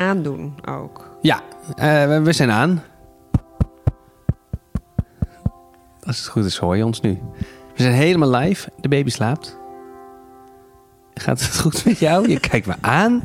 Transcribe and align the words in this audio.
aandoen 0.00 0.54
ook. 0.68 1.18
Ja, 1.22 1.40
eh, 1.76 2.22
we, 2.22 2.32
zijn 2.32 2.50
aan. 2.50 2.82
Als 6.02 6.18
het 6.18 6.26
goed 6.26 6.44
is, 6.44 6.56
hoor 6.56 6.76
je 6.76 6.84
ons 6.84 7.00
nu. 7.00 7.18
We 7.76 7.82
zijn 7.82 7.94
helemaal 7.94 8.30
live. 8.30 8.68
De 8.80 8.88
baby 8.88 9.10
slaapt. 9.10 9.58
Gaat 11.14 11.40
het 11.40 11.58
goed 11.58 11.84
met 11.84 11.98
jou? 11.98 12.28
Je 12.28 12.40
kijkt 12.40 12.66
me 12.66 12.74
aan. 12.80 13.24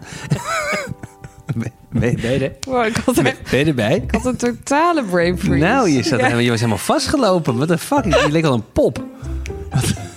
ben, 1.89 2.21
je 2.21 2.39
er? 2.39 2.55
Wow, 2.71 2.85
ik, 2.85 2.95
had 2.95 3.15
Ben, 3.15 3.25
echt, 3.25 3.49
ben 3.49 3.59
je 3.59 3.65
erbij? 3.65 3.95
ik 3.95 4.11
had 4.11 4.25
een 4.25 4.35
totale 4.35 5.03
brain 5.03 5.39
freeze. 5.39 5.65
Nou, 5.65 5.89
je, 5.89 6.03
zat, 6.03 6.19
Ja. 6.19 6.37
je 6.37 6.49
was 6.49 6.59
helemaal 6.59 6.83
vastgelopen. 6.83 7.57
Wat 7.57 7.67
de 7.67 7.77
fuck? 7.77 8.05
Je 8.05 8.31
leek 8.31 8.45
al 8.45 8.53
een 8.53 8.71
pop. 8.71 9.03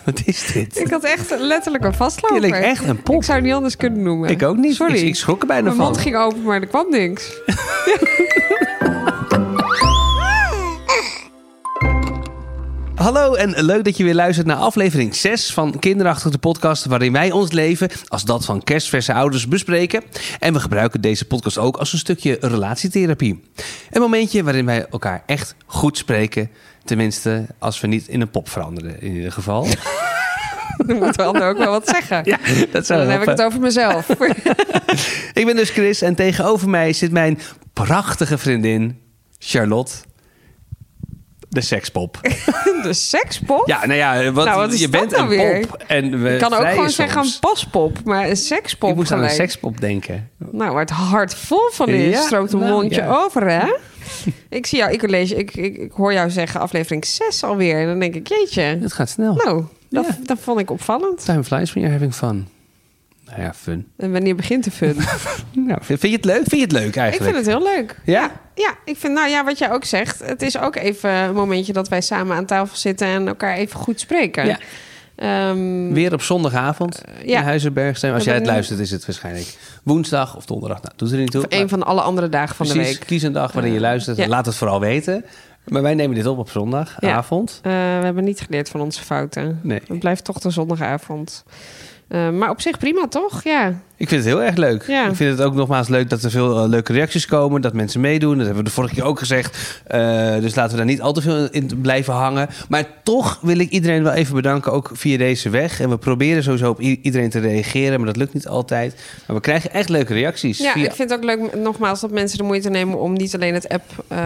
Wat, 0.08 0.22
is 0.24 0.52
dit? 0.52 0.80
Ik 0.80 0.90
had 0.90 1.04
echt 1.04 1.34
letterlijk 1.38 1.84
een 1.84 1.94
vastloper. 1.94 2.36
Je 2.36 2.42
leek 2.42 2.62
echt 2.62 2.84
een 2.84 3.02
pop. 3.02 3.16
Ik 3.16 3.22
zou 3.22 3.36
het 3.36 3.46
niet 3.46 3.54
anders 3.54 3.76
kunnen 3.76 4.02
noemen. 4.02 4.30
Ik 4.30 4.42
ook 4.42 4.56
niet. 4.56 4.74
Sorry. 4.74 4.94
Ik, 4.94 5.06
ik 5.06 5.16
schrok 5.16 5.40
er 5.40 5.46
bijna 5.46 5.62
Mijn 5.62 5.76
van. 5.76 5.84
mond 5.84 5.98
ging 5.98 6.16
open, 6.16 6.42
maar 6.42 6.60
er 6.60 6.66
kwam 6.66 6.90
niks. 6.90 7.32
Hallo 12.94 13.34
en 13.34 13.64
leuk 13.64 13.84
dat 13.84 13.96
je 13.96 14.04
weer 14.04 14.14
luistert 14.14 14.46
naar 14.46 14.56
aflevering 14.56 15.14
6 15.14 15.52
van 15.52 15.78
Kinderachtig 15.78 16.30
de 16.30 16.38
podcast... 16.38 16.84
waarin 16.84 17.12
wij 17.12 17.30
ons 17.30 17.52
leven 17.52 17.90
als 18.08 18.24
dat 18.24 18.44
van 18.44 18.62
kerstverse 18.62 19.12
ouders 19.12 19.48
bespreken. 19.48 20.02
En 20.38 20.52
we 20.52 20.60
gebruiken 20.60 21.00
deze 21.00 21.24
podcast 21.24 21.58
ook 21.58 21.76
als 21.76 21.92
een 21.92 21.98
stukje 21.98 22.36
relatietherapie. 22.40 23.42
Een 23.90 24.00
momentje 24.00 24.42
waarin 24.42 24.66
wij 24.66 24.86
elkaar 24.90 25.22
echt 25.26 25.54
goed 25.66 25.98
spreken. 25.98 26.50
Tenminste, 26.88 27.46
als 27.58 27.80
we 27.80 27.86
niet 27.86 28.08
in 28.08 28.20
een 28.20 28.30
pop 28.30 28.48
veranderen 28.48 29.00
in 29.00 29.12
ieder 29.12 29.32
geval. 29.32 29.66
Dan 30.86 30.96
moet 30.96 31.14
de 31.14 31.22
ander 31.22 31.48
ook 31.48 31.58
wel 31.58 31.70
wat 31.70 31.88
zeggen. 31.88 32.20
Ja, 32.24 32.38
dat 32.72 32.86
zou 32.86 33.00
Dan 33.00 33.10
heb 33.10 33.20
ik 33.20 33.28
het 33.28 33.42
over 33.42 33.60
mezelf. 33.60 34.08
Ik 35.40 35.46
ben 35.46 35.56
dus 35.56 35.70
Chris 35.70 36.02
en 36.02 36.14
tegenover 36.14 36.68
mij 36.68 36.92
zit 36.92 37.12
mijn 37.12 37.38
prachtige 37.72 38.38
vriendin 38.38 38.98
Charlotte. 39.38 39.94
De 41.48 41.60
sekspop. 41.60 42.18
De 42.82 42.92
sekspop? 42.92 43.66
Ja, 43.66 43.86
nou 43.86 43.98
ja, 43.98 44.30
wat, 44.32 44.44
Nou, 44.44 44.68
wat 44.68 44.78
je 44.78 44.88
bent 44.88 45.10
nou 45.10 45.22
een 45.22 45.28
weer? 45.28 45.66
pop. 45.66 45.82
En 45.86 46.22
we 46.22 46.32
ik 46.32 46.38
kan 46.38 46.52
ook 46.54 46.68
gewoon 46.68 46.90
zeggen 46.90 47.22
een 47.22 47.32
paspop, 47.40 47.98
maar 48.04 48.28
een 48.28 48.36
sekspop 48.36 48.90
Ik 48.90 48.96
moest 48.96 49.12
aan 49.12 49.22
een 49.22 49.30
sekspop 49.30 49.80
denken. 49.80 50.30
Nou, 50.50 50.70
waar 50.72 50.80
het 50.80 50.90
hart 50.90 51.34
vol 51.34 51.70
van 51.72 51.88
is, 51.88 52.14
Ja, 52.14 52.20
stroomt 52.20 52.52
een 52.52 52.58
nou, 52.58 52.72
mondje 52.72 53.00
ja. 53.00 53.08
over, 53.16 53.50
hè? 53.50 53.66
ik 54.58 54.66
zie 54.66 54.78
jou, 54.78 54.92
ik, 54.92 55.10
lees, 55.10 55.32
ik, 55.32 55.54
ik, 55.54 55.76
ik 55.76 55.92
hoor 55.92 56.12
jou 56.12 56.30
zeggen 56.30 56.60
aflevering 56.60 57.04
6 57.04 57.44
alweer. 57.44 57.80
En 57.80 57.86
dan 57.86 57.98
denk 57.98 58.14
ik, 58.14 58.28
jeetje. 58.28 58.62
Het 58.62 58.92
gaat 58.92 59.08
snel. 59.08 59.34
Nou, 59.34 59.64
dat, 59.90 60.06
Ja. 60.06 60.16
dat 60.24 60.38
vond 60.40 60.60
ik 60.60 60.70
opvallend. 60.70 61.24
Time 61.24 61.44
flies 61.44 61.72
when 61.72 61.82
you're 61.84 61.92
having 61.98 62.14
fun. 62.14 62.48
Nou 63.28 63.42
ja, 63.42 63.54
fun. 63.54 63.86
En 63.96 64.12
wanneer 64.12 64.34
begint 64.34 64.64
de 64.64 64.70
fun? 64.70 64.96
Nou, 65.52 65.78
vind, 65.82 66.02
je 66.02 66.08
het 66.08 66.24
leuk? 66.24 66.36
Vind 66.36 66.50
je 66.50 66.60
het 66.60 66.72
leuk 66.72 66.86
ik 66.86 66.96
eigenlijk? 66.96 67.34
vind 67.34 67.46
het 67.46 67.54
heel 67.56 67.74
leuk. 67.76 67.96
Ja? 68.04 68.30
Ja, 68.54 68.74
ik 68.84 68.96
vind, 68.96 69.12
nou 69.12 69.28
ja, 69.28 69.44
wat 69.44 69.58
jij 69.58 69.72
ook 69.72 69.84
zegt. 69.84 70.22
Het 70.24 70.42
is 70.42 70.58
ook 70.58 70.76
even 70.76 71.10
een 71.10 71.34
momentje 71.34 71.72
dat 71.72 71.88
wij 71.88 72.00
samen 72.00 72.36
aan 72.36 72.44
tafel 72.44 72.76
zitten 72.76 73.06
en 73.06 73.28
elkaar 73.28 73.54
even 73.54 73.80
goed 73.80 74.00
spreken. 74.00 74.46
Ja. 74.46 74.58
Ehm, 75.16 75.92
Weer 75.92 76.12
op 76.12 76.22
zondagavond 76.22 77.02
ja. 77.24 77.38
in 77.38 77.44
Huizenberg 77.44 77.98
zijn. 77.98 78.14
Als 78.14 78.24
jij 78.24 78.34
het 78.34 78.46
luistert 78.46 78.78
is 78.78 78.90
het 78.90 79.06
waarschijnlijk 79.06 79.56
woensdag 79.82 80.36
of 80.36 80.46
donderdag. 80.46 80.82
Nou, 80.82 80.94
doet 80.96 81.12
er 81.12 81.18
niet 81.18 81.30
toe. 81.30 81.44
een 81.48 81.68
van 81.68 81.82
alle 81.82 82.00
andere 82.00 82.28
dagen 82.28 82.56
van 82.56 82.66
de 82.66 82.74
week. 82.74 83.00
kies 83.06 83.22
een 83.22 83.32
dag 83.32 83.52
waarin 83.52 83.72
je 83.72 83.80
luistert. 83.80 84.16
ja. 84.16 84.26
Laat 84.26 84.46
het 84.46 84.54
vooral 84.54 84.80
weten. 84.80 85.24
Maar 85.68 85.82
wij 85.82 85.94
nemen 85.94 86.16
dit 86.16 86.26
op 86.26 86.38
op 86.38 86.50
zondagavond. 86.50 87.60
Eh, 87.62 87.72
we 87.72 88.04
hebben 88.04 88.24
niet 88.24 88.40
geleerd 88.40 88.68
van 88.68 88.80
onze 88.80 89.02
fouten. 89.02 89.60
Nee. 89.62 89.80
Het 89.88 89.98
blijft 89.98 90.24
toch 90.24 90.38
de 90.38 90.50
zondagavond. 90.50 91.44
Eh, 92.08 92.30
maar 92.30 92.50
op 92.50 92.60
zich 92.60 92.78
prima, 92.78 93.08
toch? 93.08 93.42
Ja. 93.42 93.74
Ik 93.98 94.08
vind 94.08 94.24
het 94.24 94.32
heel 94.34 94.42
erg 94.42 94.56
leuk. 94.56 94.84
Ja. 94.86 95.08
Ik 95.08 95.16
vind 95.16 95.38
het 95.38 95.46
ook 95.46 95.54
nogmaals 95.54 95.88
leuk 95.88 96.10
dat 96.10 96.22
er 96.22 96.30
veel 96.30 96.62
eh, 96.62 96.68
leuke 96.68 96.92
reacties 96.92 97.26
komen. 97.26 97.60
Dat 97.60 97.72
mensen 97.72 98.00
meedoen. 98.00 98.36
Dat 98.36 98.46
hebben 98.46 98.62
we 98.64 98.68
de 98.68 98.74
vorige 98.74 98.94
keer 98.94 99.04
ook 99.04 99.18
gezegd. 99.18 99.80
Eh, 99.86 100.00
dus 100.40 100.54
laten 100.54 100.70
we 100.70 100.76
daar 100.76 100.86
niet 100.86 101.00
al 101.00 101.12
te 101.12 101.20
veel 101.20 101.48
in 101.50 101.70
blijven 101.82 102.14
hangen. 102.14 102.48
Maar 102.68 102.84
toch 103.02 103.38
wil 103.42 103.58
ik 103.58 103.70
iedereen 103.70 104.02
wel 104.02 104.12
even 104.12 104.34
bedanken. 104.34 104.72
Ook 104.72 104.90
via 104.92 105.16
deze 105.18 105.50
weg. 105.50 105.80
En 105.80 105.88
we 105.90 105.98
proberen 105.98 106.42
sowieso 106.42 106.70
op 106.70 106.80
iedereen 106.80 107.30
te 107.30 107.38
reageren. 107.38 107.96
Maar 107.96 108.06
dat 108.06 108.16
lukt 108.16 108.34
niet 108.34 108.48
altijd. 108.48 108.94
Maar 109.26 109.36
we 109.36 109.42
krijgen 109.42 109.72
echt 109.72 109.88
leuke 109.88 110.14
reacties. 110.14 110.58
Ja, 110.58 110.72
via... 110.72 110.84
ik 110.84 110.92
vind 110.92 111.10
het 111.10 111.18
ook 111.18 111.24
leuk, 111.24 111.54
nogmaals, 111.56 112.00
dat 112.00 112.10
mensen 112.10 112.38
de 112.38 112.44
moeite 112.44 112.70
nemen 112.70 112.98
om 112.98 113.12
niet 113.12 113.34
alleen 113.34 113.54
het 113.54 113.68
app 113.68 113.84
eh, 114.08 114.18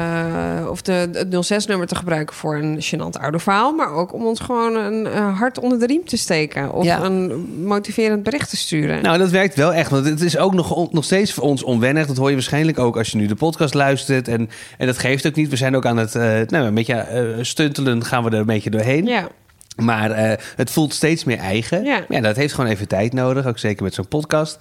of 0.71 0.83
de, 0.83 0.93
het 1.13 1.53
06-nummer 1.65 1.87
te 1.87 1.95
gebruiken 1.95 2.37
voor 2.37 2.57
een 2.57 2.83
gênant 2.83 3.21
ouderverhaal, 3.21 3.73
maar 3.73 3.93
ook 3.93 4.13
om 4.15 4.27
ons 4.27 4.41
gewoon 4.41 4.75
een 4.77 5.07
hart 5.13 5.59
onder 5.59 5.79
de 5.79 5.87
riem 5.87 6.05
te 6.05 6.17
steken 6.17 6.73
of 6.73 6.85
Ja. 6.85 7.01
een 7.03 7.45
motiverend 7.65 8.23
bericht 8.23 8.51
te 8.51 8.57
sturen. 8.57 9.03
Nou, 9.03 9.19
dat 9.19 9.31
werkt 9.31 9.55
wel 9.55 9.62
echt. 9.71 9.91
Want 9.91 10.05
het 10.07 10.21
is 10.21 10.37
ook 10.37 10.55
nog, 10.55 10.93
nog 10.93 11.05
steeds 11.05 11.33
voor 11.33 11.45
ons 11.45 11.63
onwennig. 11.63 12.07
Dat 12.07 12.17
hoor 12.17 12.29
je 12.29 12.35
waarschijnlijk 12.35 12.79
ook 12.79 12.97
als 12.97 13.11
je 13.11 13.17
nu 13.17 13.27
de 13.27 13.35
podcast 13.35 13.75
luistert. 13.75 14.29
En, 14.29 14.51
en 14.79 14.87
dat 14.87 14.99
geeft 14.99 15.27
ook 15.27 15.35
niet. 15.35 15.49
We 15.49 15.57
zijn 15.57 15.77
ook 15.77 15.87
aan 15.87 15.97
het 15.97 16.15
eh, 16.15 16.23
nou, 16.47 16.67
een 16.67 16.75
beetje 16.75 16.95
eh, 16.95 17.25
stuntelen. 17.41 18.05
Gaan 18.05 18.25
we 18.25 18.31
er 18.31 18.39
een 18.39 18.47
beetje 18.47 18.71
doorheen. 18.71 19.07
ja. 19.07 19.29
Maar 19.77 20.11
eh, 20.11 20.39
het 20.57 20.71
voelt 20.71 20.95
steeds 20.95 21.25
meer 21.25 21.39
eigen. 21.39 21.85
Ja. 21.85 22.21
dat 22.21 22.37
heeft 22.37 22.55
gewoon 22.55 22.71
even 22.71 22.89
tijd 22.89 23.13
nodig. 23.13 23.47
Ook 23.47 23.59
zeker 23.59 23.83
met 23.83 23.95
zo'n 23.95 24.09
podcast. 24.09 24.59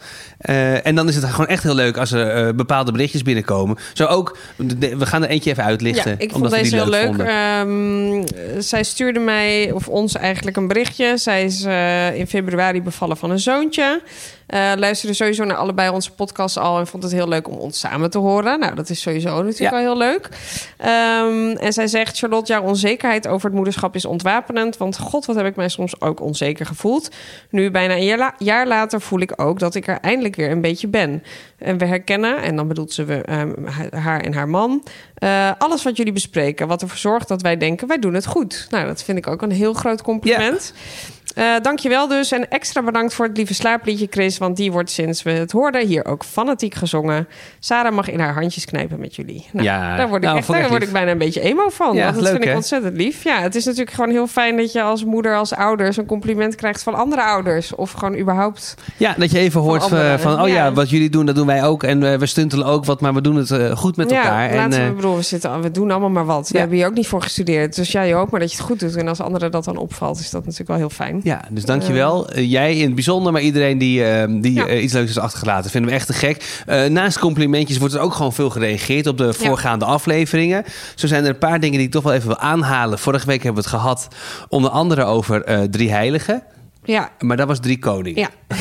En 0.83 0.95
dan 0.95 1.07
is 1.07 1.15
het 1.15 1.25
gewoon 1.25 1.47
echt 1.47 1.63
heel 1.63 1.75
leuk 1.75 1.97
als 1.97 2.11
er 2.11 2.55
bepaalde 2.55 2.91
berichtjes 2.91 3.21
binnenkomen. 3.21 3.77
Zo 3.93 4.05
ook, 4.05 4.37
de- 4.57 4.97
we 4.97 5.05
gaan 5.05 5.23
er 5.23 5.29
eentje 5.29 5.49
even 5.49 5.63
uitlichten. 5.63 6.11
Ja, 6.11 6.17
ik 6.19 6.31
vond 6.31 6.49
deze 6.49 6.75
heel 6.75 6.89
leuk. 6.89 7.17
Ehm, 7.17 8.23
zij 8.61 8.83
stuurde 8.83 9.19
mij, 9.19 9.71
of 9.71 9.87
ons 9.87 10.15
eigenlijk, 10.15 10.57
een 10.57 10.67
berichtje. 10.67 11.17
Zij 11.17 11.43
is 11.43 11.63
in 12.17 12.27
februari 12.27 12.81
bevallen 12.81 13.17
van 13.17 13.31
een 13.31 13.39
zoontje. 13.39 14.01
Eh, 14.51 14.71
luisterde 14.75 15.15
sowieso 15.15 15.43
naar 15.43 15.57
allebei 15.57 15.89
onze 15.89 16.11
podcasts 16.11 16.57
al... 16.57 16.79
en 16.79 16.87
vond 16.87 17.03
het 17.03 17.11
heel 17.11 17.27
leuk 17.27 17.47
om 17.47 17.55
ons 17.57 17.79
samen 17.79 18.09
te 18.09 18.17
horen. 18.17 18.59
Nou, 18.59 18.75
dat 18.75 18.89
is 18.89 19.01
sowieso 19.01 19.29
natuurlijk 19.35 19.59
Ja. 19.59 19.69
wel 19.71 19.79
heel 19.79 19.97
leuk. 19.97 20.29
Ehm, 20.77 21.49
en 21.57 21.73
zij 21.73 21.87
zegt, 21.87 22.17
Charlotte, 22.17 22.51
jouw 22.51 22.61
onzekerheid 22.63 23.27
over 23.27 23.45
het 23.45 23.55
moederschap 23.55 23.95
is 23.95 24.05
ontwapenend. 24.05 24.77
Want 24.77 24.97
god, 24.99 25.25
wat 25.25 25.35
heb 25.35 25.45
ik 25.45 25.55
mij 25.55 25.69
soms 25.69 26.01
ook 26.01 26.21
onzeker 26.21 26.65
gevoeld. 26.65 27.09
Nu, 27.49 27.71
bijna 27.71 27.93
een 27.93 28.03
jaar, 28.05 28.17
la- 28.17 28.35
jaar 28.37 28.67
later, 28.67 29.01
voel 29.01 29.19
ik 29.19 29.33
ook 29.41 29.59
dat 29.59 29.75
ik 29.75 29.87
er 29.87 29.97
eindelijk 29.99 30.35
weer 30.35 30.51
een 30.51 30.61
beetje 30.61 30.87
ben. 30.87 31.23
En 31.57 31.77
we 31.77 31.85
herkennen, 31.85 32.41
en 32.41 32.55
dan 32.55 32.67
bedoelt 32.67 32.93
ze 32.93 33.03
we, 33.05 33.15
ehm, 33.21 33.51
haar 33.95 34.21
en 34.21 34.33
haar 34.33 34.49
man... 34.49 34.83
eh, 35.13 35.51
alles 35.57 35.83
wat 35.83 35.97
jullie 35.97 36.13
bespreken, 36.13 36.67
wat 36.67 36.81
ervoor 36.81 36.97
zorgt 36.97 37.27
dat 37.27 37.41
wij 37.41 37.57
denken... 37.57 37.87
wij 37.87 37.99
doen 37.99 38.13
het 38.13 38.25
goed. 38.25 38.67
Nou, 38.69 38.85
dat 38.87 39.03
vind 39.03 39.17
ik 39.17 39.27
ook 39.27 39.41
een 39.41 39.51
heel 39.51 39.73
groot 39.73 40.01
compliment. 40.01 40.73
Eh 41.35 41.45
dankjewel 41.61 42.07
dus. 42.07 42.31
En 42.31 42.49
extra 42.49 42.83
bedankt 42.83 43.13
voor 43.13 43.25
het 43.25 43.37
lieve 43.37 43.53
slaapliedje, 43.53 44.07
Chris. 44.09 44.37
Want 44.37 44.57
die 44.57 44.71
wordt 44.71 44.89
sinds 44.89 45.23
we 45.23 45.31
het 45.31 45.51
hoorden 45.51 45.87
hier 45.87 46.05
ook 46.05 46.23
fanatiek 46.23 46.73
gezongen. 46.75 47.27
Sarah 47.59 47.93
mag 47.93 48.09
in 48.09 48.19
haar 48.19 48.33
handjes 48.33 48.65
knijpen 48.65 48.99
met 48.99 49.15
jullie. 49.15 49.45
Nou, 49.51 49.65
Ja, 49.65 49.95
daar 49.95 50.07
word 50.07 50.21
ik, 50.21 50.27
nou, 50.27 50.37
echt, 50.37 50.47
daar 50.47 50.69
word 50.69 50.83
ik 50.83 50.91
bijna 50.91 51.11
een 51.11 51.17
beetje 51.17 51.41
emo 51.41 51.69
van. 51.69 51.95
Ja, 51.95 52.03
want 52.03 52.13
dat 52.15 52.23
leuk, 52.23 52.31
vind 52.31 52.43
ik 52.43 52.49
hè? 52.49 52.55
ontzettend 52.55 52.97
lief. 52.97 53.23
Ja, 53.23 53.41
het 53.41 53.55
is 53.55 53.65
natuurlijk 53.65 53.91
gewoon 53.91 54.09
heel 54.09 54.27
fijn 54.27 54.57
dat 54.57 54.71
je 54.71 54.81
als 54.81 55.03
moeder, 55.05 55.35
als 55.35 55.53
ouders... 55.53 55.97
een 55.97 56.05
compliment 56.05 56.55
krijgt 56.55 56.83
van 56.83 56.95
andere 56.95 57.23
ouders. 57.23 57.75
Of 57.75 57.91
gewoon 57.91 58.17
überhaupt... 58.17 58.75
Ja, 58.97 59.13
dat 59.17 59.31
je 59.31 59.39
even 59.39 59.61
hoort 59.61 59.81
van, 59.83 59.91
anderen, 59.91 60.19
van 60.19 60.41
oh 60.41 60.47
ja. 60.47 60.53
ja. 60.53 60.73
wat 60.73 60.89
jullie 60.89 61.09
doen, 61.09 61.25
dat 61.25 61.35
doen 61.35 61.47
wij 61.47 61.63
ook. 61.63 61.83
En 61.83 62.11
eh, 62.11 62.17
we 62.17 62.25
stuntelen 62.25 62.65
ook 62.65 62.85
wat, 62.85 63.01
maar 63.01 63.13
we 63.13 63.21
doen 63.21 63.35
het 63.35 63.51
eh, 63.51 63.77
goed 63.77 63.95
met 63.97 64.09
ja, 64.09 64.17
elkaar. 64.23 64.49
En, 64.49 64.55
laten 64.55 64.79
we, 64.79 64.85
eh, 64.87 64.95
bedoel, 64.95 65.15
we, 65.15 65.21
zitten, 65.21 65.61
we 65.61 65.71
doen 65.71 65.91
allemaal 65.91 66.09
maar 66.09 66.25
wat. 66.25 66.47
We 66.47 66.53
Ja. 66.53 66.59
hebben 66.59 66.77
hier 66.77 66.87
ook 66.87 66.93
niet 66.93 67.07
voor 67.07 67.21
gestudeerd. 67.21 67.75
Dus 67.75 67.91
ja, 67.91 68.01
je 68.01 68.13
hoopt 68.13 68.31
maar 68.31 68.39
dat 68.39 68.51
je 68.51 68.57
het 68.57 68.65
goed 68.65 68.79
doet. 68.79 68.95
En 68.95 69.07
als 69.07 69.19
anderen 69.21 69.51
dat 69.51 69.63
dan 69.63 69.77
opvalt, 69.77 70.19
is 70.19 70.29
dat 70.29 70.41
natuurlijk 70.41 70.69
wel 70.69 70.77
heel 70.77 70.89
fijn. 70.89 71.20
Ja, 71.23 71.41
dus 71.49 71.65
dankjewel. 71.65 72.29
Eh, 72.29 72.51
jij 72.51 72.75
in 72.77 72.85
het 72.85 72.95
bijzonder, 72.95 73.31
maar 73.33 73.41
iedereen 73.41 73.77
die, 73.77 74.03
eh, 74.05 74.27
die 74.41 74.53
Ja. 74.53 74.67
eh, 74.67 74.83
iets 74.83 74.93
leuks 74.93 75.09
is 75.09 75.17
achtergelaten. 75.17 75.71
Vinden 75.71 75.89
we 75.89 75.95
echt 75.95 76.07
te 76.07 76.13
gek. 76.13 76.63
Eh, 76.65 76.85
naast 76.85 77.19
complimentjes 77.19 77.77
wordt 77.77 77.93
er 77.93 77.99
ook 77.99 78.13
gewoon 78.13 78.33
veel 78.33 78.49
gereageerd 78.49 79.07
op 79.07 79.17
de 79.17 79.33
voorgaande 79.33 79.85
afleveringen. 79.85 80.63
Zo 80.95 81.07
zijn 81.07 81.23
er 81.23 81.29
een 81.29 81.37
paar 81.37 81.59
dingen 81.59 81.77
die 81.77 81.85
ik 81.87 81.91
toch 81.93 82.03
wel 82.03 82.13
even 82.13 82.27
wil 82.27 82.37
aanhalen. 82.39 82.99
Vorige 82.99 83.25
week 83.25 83.43
hebben 83.43 83.63
we 83.63 83.69
het 83.69 83.79
gehad 83.79 84.07
onder 84.49 84.69
andere 84.71 85.03
over 85.03 85.43
eh, 85.43 85.59
drie 85.61 85.91
heiligen. 85.91 86.43
Ja, 86.83 87.09
Maar 87.19 87.37
dat 87.37 87.47
was 87.47 87.59
drie 87.59 87.79
koningen. 87.79 88.19
ja. 88.21 88.29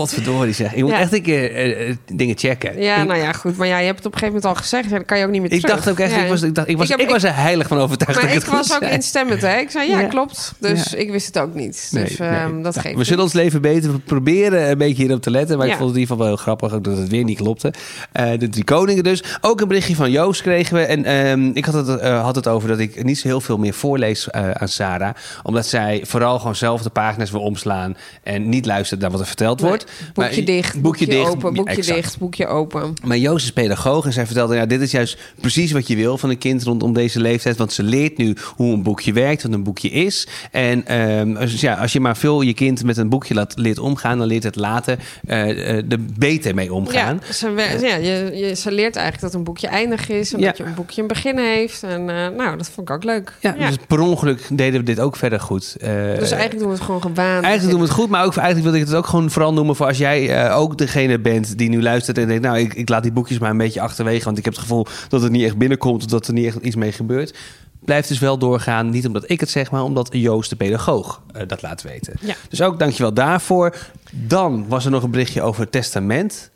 Potverdorie 0.00 0.54
zeg. 0.54 0.74
Je 0.74 0.84
moet 0.84 0.92
echt 0.92 1.12
een 1.12 1.22
keer 1.22 1.54
eh, 1.54 1.88
eh, 1.88 1.96
dingen 2.12 2.38
checken. 2.38 2.82
Ja, 2.82 3.02
nou 3.02 3.20
ja, 3.20 3.32
goed. 3.32 3.56
Maar 3.56 3.66
ja, 3.66 3.78
je 3.78 3.84
hebt 3.84 3.96
het 3.96 4.06
op 4.06 4.12
een 4.12 4.18
gegeven 4.18 4.40
moment 4.40 4.56
al 4.56 4.62
gezegd. 4.62 4.90
Dan 4.90 5.04
kan 5.04 5.18
je 5.18 5.24
ook 5.24 5.30
niet 5.30 5.42
meer 5.42 5.52
ik 5.52 5.66
dacht 5.66 5.88
ook 5.90 5.98
echt, 5.98 6.16
ik 6.16 6.28
was, 6.28 6.42
ik 6.42 6.54
dacht, 6.54 6.68
ik 6.68 6.76
was, 6.76 6.90
Ik 6.90 7.08
was 7.08 7.22
er 7.22 7.34
heilig 7.36 7.66
van 7.68 7.78
overtuigd 7.78 8.20
Maar 8.20 8.30
dat 8.30 8.36
ik 8.36 8.42
het 8.42 8.52
was 8.56 8.74
ook 8.74 8.90
instemmend, 8.90 9.42
hè? 9.42 9.56
Ik 9.56 9.70
zei, 9.70 9.88
ja, 9.88 10.02
klopt. 10.02 10.52
Dus 10.58 10.94
ik 10.94 11.10
wist 11.10 11.26
het 11.26 11.38
ook 11.38 11.54
niet. 11.54 11.88
Nee, 11.90 12.04
Dus 12.04 12.16
nee. 12.16 12.28
ehm, 12.28 12.62
dat 12.62 12.74
Nou, 12.74 12.86
geeft 12.86 12.96
we 12.96 13.04
zullen 13.04 13.22
ons 13.22 13.32
leven 13.32 13.60
beter. 13.60 13.92
We 13.92 13.98
proberen 13.98 14.70
een 14.70 14.78
beetje 14.78 15.02
hierop 15.02 15.22
te 15.22 15.30
letten. 15.30 15.58
Maar 15.58 15.66
ik 15.66 15.72
vond 15.76 15.88
het 15.88 15.94
in 15.94 16.00
ieder 16.00 16.16
geval 16.16 16.28
wel 16.28 16.34
heel 16.36 16.44
grappig 16.44 16.72
ook 16.72 16.84
dat 16.84 16.98
het 16.98 17.08
weer 17.08 17.24
niet 17.24 17.38
klopte. 17.38 17.72
Eh, 18.12 18.38
de 18.38 18.48
drie 18.48 18.64
koningen 18.64 19.04
dus. 19.04 19.22
Ook 19.40 19.60
een 19.60 19.68
berichtje 19.68 19.94
van 19.94 20.10
Joost 20.10 20.42
kregen 20.42 20.76
we. 20.76 20.82
En 20.82 21.04
ehm, 21.04 21.50
ik 21.54 21.64
had 21.64 21.86
het, 21.86 22.00
had 22.00 22.34
het 22.34 22.48
over 22.48 22.68
dat 22.68 22.78
ik 22.78 23.04
niet 23.04 23.18
zo 23.18 23.28
heel 23.28 23.40
veel 23.40 23.58
meer 23.58 23.74
voorlees 23.74 24.30
aan 24.30 24.68
Sarah. 24.68 25.14
Omdat 25.42 25.66
zij 25.66 26.02
vooral 26.06 26.38
gewoon 26.38 26.56
zelf 26.56 26.82
de 26.82 26.90
pagina's 26.90 27.30
wil 27.30 27.40
omslaan. 27.40 27.96
En 28.22 28.48
niet 28.48 28.66
luistert 28.66 29.00
naar 29.00 29.10
wat 29.10 29.20
er 29.20 29.26
verteld 29.26 29.60
Nee. 29.60 29.68
wordt. 29.68 29.89
Boekje 30.14 30.36
Maar- 30.36 30.44
dicht, 30.44 30.80
boekje 30.80 31.06
dicht, 31.06 31.28
open, 31.28 31.54
boekje 31.54 31.74
exact. 31.76 31.96
dicht, 32.02 32.18
boekje 32.18 32.46
open. 32.46 32.94
Maar 33.04 33.16
Joost 33.16 33.44
is 33.44 33.52
pedagoog 33.52 34.04
en 34.04 34.12
zij 34.12 34.26
vertelde... 34.26 34.54
Ja, 34.54 34.66
dit 34.66 34.80
is 34.80 34.90
juist 34.90 35.18
precies 35.40 35.72
wat 35.72 35.86
je 35.86 35.96
wil 35.96 36.18
van 36.18 36.30
een 36.30 36.38
kind 36.38 36.62
rondom 36.62 36.92
deze 36.92 37.20
leeftijd. 37.20 37.56
Want 37.56 37.72
ze 37.72 37.82
leert 37.82 38.16
nu 38.16 38.36
hoe 38.56 38.72
een 38.72 38.82
boekje 38.82 39.12
werkt, 39.12 39.42
wat 39.42 39.52
een 39.52 39.62
boekje 39.62 39.90
is. 39.90 40.26
En 40.50 40.86
ehm, 40.86 41.34
dus 41.34 41.60
ja, 41.60 41.74
als 41.74 41.92
je 41.92 42.00
maar 42.00 42.16
veel 42.16 42.40
je 42.40 42.54
kind 42.54 42.84
met 42.84 42.96
een 42.96 43.08
boekje 43.08 43.34
laat, 43.34 43.52
leert 43.56 43.78
omgaan... 43.78 44.18
dan 44.18 44.26
leert 44.26 44.42
het 44.42 44.56
later 44.56 44.98
eh, 45.26 45.50
eh, 45.50 45.76
er 45.76 45.98
beter 46.18 46.54
mee 46.54 46.72
omgaan. 46.72 47.20
Ja, 47.26 47.32
ze, 47.32 47.50
we- 47.50 47.78
ja 47.86 47.96
je, 47.96 48.30
je, 48.34 48.54
ze 48.54 48.72
leert 48.72 48.96
eigenlijk 48.96 49.24
dat 49.32 49.34
een 49.34 49.44
boekje 49.44 49.66
eindig 49.66 50.08
is... 50.08 50.32
en 50.32 50.40
Ja. 50.40 50.46
dat 50.46 50.56
je 50.56 50.64
een 50.64 50.74
boekje 50.74 51.02
een 51.02 51.08
begin 51.08 51.38
heeft. 51.38 51.82
En 51.82 52.00
eh, 52.10 52.28
nou, 52.36 52.56
dat 52.56 52.70
vond 52.70 52.88
ik 52.88 52.94
ook 52.94 53.04
leuk. 53.04 53.32
Ja, 53.40 53.52
dus 53.52 53.76
per 53.86 54.00
ongeluk 54.00 54.40
deden 54.50 54.80
we 54.80 54.86
dit 54.86 55.00
ook 55.00 55.16
verder 55.16 55.40
goed. 55.40 55.76
Eh, 55.80 55.88
Dus 55.90 56.30
eigenlijk 56.30 56.58
doen 56.58 56.68
we 56.68 56.74
het 56.74 56.82
gewoon 56.82 57.02
gewaan. 57.02 57.42
Eigenlijk 57.42 57.70
doen 57.70 57.80
we 57.80 57.86
het 57.86 57.94
goed, 57.94 58.08
maar 58.08 58.24
ook 58.24 58.36
eigenlijk 58.36 58.62
wilde 58.64 58.78
ik 58.78 58.86
het 58.86 58.94
ook 58.94 59.06
gewoon 59.06 59.30
vooral 59.30 59.52
noemen 59.52 59.76
voor 59.80 59.88
als 59.88 59.98
jij 59.98 60.44
eh, 60.44 60.58
ook 60.58 60.78
degene 60.78 61.18
bent 61.18 61.58
die 61.58 61.68
nu 61.68 61.82
luistert 61.82 62.18
en 62.18 62.26
denkt, 62.26 62.42
nou, 62.42 62.58
ik, 62.58 62.74
ik 62.74 62.88
laat 62.88 63.02
die 63.02 63.12
boekjes 63.12 63.38
maar 63.38 63.50
een 63.50 63.56
beetje 63.56 63.80
achterwege, 63.80 64.24
want 64.24 64.38
ik 64.38 64.44
heb 64.44 64.52
het 64.52 64.62
gevoel 64.62 64.86
dat 65.08 65.22
het 65.22 65.32
niet 65.32 65.44
echt 65.44 65.56
binnenkomt, 65.56 66.04
of 66.04 66.10
dat 66.10 66.26
er 66.26 66.32
niet 66.32 66.46
echt 66.46 66.56
iets 66.56 66.76
mee 66.76 66.92
gebeurt. 66.92 67.38
Blijf 67.84 68.06
dus 68.06 68.18
wel 68.18 68.38
doorgaan, 68.38 68.90
niet 68.90 69.06
omdat 69.06 69.30
ik 69.30 69.40
het 69.40 69.50
zeg, 69.50 69.70
maar 69.70 69.82
omdat 69.82 70.08
Joost 70.12 70.50
de 70.50 70.56
pedagoog 70.56 71.22
eh, 71.32 71.42
dat 71.48 71.62
laat 71.62 71.82
weten. 71.82 72.14
Ja. 72.20 72.34
Dus 72.48 72.62
ook 72.62 72.78
dankjewel 72.78 73.14
daarvoor. 73.14 73.76
Dan 74.10 74.68
was 74.68 74.84
er 74.84 74.90
nog 74.90 75.02
een 75.02 75.10
berichtje 75.10 75.42
over 75.42 75.60
het 75.60 75.72
testament. 75.72 76.50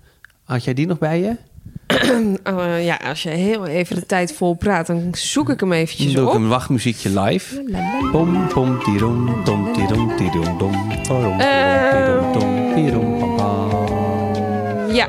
Had 0.44 0.64
jij 0.64 0.74
die 0.74 0.86
nog 0.86 0.98
bij 0.98 1.20
je? 1.20 1.36
Eh, 2.44 2.84
ja, 2.84 3.00
als 3.04 3.22
je 3.22 3.28
heel 3.28 3.66
even 3.66 3.96
de 3.96 4.06
tijd 4.06 4.32
vol 4.32 4.54
praat, 4.54 4.86
dan 4.86 5.08
zoek 5.12 5.48
ik 5.48 5.60
hem 5.60 5.72
eventjes 5.72 6.12
Dan 6.12 6.14
doe 6.14 6.32
ik 6.32 6.38
op. 6.38 6.42
een 6.42 6.48
wachtmuziekje 6.48 7.20
live. 7.20 7.62
Pom, 8.12 8.48
pom, 8.48 8.82
tirom, 8.82 9.44
tom, 9.44 9.72
tirom, 9.72 10.16
tirom, 10.16 10.58
dom, 10.58 11.02
tirom, 11.02 11.38
tom, 12.32 12.74
tirom. 12.74 13.22
Ja, 14.92 15.08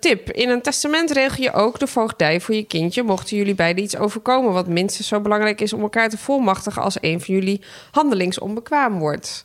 tip. 0.00 0.30
In 0.30 0.48
een 0.48 0.62
testament 0.62 1.10
regel 1.10 1.42
je 1.42 1.52
ook 1.52 1.78
de 1.78 1.86
voogdij 1.86 2.40
voor 2.40 2.54
je 2.54 2.64
kindje... 2.64 3.02
mochten 3.02 3.36
jullie 3.36 3.54
beiden 3.54 3.84
iets 3.84 3.96
overkomen... 3.96 4.52
wat 4.52 4.68
minstens 4.68 5.08
zo 5.08 5.20
belangrijk 5.20 5.60
is 5.60 5.72
om 5.72 5.80
elkaar 5.80 6.08
te 6.08 6.18
volmachtigen... 6.18 6.82
als 6.82 6.96
een 7.00 7.20
van 7.20 7.34
jullie 7.34 7.60
handelingsonbekwaam 7.90 8.98
wordt. 8.98 9.44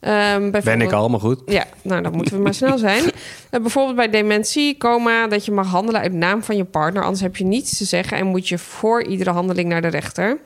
Ehm, 0.00 0.50
Ben 0.50 0.80
ik 0.80 0.92
al, 0.92 1.08
maar 1.08 1.20
goed. 1.20 1.42
Ja, 1.46 1.64
nou 1.82 2.02
dan 2.02 2.12
moeten 2.12 2.36
we 2.36 2.42
maar 2.42 2.54
snel 2.54 2.78
zijn. 2.78 3.04
Eh, 3.50 3.60
bijvoorbeeld 3.60 3.96
bij 3.96 4.10
dementie, 4.10 4.76
coma, 4.76 5.26
dat 5.26 5.44
je 5.44 5.52
mag 5.52 5.66
handelen 5.66 6.00
uit 6.00 6.12
naam 6.12 6.42
van 6.42 6.56
je 6.56 6.64
partner. 6.64 7.02
Anders 7.02 7.20
heb 7.20 7.36
je 7.36 7.44
niets 7.44 7.78
te 7.78 7.84
zeggen 7.84 8.16
en 8.16 8.26
moet 8.26 8.48
je 8.48 8.58
voor 8.58 9.04
iedere 9.04 9.30
handeling 9.30 9.68
naar 9.68 9.82
de 9.82 9.88
rechter. 9.88 10.38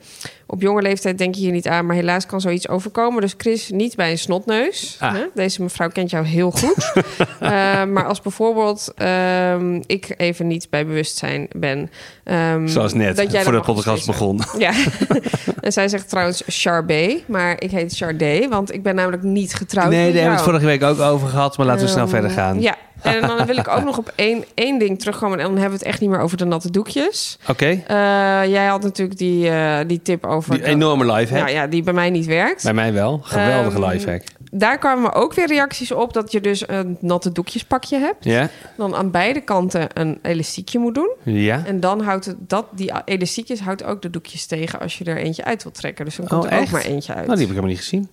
Op 0.47 0.61
jonge 0.61 0.81
leeftijd 0.81 1.17
denk 1.17 1.35
je 1.35 1.41
hier 1.41 1.51
niet 1.51 1.67
aan, 1.67 1.85
maar 1.85 1.95
helaas 1.95 2.25
kan 2.25 2.41
zoiets 2.41 2.67
overkomen. 2.67 3.21
Dus 3.21 3.33
Chris, 3.37 3.69
niet 3.69 3.95
bij 3.95 4.11
een 4.11 4.17
snotneus. 4.17 4.97
Ah. 4.99 5.15
Deze 5.33 5.61
mevrouw 5.61 5.89
kent 5.89 6.09
jou 6.09 6.25
heel 6.25 6.51
goed. 6.51 6.91
Eh, 7.39 7.49
maar 7.85 8.05
als 8.05 8.21
bijvoorbeeld 8.21 8.91
ehm, 8.95 9.81
ik 9.85 10.13
even 10.17 10.47
niet 10.47 10.67
bij 10.69 10.85
bewustzijn 10.85 11.47
ben. 11.55 11.91
ehm, 12.23 12.67
Zoals 12.67 12.93
net, 12.93 13.15
dat 13.15 13.31
jij 13.31 13.43
voor 13.43 13.51
de 13.51 13.59
podcast 13.61 14.05
begon. 14.05 14.39
Ja, 14.57 14.71
en 15.61 15.71
zij 15.71 15.87
zegt 15.87 16.09
trouwens 16.09 16.43
Charbé, 16.47 17.17
maar 17.27 17.61
ik 17.61 17.71
heet 17.71 17.95
Chardé, 17.95 18.47
want 18.47 18.73
ik 18.73 18.83
ben 18.83 18.95
namelijk 18.95 19.23
niet 19.23 19.53
getrouwd. 19.55 19.89
Nee, 19.89 20.03
daar 20.05 20.13
hebben 20.13 20.29
we 20.29 20.35
het 20.35 20.41
vorige 20.45 20.65
week 20.65 20.83
ook 20.83 20.99
over 20.99 21.27
gehad, 21.27 21.57
maar 21.57 21.65
laten 21.65 21.83
we 21.85 21.89
snel 21.91 22.01
Ehm, 22.03 22.11
verder 22.13 22.31
gaan. 22.31 22.61
Ja, 22.61 22.75
en 23.03 23.21
dan 23.21 23.45
wil 23.45 23.57
ik 23.57 23.67
ook 23.67 23.83
nog 23.83 23.97
op 23.97 24.11
één, 24.15 24.43
één 24.53 24.79
ding 24.79 24.99
terugkomen. 24.99 25.39
En 25.39 25.43
dan 25.45 25.53
hebben 25.53 25.71
we 25.71 25.77
het 25.77 25.87
echt 25.93 26.01
niet 26.01 26.09
meer 26.09 26.19
over 26.19 26.37
de 26.37 26.45
natte 26.45 26.71
doekjes. 26.71 27.37
Oké, 27.47 27.65
Eh, 27.87 27.95
jij 28.49 28.65
had 28.65 28.81
natuurlijk 28.83 29.17
die, 29.17 29.49
eh, 29.49 29.79
die 29.87 30.01
tip 30.01 30.25
over... 30.25 30.53
die 30.53 30.63
enorme 30.63 31.05
lifehack. 31.05 31.43
Nou 31.43 31.55
ja, 31.57 31.67
die 31.67 31.83
bij 31.83 31.93
mij 31.93 32.09
niet 32.09 32.25
werkt. 32.25 32.63
Bij 32.63 32.73
mij 32.73 32.93
wel. 32.93 33.19
Geweldige 33.23 33.77
Ehm, 33.81 33.89
lifehack. 33.91 34.21
Daar 34.55 34.77
kwamen 34.77 35.13
ook 35.13 35.33
weer 35.33 35.47
reacties 35.47 35.91
op 35.91 36.13
dat 36.13 36.31
je 36.31 36.41
dus 36.41 36.67
een 36.67 36.97
natte 36.99 37.31
doekjespakje 37.31 37.97
hebt. 37.99 38.23
Ja? 38.23 38.49
Dan 38.77 38.95
aan 38.95 39.11
beide 39.11 39.41
kanten 39.41 39.87
een 39.93 40.19
elastiekje 40.21 40.79
moet 40.79 40.95
doen. 40.95 41.09
Ja? 41.23 41.61
En 41.65 41.79
dan 41.79 42.01
houdt 42.01 42.25
het, 42.25 42.35
dat, 42.39 42.65
die 42.71 42.91
elastiekjes 43.05 43.59
houdt 43.59 43.83
ook 43.83 44.01
de 44.01 44.09
doekjes 44.09 44.45
tegen 44.45 44.79
als 44.79 44.97
je 44.97 45.03
er 45.05 45.17
eentje 45.17 45.43
uit 45.43 45.63
wilt 45.63 45.75
trekken. 45.75 46.05
Dus 46.05 46.15
dan 46.15 46.27
komt 46.27 46.43
Oh, 46.45 46.51
er 46.51 46.59
ook 46.59 46.69
maar 46.69 46.81
eentje 46.81 47.13
uit. 47.13 47.27
Nou, 47.27 47.37
die 47.37 47.47
heb 47.47 47.55
ik 47.55 47.61
helemaal 47.61 47.69
niet 47.69 47.77
gezien. 47.79 48.09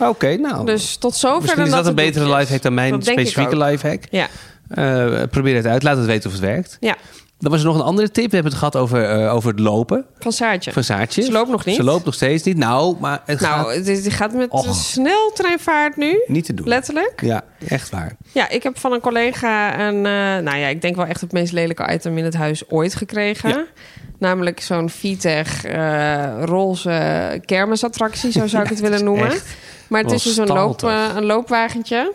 Oké, 0.00 0.36
nou. 0.36 0.66
Dus 0.66 0.96
tot 0.96 1.14
zover 1.16 1.40
Misschien 1.42 1.62
is 1.64 1.70
dat 1.70 1.86
een 1.86 1.94
betere 1.94 2.34
lifehack 2.36 2.62
dan 2.62 2.74
mijn 2.74 3.02
specifieke 3.02 3.56
lifehack. 3.56 4.02
Ja, 4.10 4.28
Eh, 4.70 5.22
probeer 5.30 5.56
het 5.56 5.66
uit. 5.66 5.82
Laat 5.82 5.96
het 5.96 6.06
weten 6.06 6.26
of 6.26 6.32
het 6.36 6.44
werkt. 6.44 6.76
ja. 6.80 6.96
Dan 7.38 7.50
was 7.50 7.60
er 7.60 7.66
nog 7.66 7.74
een 7.76 7.82
andere 7.84 8.10
tip. 8.10 8.28
We 8.28 8.34
hebben 8.34 8.52
het 8.52 8.58
gehad 8.60 8.76
over, 8.76 9.04
eh, 9.04 9.34
over 9.34 9.50
het 9.50 9.60
lopen 9.60 10.06
van 10.18 10.32
Saartje. 10.32 10.72
van 10.72 10.84
Saartje. 10.84 11.22
Ze 11.22 11.32
loopt 11.32 11.50
nog 11.50 11.64
niet. 11.64 11.74
Ze 11.76 11.82
loopt 11.84 12.04
nog 12.04 12.14
steeds 12.14 12.42
niet. 12.44 12.56
Nou, 12.56 12.96
maar 13.00 13.22
het 13.24 13.40
Nou, 13.40 13.74
gaat 13.74 13.86
het, 13.86 14.12
gaat 14.12 14.32
met 14.32 14.50
Och. 14.50 14.66
een 14.66 14.74
sneltreinvaart 14.74 15.96
nu. 15.96 16.22
niet 16.26 16.44
te 16.44 16.54
doen. 16.54 16.68
Letterlijk. 16.68 17.20
Ja, 17.22 17.42
echt 17.68 17.90
waar. 17.90 18.16
Ja, 18.32 18.48
ik 18.48 18.62
heb 18.62 18.78
van 18.78 18.92
een 18.92 19.00
collega 19.00 19.80
een, 19.88 19.96
eh, 19.96 20.12
nou 20.44 20.56
ja, 20.56 20.66
ik 20.66 20.82
denk 20.82 20.96
wel 20.96 21.06
echt 21.06 21.20
het 21.20 21.32
meest 21.32 21.52
lelijke 21.52 21.92
item 21.92 22.18
in 22.18 22.24
het 22.24 22.34
huis 22.34 22.68
ooit 22.70 22.94
gekregen. 22.94 23.48
Ja. 23.48 23.64
Namelijk 24.18 24.60
zo'n 24.60 24.90
Vitech 24.90 25.62
roze 26.44 27.40
kermisattractie, 27.44 28.32
zo 28.32 28.46
zou 28.46 28.62
ik 28.62 28.68
het 28.68 28.80
willen 28.86 29.04
noemen. 29.04 29.26
echt. 29.30 29.46
Maar 29.90 30.02
het 30.02 30.12
is 30.12 30.22
dus 30.22 30.36
een, 30.36 30.46
loop, 30.46 30.82
eh, 30.82 31.04
een 31.16 31.24
loopwagentje. 31.24 32.12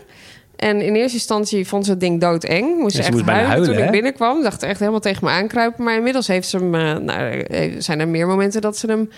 En 0.55 0.81
in 0.81 0.95
eerste 0.95 1.17
instantie 1.17 1.67
vond 1.67 1.85
ze 1.85 1.91
het 1.91 1.99
ding 1.99 2.21
doodeng. 2.21 2.77
Moest 2.79 2.95
Ja, 2.95 3.01
ze 3.01 3.07
echt 3.07 3.17
moest 3.17 3.25
huilen, 3.29 3.49
huilen, 3.49 3.75
toen 3.75 3.83
ik 3.85 3.91
binnenkwam. 3.91 4.43
Dacht 4.43 4.63
echt 4.63 4.79
helemaal 4.79 4.99
tegen 4.99 5.23
me 5.25 5.29
aankruipen. 5.31 5.83
Maar 5.83 5.95
inmiddels 5.95 6.27
heeft 6.27 6.47
ze 6.47 6.57
hem... 6.57 6.75
eh, 6.75 6.95
nou, 6.95 7.39
eh, 7.39 7.75
zijn 7.77 7.99
er 7.99 8.07
meer 8.07 8.27
momenten 8.27 8.61
dat 8.61 8.77
ze 8.77 8.87
hem 8.87 9.09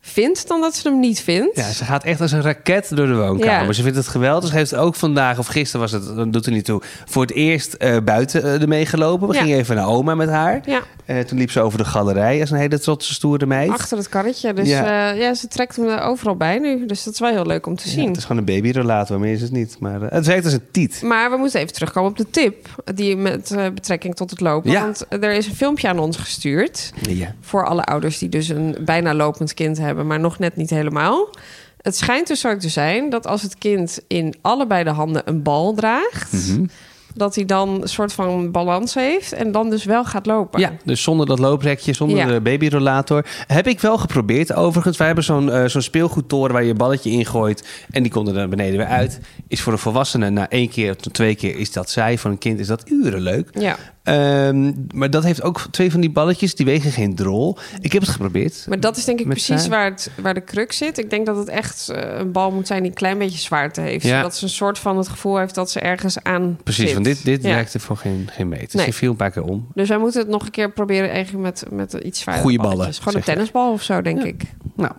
vindt 0.00 0.48
dan 0.48 0.60
dat 0.60 0.74
ze 0.76 0.88
hem 0.88 1.00
niet 1.00 1.20
vindt. 1.20 1.56
Ja, 1.56 1.70
ze 1.72 1.84
gaat 1.84 2.04
echt 2.04 2.20
als 2.20 2.32
een 2.32 2.42
raket 2.42 2.96
door 2.96 3.06
de 3.06 3.14
woonkamer. 3.16 3.66
Ja. 3.66 3.72
Ze 3.72 3.82
vindt 3.82 3.96
het 3.96 4.08
geweldig. 4.08 4.50
Ze 4.50 4.56
heeft 4.56 4.74
ook 4.74 4.94
vandaag, 4.94 5.38
of 5.38 5.46
gisteren 5.46 5.80
was 5.80 5.92
het, 5.92 6.16
dat 6.16 6.32
doet 6.32 6.46
er 6.46 6.52
niet 6.52 6.64
toe, 6.64 6.82
voor 7.04 7.22
het 7.22 7.32
eerst 7.32 7.76
buiten 8.04 8.60
ermee 8.60 8.86
gelopen. 8.86 9.28
We 9.28 9.34
Ja. 9.34 9.40
gingen 9.40 9.58
even 9.58 9.76
naar 9.76 9.86
oma 9.88 10.14
met 10.14 10.28
haar. 10.28 10.60
Ja, 10.64 10.80
Eh, 11.06 11.18
toen 11.18 11.38
liep 11.38 11.50
ze 11.50 11.60
over 11.60 11.78
de 11.78 11.84
galerij 11.84 12.40
als 12.40 12.50
een 12.50 12.56
hele 12.58 12.78
trotse, 12.80 13.14
stoere 13.14 13.46
meid. 13.46 13.70
achter 13.70 13.96
het 13.98 14.08
karretje. 14.08 14.52
Dus 14.52 14.68
Ja. 14.68 14.84
ja. 14.84 15.10
ja, 15.10 15.34
ze 15.34 15.48
trekt 15.48 15.76
hem 15.76 15.88
er 15.88 16.00
overal 16.00 16.36
bij 16.36 16.58
nu. 16.58 16.86
Dus 16.86 17.02
dat 17.04 17.12
is 17.14 17.20
wel 17.20 17.30
heel 17.30 17.46
leuk 17.46 17.66
om 17.66 17.76
te 17.76 17.88
Ja, 17.88 17.94
zien. 17.94 18.06
het 18.08 18.16
is 18.16 18.22
gewoon 18.24 18.38
een 18.38 18.54
babyrelator, 18.54 19.20
meer 19.20 19.32
is 19.32 19.40
het 19.40 19.50
niet. 19.52 19.76
Maar 19.80 20.02
eh, 20.02 20.10
het 20.12 20.26
werkt 20.26 20.44
als 20.44 20.52
een 20.54 20.70
tiet. 20.70 21.02
Maar 21.02 21.30
we 21.30 21.36
moeten 21.36 21.60
even 21.60 21.72
terugkomen 21.72 22.10
op 22.10 22.16
de 22.16 22.30
tip 22.30 22.82
die 22.94 23.16
met 23.16 23.50
eh, 23.50 23.64
betrekking 23.74 24.14
tot 24.14 24.30
het 24.30 24.40
lopen. 24.40 24.70
Ja. 24.70 24.80
Want 24.80 25.06
er 25.08 25.32
is 25.32 25.46
een 25.46 25.54
filmpje 25.54 25.88
aan 25.88 25.98
ons 25.98 26.16
gestuurd. 26.16 26.92
Ja. 27.08 27.34
Voor 27.40 27.66
alle 27.66 27.84
ouders 27.84 28.18
die 28.18 28.28
dus 28.28 28.48
een 28.48 28.76
bijna 28.80 29.14
lopend 29.14 29.54
kind 29.54 29.78
hebben, 29.78 30.06
maar 30.06 30.20
nog 30.20 30.38
net 30.38 30.56
niet 30.56 30.70
helemaal. 30.70 31.28
Het 31.80 31.96
schijnt 31.96 32.26
dus 32.26 32.40
zo 32.40 32.56
te 32.56 32.68
zijn 32.68 33.10
dat 33.10 33.26
als 33.26 33.42
het 33.42 33.58
kind 33.58 34.00
in 34.06 34.34
allebei 34.40 34.84
de 34.84 34.90
handen 34.90 35.22
een 35.24 35.42
bal 35.42 35.74
draagt, 35.74 36.32
Mhm. 36.32 36.64
Dat 37.14 37.34
hij 37.34 37.44
dan 37.44 37.82
een 37.82 37.88
soort 37.88 38.12
van 38.12 38.50
balans 38.50 38.94
heeft 38.94 39.32
en 39.32 39.52
dan 39.52 39.70
dus 39.70 39.84
wel 39.84 40.04
gaat 40.04 40.26
lopen. 40.26 40.60
Ja, 40.60 40.72
dus 40.84 41.02
zonder 41.02 41.26
dat 41.26 41.38
looprekje, 41.38 41.92
zonder 41.92 42.16
Ja. 42.16 42.26
de 42.26 42.40
babyrollator. 42.40 43.26
Heb 43.46 43.66
ik 43.66 43.80
wel 43.80 43.98
geprobeerd 43.98 44.52
overigens. 44.54 44.96
Wij 44.96 45.06
hebben 45.06 45.24
zo'n 45.24 45.50
eh, 45.50 45.64
zo'n 45.64 45.82
speelgoedtoren 45.82 46.52
waar 46.52 46.64
je 46.64 46.70
een 46.70 46.76
balletje 46.76 47.10
ingooit... 47.10 47.84
en 47.90 48.02
die 48.02 48.12
komt 48.12 48.28
er 48.28 48.34
naar 48.34 48.48
beneden 48.48 48.76
weer 48.78 48.86
uit. 48.86 49.20
Is 49.48 49.60
voor 49.60 49.72
een 49.72 49.78
volwassene 49.78 50.30
na 50.30 50.48
één 50.48 50.68
keer 50.68 50.90
of 50.90 50.96
twee 50.96 51.34
keer 51.34 51.56
is 51.56 51.72
dat 51.72 51.90
zij. 51.90 52.18
Voor 52.18 52.30
een 52.30 52.38
kind 52.38 52.58
is 52.58 52.66
dat 52.66 52.90
uren 52.90 53.20
leuk. 53.20 53.48
Ja, 53.52 53.76
Ehm, 54.04 54.72
maar 54.94 55.10
dat 55.10 55.24
heeft 55.24 55.42
ook 55.42 55.66
twee 55.70 55.90
van 55.90 56.00
die 56.00 56.10
balletjes. 56.10 56.54
Die 56.54 56.66
wegen 56.66 56.90
geen 56.90 57.14
drol. 57.14 57.56
Ik 57.80 57.92
heb 57.92 58.02
het 58.02 58.10
geprobeerd. 58.10 58.64
maar 58.68 58.80
dat 58.80 58.96
is 58.96 59.04
denk 59.04 59.20
ik 59.20 59.26
precies 59.28 59.58
zijn- 59.58 59.70
waar, 59.70 59.84
het, 59.90 60.10
waar 60.20 60.34
de 60.34 60.44
crux 60.44 60.76
zit. 60.76 60.98
Ik 60.98 61.10
denk 61.10 61.26
dat 61.26 61.36
het 61.36 61.48
echt 61.48 61.88
eh, 61.88 62.18
een 62.18 62.32
bal 62.32 62.50
moet 62.50 62.66
zijn 62.66 62.80
die 62.80 62.88
een 62.90 62.96
klein 62.96 63.18
beetje 63.18 63.38
zwaarte 63.38 63.80
heeft. 63.80 64.04
Ja. 64.04 64.16
Zodat 64.16 64.36
ze 64.36 64.44
een 64.44 64.50
soort 64.50 64.78
van 64.78 64.96
het 64.96 65.08
gevoel 65.08 65.38
heeft 65.38 65.54
dat 65.54 65.70
ze 65.70 65.80
ergens 65.80 66.22
aan 66.22 66.58
Precies, 66.64 66.84
zit. 66.84 66.92
want 66.92 67.04
dit, 67.04 67.24
dit 67.24 67.42
Ja. 67.42 67.48
werkte 67.54 67.78
voor 67.80 67.96
geen, 67.96 68.28
geen 68.32 68.48
meter. 68.48 68.64
Dus 68.66 68.74
Nee. 68.74 68.86
je 68.86 68.92
viel 68.92 69.10
een 69.10 69.16
paar 69.16 69.30
keer 69.30 69.42
om. 69.44 69.66
Dus 69.74 69.88
wij 69.88 69.98
moeten 69.98 70.20
het 70.20 70.28
nog 70.30 70.44
een 70.44 70.50
keer 70.50 70.72
proberen 70.72 71.10
eigenlijk 71.10 71.44
met, 71.44 71.64
met 71.70 71.92
iets 71.92 72.20
zwaarder 72.20 72.42
Goeie 72.44 72.58
ballen, 72.58 72.72
balletjes. 72.76 72.98
Gewoon 72.98 73.14
een 73.16 73.22
tennisbal 73.24 73.72
of 73.72 73.82
zo, 73.82 74.02
denk 74.02 74.18
Ja. 74.20 74.24
ik. 74.26 74.42
Nou, 74.76 74.92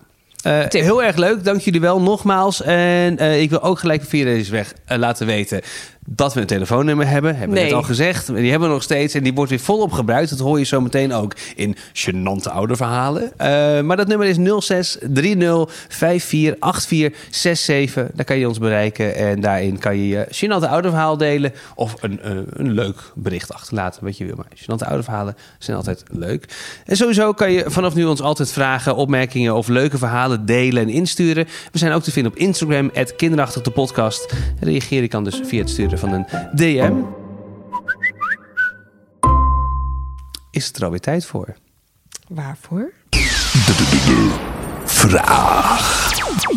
eh, 0.44 0.62
Tip. 0.64 0.82
heel 0.82 1.04
erg 1.04 1.16
leuk. 1.16 1.44
Dank 1.44 1.62
jullie 1.62 1.82
wel 1.82 2.02
nogmaals. 2.02 2.62
En 2.62 3.18
eh, 3.18 3.42
ik 3.42 3.50
wil 3.50 3.62
ook 3.62 3.80
gelijk 3.80 4.04
via 4.04 4.24
deze 4.24 4.52
weg 4.52 4.74
laten 4.86 5.26
weten 5.28 5.62
dat 6.06 6.34
we 6.34 6.40
een 6.42 6.48
telefoonnummer 6.48 7.08
hebben. 7.08 7.32
Hebben 7.32 7.50
we 7.56 7.62
Nee. 7.62 7.70
net 7.72 7.74
al 7.80 7.84
gezegd. 7.88 8.28
Die 8.36 8.50
hebben 8.50 8.68
we 8.68 8.74
nog 8.74 8.84
steeds. 8.84 9.14
En 9.14 9.24
die 9.24 9.34
wordt 9.34 9.50
weer 9.50 9.60
volop 9.60 9.92
gebruikt. 9.92 10.30
Dat 10.30 10.40
hoor 10.40 10.60
je 10.60 10.66
zo 10.66 10.82
meteen 10.82 11.14
ook 11.14 11.34
in 11.56 11.76
gênante 11.94 12.52
ouderverhalen. 12.52 13.32
Eh 13.38 13.82
maar 13.82 13.98
dat 13.98 14.08
nummer 14.08 14.28
is 14.28 14.38
06 14.60 14.98
30 15.10 15.66
54 15.88 16.24
84 16.24 17.12
67. 17.30 18.08
Daar 18.14 18.26
kan 18.26 18.38
je 18.38 18.48
ons 18.48 18.58
bereiken. 18.58 19.16
En 19.16 19.42
daarin 19.42 19.78
kan 19.80 19.98
je 19.98 20.08
je 20.08 20.28
gênante 20.32 20.70
ouderverhaal 20.70 21.18
delen. 21.18 21.54
Of 21.76 21.96
een, 22.02 22.22
eh, 22.22 22.32
een 22.50 22.72
leuk 22.72 22.98
bericht 23.16 23.54
achterlaten. 23.54 24.04
Wat 24.04 24.18
je 24.18 24.26
wil. 24.26 24.36
Maar 24.36 24.46
gênante 24.56 24.88
ouderverhalen 24.88 25.36
zijn 25.60 25.78
altijd 25.78 26.04
leuk. 26.12 26.46
En 26.86 26.96
sowieso 26.98 27.34
kan 27.34 27.52
je 27.52 27.64
vanaf 27.68 27.96
nu 27.96 28.06
ons 28.06 28.22
altijd 28.22 28.52
vragen, 28.52 28.96
opmerkingen 28.96 29.56
of 29.56 29.68
leuke 29.68 29.98
verhalen 29.98 30.46
delen 30.46 30.84
en 30.84 30.90
insturen. 30.90 31.48
We 31.72 31.78
zijn 31.78 31.92
ook 31.92 32.04
te 32.04 32.12
vinden 32.12 32.32
op 32.32 32.38
Instagram, 32.38 32.92
kinderachtig 33.18 33.62
de 33.62 33.72
podcast. 33.72 34.34
Reageer 34.60 35.02
je 35.02 35.08
kan 35.08 35.24
dus 35.24 35.42
via 35.44 35.60
het 35.60 35.70
sturen 35.70 35.95
van 35.98 36.12
een 36.12 36.26
DM. 36.54 37.02
Is 40.52 40.68
het 40.68 40.78
er 40.78 40.84
alweer 40.84 41.00
tijd 41.00 41.26
voor? 41.26 41.56
Waarvoor? 42.28 42.92
Vraag. 44.86 46.10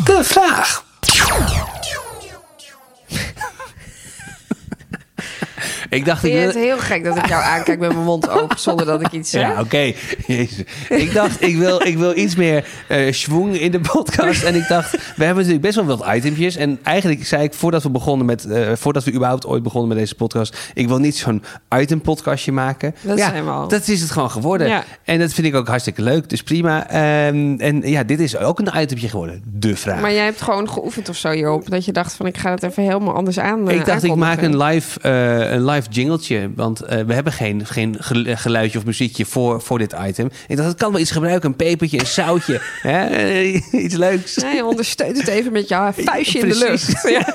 De 0.05 0.21
vraag. 0.23 0.85
Ik 5.91 6.05
dacht, 6.05 6.21
Vind 6.21 6.33
ik 6.35 6.39
je 6.41 6.47
het 6.47 6.55
heel 6.55 6.79
gek 6.79 7.05
dat 7.05 7.17
ik 7.17 7.27
jou 7.29 7.43
aankijk 7.43 7.79
met 7.79 7.93
mijn 7.93 8.05
mond 8.05 8.29
open 8.29 8.59
zonder 8.61 8.87
dat 8.87 9.01
ik 9.01 9.13
iets 9.13 9.31
zeg? 9.31 9.43
Ja, 9.43 9.61
oké. 9.61 9.93
Jezus. 10.27 10.63
Ik 10.89 11.13
dacht, 11.15 11.43
ik 11.43 11.57
wil, 11.57 11.83
ik 11.87 11.99
wil 11.99 12.17
iets 12.17 12.37
meer 12.37 12.65
eh 12.89 13.13
schwung 13.13 13.61
in 13.61 13.71
de 13.71 13.81
podcast. 13.81 14.43
En 14.43 14.55
ik 14.55 14.69
dacht, 14.69 14.91
we 14.91 15.25
hebben 15.25 15.35
natuurlijk 15.37 15.61
best 15.63 15.75
wel 15.75 15.85
wat 15.97 16.07
itempjes. 16.15 16.57
En 16.57 16.79
eigenlijk 16.83 17.27
zei 17.27 17.43
ik, 17.43 17.55
voordat 17.55 17.83
we 17.83 17.91
begonnen 17.91 18.27
met... 18.27 18.45
eh, 18.45 18.73
voordat 18.75 19.05
we 19.05 19.13
überhaupt 19.13 19.47
ooit 19.47 19.63
begonnen 19.63 19.89
met 19.89 19.99
deze 19.99 20.15
podcast... 20.15 20.57
ik 20.75 20.89
wil 20.89 20.99
niet 20.99 21.17
zo'n 21.17 21.43
item-podcastje 21.79 22.53
maken. 22.53 22.95
Dat 23.01 23.19
ja, 23.19 23.29
zijn 23.29 23.45
we 23.45 23.51
al. 23.51 23.69
Dat 23.69 23.89
is 23.89 24.01
het 24.01 24.11
gewoon 24.11 24.31
geworden. 24.31 24.67
Ja. 24.69 24.85
En 25.05 25.19
dat 25.19 25.33
vind 25.33 25.47
ik 25.47 25.55
ook 25.55 25.69
hartstikke 25.69 26.03
leuk. 26.03 26.29
Dus 26.29 26.43
prima. 26.43 26.89
Ehm, 26.91 27.55
en 27.59 27.81
ja, 27.85 28.03
dit 28.05 28.21
is 28.21 28.37
ook 28.37 28.59
een 28.59 28.81
itempje 28.81 29.09
geworden. 29.09 29.43
De 29.47 29.77
vraag. 29.77 30.01
Maar 30.01 30.13
jij 30.13 30.25
hebt 30.25 30.43
gewoon 30.43 30.71
geoefend 30.71 31.09
of 31.09 31.17
zo 31.17 31.31
hierop. 31.31 31.71
Dat 31.71 31.85
je 31.85 31.93
dacht 31.93 32.13
van 32.13 32.27
ik 32.27 32.37
ga 32.39 32.51
het 32.51 32.63
even 32.63 32.83
helemaal 32.83 33.15
anders 33.15 33.39
aan. 33.39 33.69
eh, 33.69 33.75
Ik 33.77 33.85
dacht, 33.85 34.03
ik 34.03 34.15
maak 34.15 34.43
een 34.43 34.63
live, 34.63 35.09
een 35.09 35.65
live 35.65 35.78
jingletje. 35.91 36.51
Want 36.55 36.81
eh, 36.81 37.01
we 37.07 37.15
hebben 37.15 37.33
geen, 37.33 37.67
geen 37.67 37.97
gel- 37.99 38.25
geluidje 38.37 38.79
of 38.79 38.85
muziekje 38.85 39.27
voor, 39.27 39.63
voor 39.63 39.79
dit 39.79 39.95
item. 40.07 40.31
Ik 40.49 40.57
dacht, 40.57 40.69
het 40.69 40.79
kan 40.79 40.93
wel 40.93 41.01
iets 41.01 41.11
gebruiken. 41.11 41.49
Een 41.49 41.57
pepertje, 41.57 42.01
een 42.01 42.07
zoutje. 42.07 42.61
hè? 42.83 43.05
Eh, 43.07 43.55
iets 43.85 43.95
leuks. 43.95 44.37
Nee, 44.37 44.65
ondersteunt 44.65 45.17
het 45.17 45.29
even 45.29 45.53
met 45.53 45.69
je 45.69 45.91
vuistje 45.97 46.39
in 46.39 46.49
de 46.49 46.57
Precies. 46.59 46.87
lucht. 46.89 47.07
Ja. 47.09 47.27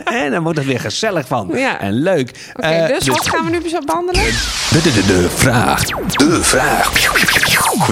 Oké, 0.00 0.10
en 0.14 0.30
dan 0.30 0.42
wordt 0.42 0.58
het 0.58 0.66
weer 0.66 0.80
gezellig 0.80 1.26
van. 1.26 1.50
Ja. 1.54 1.80
En 1.80 1.92
leuk. 1.92 2.52
Eh, 2.54 2.86
dus 2.86 3.06
wat 3.08 3.28
gaan 3.28 3.44
we 3.44 3.50
nu 3.50 3.60
behandelen? 3.84 4.22
de, 4.24 4.80
de, 4.82 4.92
de, 4.92 5.06
de 5.06 5.26
vraag. 5.30 5.84
De 5.84 6.42
vraag. 6.42 6.92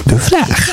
De 0.04 0.18
vraag. 0.18 0.71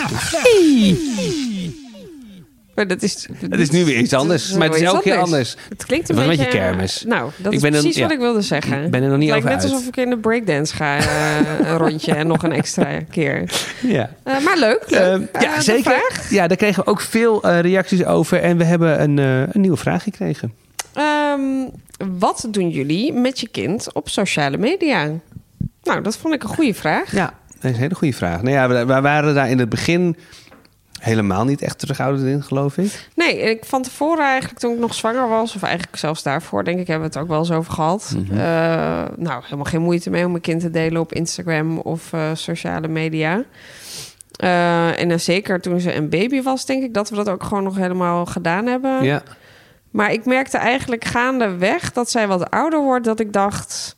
Maar 2.80 2.88
dat 2.88 3.02
is, 3.02 3.28
Het 3.50 3.60
is 3.60 3.70
nu 3.70 3.86
weer 3.86 3.98
iets 3.98 4.14
anders. 4.14 4.48
Het 4.48 4.58
maar 4.58 4.68
het 4.68 4.76
is 4.76 4.82
elke 4.82 5.02
keer 5.02 5.18
anders. 5.18 5.56
Het 5.70 5.86
klinkt 5.86 6.10
een 6.10 6.18
Het 6.18 6.28
beetje... 6.28 6.44
een 6.44 6.50
beetje 6.50 6.60
kermis. 6.68 7.04
Nou, 7.08 7.32
dat 7.38 7.46
Ik 7.48 7.54
is 7.58 7.62
ben 7.62 7.72
precies 7.72 8.00
wat 8.00 8.10
ja. 8.10 8.16
ik 8.16 8.20
wilde 8.22 8.42
zeggen. 8.42 8.84
Ik 8.84 8.92
ben 8.92 9.04
er 9.04 9.10
nog 9.10 9.18
niet 9.18 9.32
Het 9.34 9.44
lijkt 9.44 9.62
net 9.64 9.72
alsof 9.72 9.88
ik 9.88 9.98
in 9.98 10.10
de 10.10 10.18
breakdance 10.18 10.76
ga 10.76 10.98
eh, 10.98 11.36
een 11.70 11.78
rondje 11.78 12.14
en 12.14 12.28
nog 12.28 12.44
een 12.44 12.52
extra 12.52 13.00
keer. 13.12 13.44
Ja. 13.82 14.10
Eh, 14.24 14.40
maar 14.44 14.58
leuk, 14.58 14.84
leuk. 14.88 15.00
Ehm, 15.00 15.22
Eh, 15.32 15.42
ja, 15.42 15.62
zeker. 15.62 15.84
vraag? 15.84 16.30
Ja, 16.30 16.48
daar 16.48 16.58
kregen 16.58 16.84
we 16.84 16.90
ook 16.90 17.02
veel 17.02 17.44
eh, 17.44 17.60
reacties 17.60 18.06
over. 18.06 18.42
En 18.42 18.58
we 18.58 18.64
hebben 18.64 19.02
een, 19.02 19.20
eh, 19.20 19.40
een 19.42 19.62
nieuwe 19.62 19.78
vraag 19.78 20.04
gekregen. 20.04 20.54
Ehm, 20.94 21.42
wat 22.20 22.48
doen 22.52 22.70
jullie 22.70 23.14
met 23.14 23.40
je 23.40 23.48
kind 23.48 23.94
op 23.94 24.10
sociale 24.10 24.58
media? 24.58 25.10
Nou, 25.84 26.02
dat 26.02 26.18
vond 26.18 26.34
ik 26.34 26.44
een 26.44 26.50
goede 26.50 26.74
vraag. 26.74 27.12
Ja, 27.12 27.34
dat 27.60 27.64
is 27.64 27.72
een 27.72 27.82
hele 27.82 27.96
goede 27.96 28.14
vraag. 28.14 28.42
Nou 28.42 28.56
ja, 28.56 28.68
we, 28.68 28.86
we 28.94 29.02
waren 29.02 29.34
daar 29.36 29.50
in 29.50 29.60
het 29.60 29.70
begin 29.70 30.16
helemaal 31.00 31.46
niet 31.46 31.62
echt 31.62 31.80
terughoudend 31.80 32.28
in, 32.28 32.44
geloof 32.44 32.78
ik. 32.78 33.08
Nee, 33.16 33.40
ik 33.40 33.66
van 33.66 33.82
tevoren 33.82 34.26
eigenlijk 34.26 34.60
toen 34.60 34.74
ik 34.74 34.80
nog 34.80 34.94
zwanger 34.94 35.30
was... 35.30 35.56
of 35.56 35.64
eigenlijk 35.64 35.98
zelfs 35.98 36.24
daarvoor, 36.24 36.64
denk 36.64 36.80
ik, 36.80 36.88
hebben 36.88 37.10
we 37.10 37.14
het 37.14 37.24
ook 37.24 37.30
wel 37.30 37.40
eens 37.40 37.52
over 37.52 37.74
gehad. 37.74 38.16
Mhm. 38.18 38.32
Eh, 38.32 38.38
nou, 39.16 39.44
helemaal 39.44 39.66
geen 39.66 39.82
moeite 39.82 40.10
mee 40.10 40.26
om 40.26 40.32
mijn 40.32 40.44
kind 40.44 40.62
te 40.62 40.70
delen 40.70 41.02
op 41.02 41.14
Instagram 41.14 41.78
of 41.78 42.14
eh, 42.14 42.30
sociale 42.34 42.88
media. 42.88 43.44
Eh, 44.36 45.00
en 45.00 45.10
dan 45.10 45.20
zeker 45.20 45.62
toen 45.62 45.80
ze 45.80 45.96
een 45.96 46.10
baby 46.10 46.42
was, 46.42 46.66
denk 46.66 46.84
ik 46.84 46.94
dat 46.94 47.10
we 47.10 47.16
dat 47.16 47.30
ook 47.30 47.44
gewoon 47.44 47.64
nog 47.64 47.76
helemaal 47.76 48.26
gedaan 48.26 48.66
hebben. 48.66 49.04
Ja. 49.04 49.24
Maar 49.92 50.12
ik 50.12 50.26
merkte 50.26 50.58
eigenlijk 50.58 51.06
gaandeweg 51.06 51.92
dat 51.92 52.10
zij 52.10 52.28
wat 52.28 52.52
ouder 52.52 52.80
wordt, 52.80 53.06
dat 53.06 53.20
ik 53.20 53.34
dacht. 53.34 53.98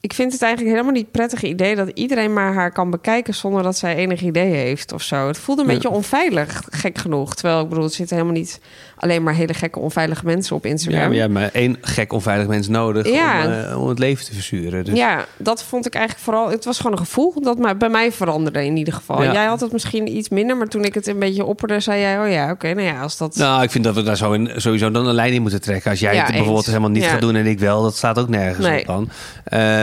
Ik 0.00 0.12
vind 0.12 0.32
het 0.32 0.42
eigenlijk 0.42 0.74
helemaal 0.74 0.94
niet 0.96 1.10
prettig 1.10 1.42
idee 1.42 1.76
dat 1.76 1.88
iedereen 1.94 2.32
maar 2.32 2.54
haar 2.54 2.72
kan 2.72 2.90
bekijken 2.90 3.34
zonder 3.34 3.62
dat 3.62 3.76
zij 3.76 3.94
enig 3.96 4.20
idee 4.20 4.50
heeft 4.52 4.92
of 4.92 5.02
zo. 5.02 5.26
Het 5.26 5.38
voelde 5.38 5.62
een 5.62 5.68
Ja. 5.68 5.74
beetje 5.74 5.90
onveilig, 5.90 6.62
gek 6.70 6.98
genoeg. 6.98 7.34
Terwijl 7.34 7.60
ik 7.62 7.68
bedoel, 7.68 7.84
er 7.84 7.90
zitten 7.90 8.16
helemaal 8.16 8.38
niet 8.38 8.60
alleen 8.96 9.22
maar 9.22 9.34
hele 9.34 9.54
gekke, 9.54 9.78
onveilige 9.78 10.24
mensen 10.24 10.56
op 10.56 10.64
Ja, 10.64 10.70
Instagram. 10.70 11.08
maar 11.08 11.18
hebt 11.18 11.32
maar 11.32 11.50
één 11.52 11.76
gek 11.80 12.12
onveilig 12.12 12.46
mens 12.46 12.68
nodig 12.68 13.08
Ja. 13.10 13.44
om, 13.46 13.52
eh, 13.52 13.80
om 13.82 13.88
het 13.88 13.98
leven 13.98 14.24
te 14.24 14.32
verzuren. 14.34 14.84
Dus. 14.84 14.98
Ja, 14.98 15.24
dat 15.36 15.62
vond 15.62 15.86
ik 15.86 15.94
eigenlijk 15.94 16.24
vooral. 16.24 16.50
Het 16.50 16.64
was 16.64 16.76
gewoon 16.76 16.92
een 16.92 16.98
gevoel 16.98 17.40
dat 17.40 17.58
maar 17.58 17.76
bij 17.76 17.88
mij 17.88 18.12
veranderde 18.12 18.64
in 18.64 18.76
ieder 18.76 18.94
geval. 18.94 19.22
Ja. 19.22 19.32
Jij 19.32 19.44
had 19.46 19.60
het 19.60 19.72
misschien 19.72 20.16
iets 20.16 20.28
minder, 20.28 20.56
maar 20.56 20.66
toen 20.68 20.84
ik 20.84 20.94
het 20.94 21.06
een 21.06 21.18
beetje 21.18 21.44
opperde, 21.44 21.80
zei 21.80 22.00
jij: 22.00 22.20
Oh 22.20 22.30
ja, 22.30 22.50
oké, 22.50 22.74
nou 22.74 22.86
ja, 22.86 23.00
als 23.00 23.16
dat. 23.16 23.36
Nou, 23.36 23.62
ik 23.62 23.70
vind 23.70 23.84
dat 23.84 23.94
we 23.94 24.02
daar 24.02 24.16
zo 24.16 24.32
in, 24.32 24.50
sowieso 24.56 24.90
dan 24.90 25.06
een 25.06 25.14
lijn 25.14 25.32
in 25.32 25.42
moeten 25.42 25.60
trekken. 25.60 25.90
Als 25.90 26.00
jij 26.00 26.14
Ja, 26.14 26.18
het 26.20 26.26
bijvoorbeeld 26.28 26.56
eens. 26.58 26.66
helemaal 26.66 26.90
niet 26.90 27.02
Ja. 27.02 27.08
gaat 27.10 27.20
doen 27.20 27.36
en 27.36 27.46
ik 27.46 27.58
wel, 27.58 27.82
dat 27.82 27.96
staat 27.96 28.18
ook 28.18 28.28
nergens 28.28 28.66
Nee. 28.66 28.80
op 28.80 28.86
dan. 28.86 29.08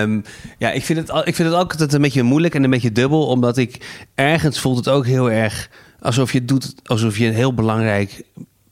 Ehm, 0.05 0.21
ja, 0.57 0.71
ik 0.71 0.83
vind, 0.83 0.99
het, 0.99 1.27
ik 1.27 1.35
vind 1.35 1.49
het 1.49 1.57
ook 1.57 1.71
altijd 1.71 1.93
een 1.93 2.01
beetje 2.01 2.23
moeilijk 2.23 2.55
en 2.55 2.63
een 2.63 2.69
beetje 2.69 2.91
dubbel, 2.91 3.27
omdat 3.27 3.57
ik 3.57 4.05
ergens 4.15 4.59
voelt 4.59 4.77
het 4.77 4.89
ook 4.89 5.05
heel 5.05 5.31
erg 5.31 5.69
alsof 5.99 6.33
je 6.33 6.45
doet, 6.45 6.75
alsof 6.83 7.17
je 7.17 7.27
een 7.27 7.33
heel 7.33 7.53
belangrijk 7.53 8.23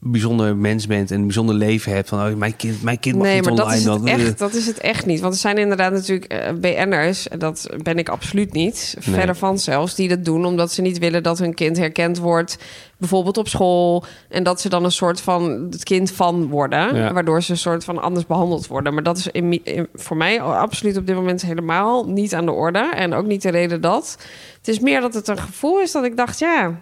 bijzonder 0.06 0.56
mens 0.58 0.88
bent 0.88 1.12
en 1.12 1.18
een 1.20 1.24
bijzonder 1.26 1.56
leven 1.56 1.92
hebt 1.94 2.10
van 2.10 2.20
oh, 2.32 2.36
mijn 2.36 2.56
kind, 2.56 2.84
mijn 2.84 3.00
kind 3.00 3.16
mag 3.16 3.26
Nee, 3.26 3.36
niet 3.36 3.46
maar 3.46 3.56
dat 3.56 3.74
is, 3.74 3.84
het 3.86 4.04
echt, 4.04 4.38
dat 4.40 4.54
is 4.54 4.66
het 4.68 4.78
echt 4.78 5.06
niet. 5.06 5.20
Want 5.20 5.34
er 5.34 5.40
zijn 5.40 5.58
inderdaad 5.58 5.92
natuurlijk 5.92 6.32
eh, 6.34 6.54
BN'ers, 6.54 7.28
en 7.28 7.40
dat 7.40 7.70
ben 7.84 7.98
ik 7.98 8.10
absoluut 8.10 8.54
niet, 8.54 8.96
Nee. 9.06 9.16
verder 9.16 9.36
van 9.36 9.60
zelfs, 9.60 9.96
die 9.96 10.08
dat 10.08 10.26
doen 10.26 10.46
omdat 10.46 10.72
ze 10.72 10.82
niet 10.82 10.98
willen 10.98 11.24
dat 11.24 11.40
hun 11.40 11.54
kind 11.54 11.78
herkend 11.78 12.18
wordt, 12.18 12.58
bijvoorbeeld 12.98 13.38
op 13.38 13.48
school. 13.48 14.04
En 14.30 14.44
dat 14.44 14.62
ze 14.62 14.70
dan 14.70 14.84
een 14.84 14.92
soort 14.92 15.22
van 15.22 15.68
het 15.72 15.84
kind 15.84 16.12
van 16.12 16.48
worden, 16.48 16.96
Ja. 16.96 17.14
waardoor 17.14 17.44
ze 17.44 17.52
een 17.52 17.58
soort 17.58 17.84
van 17.84 18.02
anders 18.02 18.26
behandeld 18.26 18.68
worden. 18.68 18.94
Maar 18.94 19.04
dat 19.04 19.18
is 19.18 19.28
in, 19.28 19.64
in- 19.66 19.88
voor 19.94 20.18
mij 20.18 20.42
absoluut 20.42 20.98
op 20.98 21.08
dit 21.08 21.16
moment 21.16 21.42
helemaal 21.42 22.08
niet 22.10 22.34
aan 22.36 22.46
de 22.46 22.52
orde. 22.52 22.92
En 22.96 23.14
ook 23.14 23.26
niet 23.26 23.42
de 23.42 23.50
reden 23.52 23.82
dat. 23.82 24.18
Het 24.58 24.68
is 24.68 24.80
meer 24.80 25.02
dat 25.02 25.14
het 25.14 25.28
een 25.28 25.38
gevoel 25.40 25.80
is 25.82 25.92
dat 25.92 26.04
ik 26.04 26.18
dacht, 26.18 26.40
ja, 26.40 26.80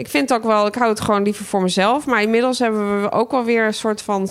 ik 0.00 0.08
vind 0.08 0.32
ook 0.32 0.42
wel, 0.42 0.66
ik 0.66 0.74
hou 0.74 0.88
het 0.90 1.00
gewoon 1.00 1.22
liever 1.22 1.44
voor 1.44 1.62
mezelf. 1.62 2.06
Maar 2.06 2.22
inmiddels 2.22 2.58
hebben 2.58 3.02
we 3.02 3.12
ook 3.12 3.30
wel 3.30 3.44
weer 3.44 3.66
een 3.66 3.74
soort 3.74 4.02
van 4.02 4.30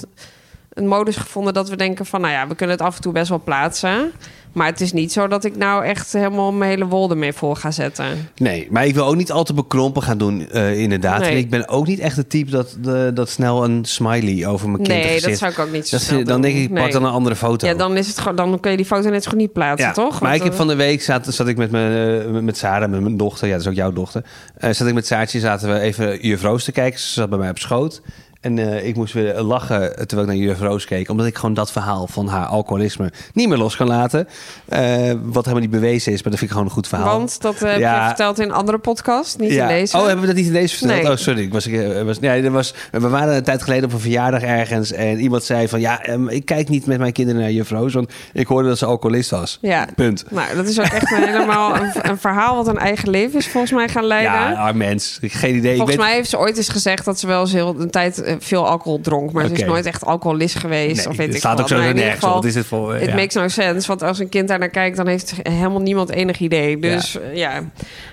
een 0.73 0.87
modus 0.87 1.15
gevonden 1.15 1.53
dat 1.53 1.69
we 1.69 1.75
denken 1.75 2.05
van, 2.05 2.21
nou 2.21 2.33
ja, 2.33 2.47
we 2.47 2.55
kunnen 2.55 2.75
het 2.75 2.85
af 2.85 2.95
en 2.95 3.01
toe 3.01 3.13
best 3.13 3.29
wel 3.29 3.41
plaatsen. 3.43 4.11
Maar 4.53 4.67
het 4.67 4.81
is 4.81 4.93
niet 4.93 5.11
zo 5.11 5.27
dat 5.27 5.43
ik 5.43 5.57
nou 5.57 5.85
echt 5.85 6.13
helemaal 6.13 6.51
mijn 6.53 6.69
hele 6.71 6.85
wol 6.85 7.09
ermee 7.09 7.33
vol 7.33 7.55
ga 7.55 7.71
zetten. 7.71 8.05
Nee, 8.35 8.67
maar 8.71 8.85
ik 8.85 8.93
wil 8.93 9.05
ook 9.05 9.15
niet 9.15 9.31
al 9.31 9.43
te 9.43 9.53
bekrompen 9.53 10.01
gaan 10.03 10.17
doen, 10.17 10.49
eh, 10.49 10.79
inderdaad. 10.79 11.19
Nee. 11.19 11.29
En 11.31 11.37
ik 11.37 11.49
ben 11.49 11.67
ook 11.67 11.87
niet 11.87 11.99
echt 11.99 12.15
het 12.17 12.29
type 12.29 12.51
dat, 12.51 12.77
de, 12.81 13.11
dat 13.13 13.29
snel 13.29 13.63
een 13.63 13.85
smiley 13.85 14.47
over 14.47 14.69
mijn 14.69 14.83
kind 14.83 15.03
Nee, 15.03 15.19
zit. 15.19 15.29
dat 15.29 15.37
zou 15.37 15.51
ik 15.51 15.59
ook 15.59 15.71
niet 15.71 15.87
zo 15.87 15.97
Dat 15.97 16.05
snel 16.05 16.17
Dan 16.23 16.27
doen. 16.33 16.41
denk 16.41 16.55
ik, 16.55 16.67
pak 16.73 16.83
Nee. 16.83 16.91
dan 16.91 17.03
een 17.05 17.11
andere 17.11 17.35
foto. 17.35 17.67
Ja, 17.67 17.73
dan 17.73 17.97
is 17.97 18.07
het 18.07 18.19
gewoon, 18.19 18.35
dan 18.35 18.59
kun 18.59 18.71
je 18.71 18.77
die 18.77 18.85
foto 18.85 19.09
net 19.09 19.23
zo 19.23 19.29
goed 19.29 19.39
niet 19.39 19.53
plaatsen, 19.53 19.87
Ja, 19.87 19.93
toch? 19.93 20.21
Maar 20.21 20.35
ik 20.35 20.43
heb 20.43 20.53
van 20.53 20.67
de 20.67 20.75
week 20.75 21.01
zat, 21.01 21.25
zat 21.33 21.47
ik 21.47 21.57
met, 21.57 21.71
mijn, 21.71 22.21
eh, 22.21 22.41
met- 22.41 22.57
Sarah, 22.57 22.89
met 22.89 23.01
mijn 23.01 23.17
dochter, 23.17 23.47
ja, 23.47 23.53
dat 23.53 23.61
is 23.61 23.67
ook 23.67 23.73
jouw 23.73 23.93
dochter. 23.93 24.23
eh, 24.57 24.71
zat 24.71 24.87
ik 24.87 24.93
met 24.93 25.07
Saartje, 25.07 25.39
zaten 25.39 25.73
we 25.73 25.79
even 25.79 26.27
Juf 26.27 26.41
Roos 26.41 26.63
te 26.63 26.71
kijken. 26.71 26.99
Ze 26.99 27.07
zat 27.13 27.29
bij 27.29 27.39
mij 27.39 27.49
op 27.49 27.57
schoot. 27.59 28.01
En 28.41 28.59
eh, 28.59 28.87
ik 28.87 28.95
moest 28.95 29.13
weer 29.13 29.41
lachen 29.41 30.07
terwijl 30.07 30.29
ik 30.29 30.35
naar 30.35 30.45
Juf 30.45 30.59
Roos 30.59 30.85
keek. 30.85 31.09
Omdat 31.09 31.25
ik 31.25 31.35
gewoon 31.35 31.53
dat 31.53 31.71
verhaal 31.71 32.07
van 32.07 32.27
haar 32.27 32.45
alcoholisme 32.45 33.11
niet 33.33 33.47
meer 33.47 33.57
los 33.57 33.75
kan 33.75 33.87
laten. 33.87 34.27
Eh, 34.65 34.81
wat 35.23 35.43
helemaal 35.45 35.59
niet 35.59 35.69
bewezen 35.69 36.11
is, 36.11 36.21
maar 36.23 36.31
dat 36.31 36.39
vind 36.39 36.41
ik 36.41 36.49
gewoon 36.49 36.65
een 36.65 36.71
goed 36.71 36.87
verhaal. 36.87 37.17
Want 37.17 37.41
dat 37.41 37.61
eh, 37.61 37.69
heb 37.71 37.79
Ja. 37.79 38.01
je 38.01 38.07
verteld 38.07 38.39
in 38.39 38.45
een 38.45 38.53
andere 38.53 38.77
podcast, 38.77 39.37
niet 39.39 39.51
in 39.51 39.67
deze. 39.67 39.97
Oh, 39.97 40.03
hebben 40.03 40.21
we 40.21 40.27
dat 40.27 40.35
niet 40.35 40.45
in 40.45 40.53
deze 40.53 40.77
verteld? 40.77 41.01
Nee. 41.01 41.11
Oh, 41.11 41.17
sorry. 41.17 41.41
Ik 41.41 41.53
was, 41.53 41.67
ik 41.67 42.03
was, 42.05 42.19
nee, 42.19 42.43
er 42.43 42.51
was, 42.51 42.73
we 42.91 43.09
waren 43.09 43.35
een 43.35 43.43
tijd 43.43 43.63
geleden 43.63 43.83
op 43.83 43.93
een 43.93 43.99
verjaardag 43.99 44.41
ergens. 44.41 44.91
En 44.91 45.19
iemand 45.19 45.43
zei 45.43 45.67
van... 45.67 45.79
Ja, 45.79 46.01
ehm, 46.03 46.27
ik 46.27 46.45
kijk 46.45 46.69
niet 46.69 46.85
met 46.85 46.99
mijn 46.99 47.11
kinderen 47.11 47.41
naar 47.41 47.51
Juf 47.51 47.69
Roos. 47.69 47.93
Want 47.93 48.13
ik 48.33 48.47
hoorde 48.47 48.67
dat 48.67 48.77
ze 48.77 48.85
alcoholist 48.85 49.29
was. 49.29 49.57
Ja. 49.61 49.87
Punt. 49.95 50.23
Nou, 50.29 50.55
dat 50.55 50.67
is 50.67 50.79
ook 50.79 50.85
echt 50.85 51.11
een 51.11 51.23
helemaal 51.33 51.75
een, 51.75 51.91
een 52.01 52.17
verhaal 52.17 52.55
wat 52.55 52.67
een 52.67 52.77
eigen 52.77 53.09
leven 53.09 53.39
is 53.39 53.47
volgens 53.47 53.73
mij 53.73 53.89
gaan 53.89 54.05
leiden. 54.05 54.31
Ja, 54.31 54.53
arm 54.53 54.77
mens. 54.77 55.19
Geen 55.21 55.55
idee. 55.55 55.75
Volgens 55.75 55.91
ik 55.95 55.97
weet, 55.99 56.07
mij 56.07 56.15
heeft 56.15 56.29
ze 56.29 56.37
ooit 56.37 56.57
eens 56.57 56.69
gezegd 56.69 57.05
dat 57.05 57.19
ze 57.19 57.27
wel 57.27 57.41
eens 57.41 57.51
heel 57.53 57.75
een 57.79 57.89
tijd 57.89 58.28
veel 58.39 58.67
alcohol 58.67 59.01
dronk, 59.01 59.31
maar 59.31 59.47
ze 59.47 59.53
is 59.53 59.63
nooit 59.63 59.85
echt 59.85 60.05
alcoholist 60.05 60.55
geweest. 60.55 60.95
Nee, 60.97 61.07
of 61.09 61.15
weet 61.17 61.25
het 61.25 61.35
ik 61.35 61.41
staat 61.41 61.51
wat. 61.59 61.61
ook 61.61 61.67
zo 61.67 61.77
nergens 61.93 62.13
geval, 62.13 62.33
Wat 62.33 62.45
is 62.45 62.53
dit 62.53 62.65
voor... 62.65 62.93
eh, 62.93 63.01
It 63.01 63.07
ja. 63.09 63.15
makes 63.15 63.33
no 63.35 63.47
sense, 63.47 63.87
want 63.87 64.03
als 64.03 64.19
een 64.19 64.29
kind 64.29 64.47
daar 64.47 64.59
naar 64.59 64.69
kijkt, 64.69 64.97
dan 64.97 65.07
heeft 65.07 65.33
helemaal 65.43 65.81
niemand 65.81 66.09
enig 66.11 66.39
idee. 66.39 66.77
Dus 66.79 67.19
eh, 67.19 67.35
ja, 67.35 67.63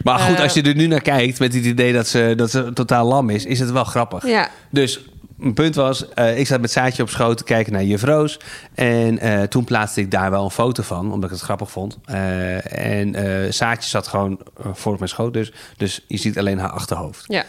Maar 0.03 0.19
goed, 0.19 0.37
Eh, 0.37 0.43
als 0.43 0.55
je 0.55 0.63
er 0.63 0.75
nu 0.75 0.87
naar 0.87 1.03
kijkt 1.03 1.39
met 1.39 1.55
het 1.55 1.65
idee 1.65 1.93
dat 1.93 2.07
ze, 2.09 2.33
dat 2.37 2.51
ze 2.51 2.71
totaal 2.73 3.07
lam 3.07 3.31
is, 3.31 3.45
is 3.45 3.59
het 3.61 3.71
wel 3.71 3.85
grappig. 3.85 4.27
ja. 4.27 4.49
Dus 4.71 5.01
mijn 5.37 5.55
punt 5.55 5.75
was, 5.75 6.09
eh, 6.15 6.39
ik 6.39 6.47
zat 6.47 6.61
met 6.61 6.71
Saatje 6.71 7.03
op 7.03 7.09
schoot 7.11 7.37
te 7.37 7.45
kijken 7.45 7.73
naar 7.73 7.85
Juf 7.85 8.03
Roos. 8.03 8.41
En 8.75 9.19
eh, 9.19 9.43
toen 9.43 9.65
plaatste 9.65 10.01
ik 10.01 10.11
daar 10.11 10.31
wel 10.31 10.45
een 10.45 10.51
foto 10.51 10.83
van, 10.83 11.13
omdat 11.13 11.25
ik 11.31 11.31
het 11.37 11.45
grappig 11.45 11.71
vond. 11.71 11.99
Eh, 12.05 12.73
en 12.99 13.15
eh 13.15 13.51
Saatje 13.53 13.89
zat 13.89 14.07
gewoon 14.07 14.41
eh, 14.61 14.67
voor 14.73 14.93
op 14.93 14.99
mijn 14.99 15.11
schoot, 15.11 15.33
dus, 15.33 15.53
dus 15.77 16.05
je 16.07 16.17
ziet 16.17 16.39
alleen 16.39 16.59
haar 16.59 16.71
achterhoofd. 16.71 17.25
ja, 17.27 17.45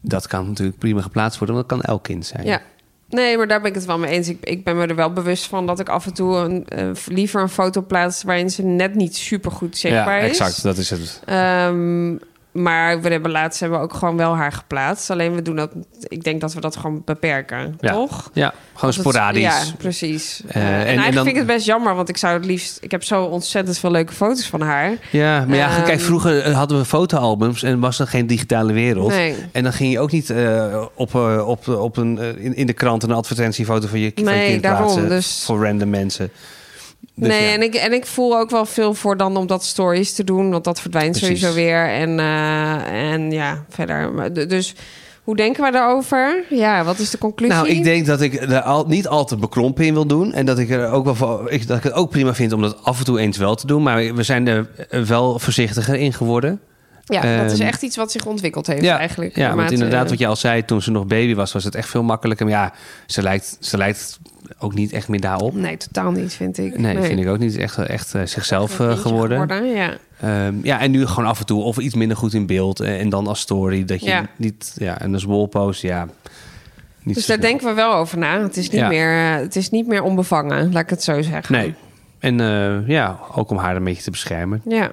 Dat 0.00 0.26
kan 0.26 0.48
natuurlijk 0.48 0.78
prima 0.78 1.00
geplaatst 1.00 1.38
worden, 1.38 1.56
want 1.56 1.68
dat 1.68 1.78
kan 1.78 1.88
elk 1.88 2.02
kind 2.02 2.26
zijn. 2.26 2.46
ja. 2.46 2.60
Nee, 3.08 3.36
maar 3.36 3.48
daar 3.48 3.60
ben 3.60 3.68
ik 3.68 3.74
het 3.74 3.84
wel 3.84 3.98
mee 3.98 4.10
eens. 4.10 4.28
Ik, 4.28 4.44
ik 4.44 4.64
ben 4.64 4.76
me 4.76 4.86
er 4.86 4.94
wel 4.94 5.12
bewust 5.12 5.46
van 5.46 5.66
dat 5.66 5.80
ik 5.80 5.88
af 5.88 6.06
en 6.06 6.14
toe 6.14 6.36
een, 6.36 6.66
eh, 6.68 6.90
liever 7.06 7.40
een 7.42 7.48
foto 7.48 7.82
plaats 7.82 8.22
waarin 8.22 8.50
ze 8.50 8.62
net 8.62 8.94
niet 8.94 9.16
super 9.16 9.50
goed 9.50 9.76
zichtbaar 9.76 10.16
ja 10.16 10.22
is. 10.24 10.28
exact. 10.30 10.62
Dat 10.62 10.76
is 10.76 10.90
het. 10.90 11.22
Ehm, 11.24 12.16
maar 12.52 13.00
we 13.00 13.08
hebben 13.08 13.30
laatst 13.30 13.60
hebben 13.60 13.78
we 13.78 13.84
ook 13.84 13.94
gewoon 13.94 14.16
wel 14.16 14.36
haar 14.36 14.52
geplaatst. 14.52 15.10
Alleen 15.10 15.34
we 15.34 15.42
doen 15.42 15.56
dat. 15.56 15.70
Ik 16.00 16.24
denk 16.24 16.40
dat 16.40 16.54
we 16.54 16.60
dat 16.60 16.76
gewoon 16.76 17.02
beperken, 17.04 17.76
Ja. 17.80 17.92
toch? 17.92 18.30
Ja, 18.32 18.54
gewoon 18.74 18.90
het- 18.90 19.00
sporadisch. 19.00 19.42
Ja, 19.42 19.60
precies. 19.78 20.42
Eh, 20.48 20.56
en, 20.56 20.62
en- 20.62 20.70
en 20.72 20.76
eigenlijk 20.86 21.14
dan- 21.14 21.24
vind 21.24 21.36
ik 21.36 21.42
het 21.42 21.46
best 21.56 21.66
jammer, 21.66 21.94
want 21.94 22.08
ik 22.08 22.16
zou 22.16 22.34
het 22.34 22.44
liefst. 22.44 22.78
Ik 22.80 22.90
heb 22.90 23.04
zo 23.04 23.22
ontzettend 23.24 23.78
veel 23.78 23.90
leuke 23.90 24.12
foto's 24.12 24.46
van 24.46 24.60
haar. 24.60 24.92
Ja, 25.10 25.44
maar 25.48 25.56
ja, 25.56 25.76
Ehm, 25.76 25.84
kijk, 25.84 26.00
vroeger 26.00 26.40
eh, 26.42 26.54
hadden 26.56 26.78
we 26.78 26.84
fotoalbums 26.84 27.62
en 27.62 27.80
was 27.80 27.98
er 27.98 28.06
geen 28.06 28.26
digitale 28.26 28.72
wereld. 28.72 29.08
Nee. 29.08 29.34
En 29.52 29.62
dan 29.62 29.72
ging 29.72 29.92
je 29.92 30.00
ook 30.00 30.10
niet 30.12 30.30
eh, 30.30 30.82
op, 30.94 31.14
op, 31.46 31.68
op 31.68 31.96
een, 31.96 32.18
in, 32.38 32.54
in 32.56 32.66
de 32.66 32.72
krant 32.72 33.02
een 33.02 33.12
advertentiefoto 33.12 33.86
van 33.88 33.98
je, 34.00 34.12
van 34.14 34.24
je 34.24 34.30
Nee, 34.30 34.50
kind 34.50 34.62
daarom, 34.62 34.82
plaatsen 34.84 35.08
dus- 35.08 35.42
voor 35.44 35.64
random 35.64 35.90
mensen. 35.90 36.30
Dus 37.14 37.28
nee, 37.28 37.46
ja. 37.46 37.52
en, 37.52 37.62
ik, 37.62 37.74
en 37.74 37.92
ik 37.92 38.06
voel 38.06 38.38
ook 38.38 38.50
wel 38.50 38.66
veel 38.66 38.94
voor 38.94 39.16
dan 39.16 39.36
om 39.36 39.46
dat 39.46 39.64
stories 39.64 40.12
te 40.12 40.24
doen. 40.24 40.50
Want 40.50 40.64
dat 40.64 40.80
verdwijnt 40.80 41.18
Precies. 41.18 41.40
sowieso 41.40 41.54
weer. 41.60 41.88
En, 41.88 42.18
eh, 42.20 43.12
en 43.12 43.30
ja, 43.30 43.64
verder. 43.68 44.32
Dus 44.48 44.74
hoe 45.22 45.36
denken 45.36 45.64
we 45.64 45.70
daarover? 45.70 46.44
Ja, 46.48 46.84
wat 46.84 46.98
is 46.98 47.10
de 47.10 47.18
conclusie? 47.18 47.54
Nou, 47.54 47.68
ik 47.68 47.84
denk 47.84 48.06
dat 48.06 48.20
ik 48.20 48.34
er 48.34 48.60
al, 48.60 48.84
niet 48.86 49.08
al 49.08 49.24
te 49.24 49.36
bekrompen 49.36 49.86
in 49.86 49.94
wil 49.94 50.06
doen. 50.06 50.32
En 50.32 50.46
dat 50.46 50.58
ik 50.58 50.70
er 50.70 50.90
ook 50.90 51.04
wel 51.04 51.14
voor, 51.14 51.50
ik, 51.50 51.66
dat 51.66 51.76
ik 51.76 51.82
het 51.82 51.92
ook 51.92 52.10
prima 52.10 52.34
vind 52.34 52.52
om 52.52 52.60
dat 52.60 52.84
af 52.84 52.98
en 52.98 53.04
toe 53.04 53.18
eens 53.18 53.36
wel 53.36 53.54
te 53.54 53.66
doen. 53.66 53.82
Maar 53.82 54.14
we 54.14 54.22
zijn 54.22 54.46
er 54.46 54.68
wel 55.06 55.38
voorzichtiger 55.38 55.94
in 55.94 56.12
geworden. 56.12 56.60
ja, 57.04 57.42
dat 57.42 57.52
is 57.52 57.58
ehm, 57.58 57.68
echt 57.68 57.82
iets 57.82 57.96
wat 57.96 58.12
zich 58.12 58.26
ontwikkeld 58.26 58.66
heeft 58.66 58.82
Ja, 58.82 58.98
eigenlijk. 58.98 59.36
ja 59.36 59.54
want 59.54 59.70
inderdaad, 59.70 60.10
wat 60.10 60.18
je 60.18 60.26
al 60.26 60.36
zei, 60.36 60.64
toen 60.64 60.82
ze 60.82 60.90
nog 60.90 61.06
baby 61.06 61.34
was, 61.34 61.52
was 61.52 61.64
het 61.64 61.74
echt 61.74 61.88
veel 61.88 62.02
makkelijker. 62.02 62.46
Maar 62.46 62.54
ja, 62.54 62.72
ze 63.06 63.22
lijkt, 63.22 63.56
ze 63.60 63.76
lijkt 63.76 64.18
ook 64.58 64.74
niet 64.74 64.92
echt 64.92 65.08
meer 65.08 65.20
daarop. 65.20 65.54
Nee, 65.54 65.76
totaal 65.76 66.10
niet, 66.10 66.32
vind 66.32 66.58
ik. 66.58 66.78
Nee, 66.78 66.98
vind 67.02 67.20
ik 67.20 67.28
ook 67.28 67.38
niet. 67.38 67.56
Echt, 67.56 67.78
echt 67.78 68.14
eh, 68.14 68.22
zichzelf 68.24 68.70
eh, 68.70 68.76
kindje 68.86 68.96
geworden. 68.96 69.66
Ja. 69.66 69.96
Ehm, 70.20 70.54
ja, 70.62 70.80
en 70.80 70.90
nu 70.90 71.06
gewoon 71.06 71.28
af 71.28 71.38
en 71.40 71.46
toe 71.46 71.62
of 71.62 71.78
iets 71.78 71.94
minder 71.94 72.16
goed 72.16 72.34
in 72.34 72.46
beeld. 72.46 72.80
eh, 72.80 73.00
en 73.00 73.08
dan 73.08 73.26
als 73.26 73.40
story 73.40 73.84
dat 73.84 74.00
je 74.00 74.06
Ja. 74.10 74.26
niet... 74.36 74.74
Ja, 74.76 75.00
en 75.00 75.14
als 75.14 75.24
wallpost, 75.24 75.82
ja... 75.82 76.08
Niet 77.02 77.14
Dus 77.14 77.26
daar 77.26 77.40
denken 77.40 77.66
we 77.66 77.74
wel 77.74 77.94
over 77.94 78.18
na. 78.18 78.42
Het 78.42 78.56
is 78.56 78.70
niet, 78.70 78.80
Ja. 78.80 78.88
meer, 78.88 79.38
het 79.38 79.56
is 79.56 79.70
niet 79.70 79.86
meer 79.86 80.02
onbevangen, 80.02 80.72
laat 80.72 80.82
ik 80.82 80.90
het 80.90 81.02
zo 81.02 81.22
zeggen. 81.22 81.54
Nee. 81.54 81.74
En 82.18 82.38
ja, 82.86 83.18
ook 83.34 83.50
om 83.50 83.56
haar 83.56 83.76
een 83.76 83.84
beetje 83.84 84.02
te 84.02 84.10
beschermen. 84.10 84.62
Ja. 84.64 84.90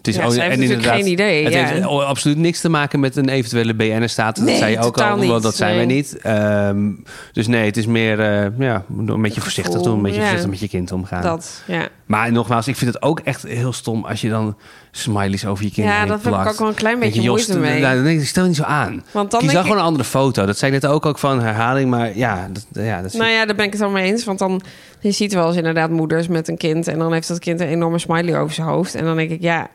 Het 0.00 0.08
is 0.08 0.16
Ja, 0.16 0.24
ook- 0.24 0.32
en 0.34 0.62
inderdaad, 0.62 0.94
geen 0.94 1.06
idee, 1.06 1.44
Het 1.44 1.52
ja. 1.52 1.64
heeft 1.66 1.84
absoluut 1.86 2.36
niks 2.36 2.60
te 2.60 2.68
maken 2.68 3.00
met 3.00 3.16
een 3.16 3.28
eventuele 3.28 3.74
BN-status. 3.74 4.42
Nee, 4.44 4.52
dat 4.52 4.60
zei 4.62 4.72
je 4.72 4.78
ook 4.80 5.00
al, 5.00 5.26
want 5.26 5.42
dat 5.42 5.56
zijn 5.56 5.76
Nee. 5.76 5.86
wij 5.86 5.94
niet. 5.94 6.16
Ehm, 6.18 6.90
dus 7.32 7.46
nee, 7.46 7.64
het 7.64 7.76
is 7.76 7.86
meer 7.86 8.20
eh, 8.20 8.46
ja, 8.58 8.84
een 8.98 9.22
beetje 9.22 9.40
voorzichtig 9.40 9.74
gevoel, 9.74 9.82
doen, 9.88 9.96
een 9.96 10.02
beetje 10.02 10.16
ja. 10.16 10.22
voorzichtig 10.22 10.50
met 10.50 10.60
je 10.60 10.68
kind 10.68 10.92
omgaan. 10.92 11.22
Dat, 11.22 11.62
ja. 11.66 11.88
Maar 12.06 12.32
nogmaals, 12.32 12.68
ik 12.68 12.76
vind 12.76 12.94
het 12.94 13.02
ook 13.02 13.20
echt 13.20 13.42
heel 13.42 13.72
stom 13.72 14.04
als 14.04 14.20
je 14.20 14.28
dan 14.28 14.56
smileys 14.90 15.46
over 15.46 15.64
je 15.64 15.70
kind 15.70 15.86
Ja, 15.86 16.00
dat 16.00 16.08
heb 16.08 16.16
ik 16.18 16.22
plakt. 16.38 16.50
ook 16.52 16.58
wel 16.58 16.68
een 16.68 16.74
klein 16.74 16.94
je, 16.98 17.00
beetje 17.04 17.20
joh, 17.20 17.30
moeite 17.34 17.58
mee. 17.58 17.80
Nou, 17.80 17.94
dan 17.94 18.04
denk 18.04 18.20
ik, 18.20 18.26
stel 18.26 18.42
je 18.42 18.48
niet 18.48 18.56
zo 18.58 18.64
aan. 18.64 19.02
Want 19.10 19.30
dan 19.30 19.40
Kies 19.40 19.48
dan 19.52 19.58
ik- 19.60 19.66
gewoon 19.66 19.78
een 19.78 19.84
andere 19.88 20.04
foto. 20.04 20.46
Dat 20.46 20.58
zei 20.58 20.74
ik 20.74 20.82
net 20.82 20.90
ook, 20.90 21.06
ook 21.06 21.18
van 21.18 21.40
herhaling, 21.42 21.90
maar 21.90 22.16
ja, 22.16 22.48
dat, 22.52 22.66
ja, 22.84 22.96
dat 23.02 23.12
is 23.12 23.18
Nou 23.18 23.30
ja, 23.30 23.46
daar 23.46 23.56
ben 23.56 23.64
ik 23.64 23.70
het 23.70 23.80
wel 23.80 23.90
mee 23.90 24.04
eens. 24.10 24.24
Want 24.24 24.38
dan, 24.38 24.60
je 25.00 25.10
ziet 25.10 25.32
wel 25.32 25.46
eens 25.46 25.56
inderdaad 25.56 25.90
moeders 25.90 26.28
met 26.28 26.48
een 26.48 26.56
kind... 26.56 26.88
en 26.88 26.98
dan 26.98 27.12
heeft 27.12 27.28
dat 27.28 27.38
kind 27.38 27.60
een 27.60 27.68
enorme 27.68 27.98
smiley 27.98 28.38
over 28.40 28.54
zijn 28.54 28.66
hoofd. 28.66 28.94
En 28.94 29.04
dan 29.04 29.16
denk 29.16 29.30
ik, 29.30 29.40
ja, 29.42 29.68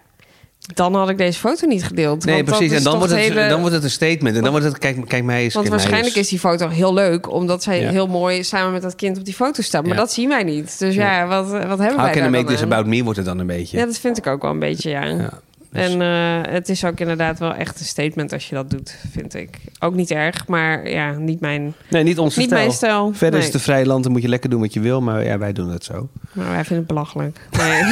dan 0.74 0.96
had 0.96 1.10
ik 1.10 1.18
deze 1.18 1.40
foto 1.40 1.68
niet 1.68 1.84
gedeeld. 1.84 2.26
Nee, 2.26 2.36
Want 2.36 2.48
dat 2.48 2.58
precies. 2.58 2.74
is 2.74 2.78
En 2.78 2.84
dan 2.90 2.98
wordt, 2.98 3.14
het, 3.14 3.22
hele- 3.22 3.48
dan 3.50 3.60
wordt 3.60 3.76
het 3.76 3.84
een 3.84 3.90
statement. 3.90 4.36
En 4.36 4.42
dan 4.42 4.52
wordt 4.52 4.66
het, 4.66 4.78
kijk, 4.78 5.08
kijk 5.08 5.24
mij 5.24 5.44
eens. 5.44 5.54
Want 5.54 5.68
waarschijnlijk 5.68 6.06
eens. 6.16 6.24
is 6.24 6.28
die 6.30 6.40
foto 6.40 6.70
heel 6.70 6.94
leuk... 6.94 7.32
omdat 7.32 7.64
zij 7.64 7.82
Ja. 7.82 7.90
heel 7.90 8.08
mooi 8.08 8.44
samen 8.44 8.72
met 8.72 8.82
dat 8.82 8.96
kind 8.96 9.18
op 9.18 9.26
die 9.26 9.34
foto 9.34 9.62
staat. 9.62 9.82
Maar 9.84 9.94
Ja. 9.94 10.00
dat 10.00 10.12
zien 10.12 10.30
wij 10.30 10.44
niet. 10.44 10.80
Dus 10.80 10.96
ja, 10.96 11.28
wat, 11.28 11.50
wat 11.50 11.60
hebben 11.60 11.78
wij 11.78 11.90
How 11.90 12.12
can 12.12 12.26
I 12.26 12.30
make 12.30 12.46
this 12.46 12.58
aan? 12.62 12.66
about 12.74 12.86
me 12.86 13.04
wordt 13.04 13.18
het 13.18 13.28
dan 13.28 13.40
een 13.40 13.48
beetje. 13.48 13.78
Ja, 13.78 13.86
dat 13.86 13.98
vind 13.98 14.18
ik 14.18 14.28
ook 14.28 14.42
wel 14.42 14.52
een 14.52 14.60
beetje, 14.60 14.90
ja. 14.90 15.04
Ja, 15.06 15.30
dus- 15.72 15.92
En 15.92 16.02
eh, 16.02 16.52
het 16.54 16.70
is 16.70 16.86
ook 16.86 17.00
inderdaad 17.00 17.40
wel 17.40 17.54
echt 17.54 17.80
een 17.80 17.86
statement 17.86 18.34
als 18.34 18.50
je 18.50 18.56
dat 18.56 18.70
doet, 18.70 18.96
vind 19.12 19.34
ik. 19.34 19.50
Ook 19.80 19.94
niet 19.96 20.12
erg, 20.12 20.48
maar 20.48 20.90
ja, 20.90 21.12
niet 21.12 21.40
mijn, 21.40 21.74
nee, 21.90 22.04
niet 22.04 22.20
onze 22.20 22.40
niet 22.40 22.48
stijl. 22.48 22.62
mijn 22.62 22.74
stijl. 22.76 23.12
Verder 23.14 23.40
is 23.40 23.46
het 23.46 23.54
een 23.54 23.60
vrij 23.60 23.86
land, 23.86 24.04
dan 24.04 24.12
moet 24.12 24.22
je 24.22 24.28
lekker 24.30 24.50
doen 24.50 24.62
wat 24.62 24.74
je 24.74 24.80
wil. 24.80 25.02
Maar 25.02 25.24
ja, 25.26 25.38
wij 25.38 25.54
doen 25.54 25.70
het 25.70 25.84
zo. 25.84 26.10
Maar 26.32 26.50
wij 26.50 26.64
vinden 26.66 26.78
het 26.78 26.88
belachelijk. 26.88 27.40
Nee. 27.58 27.84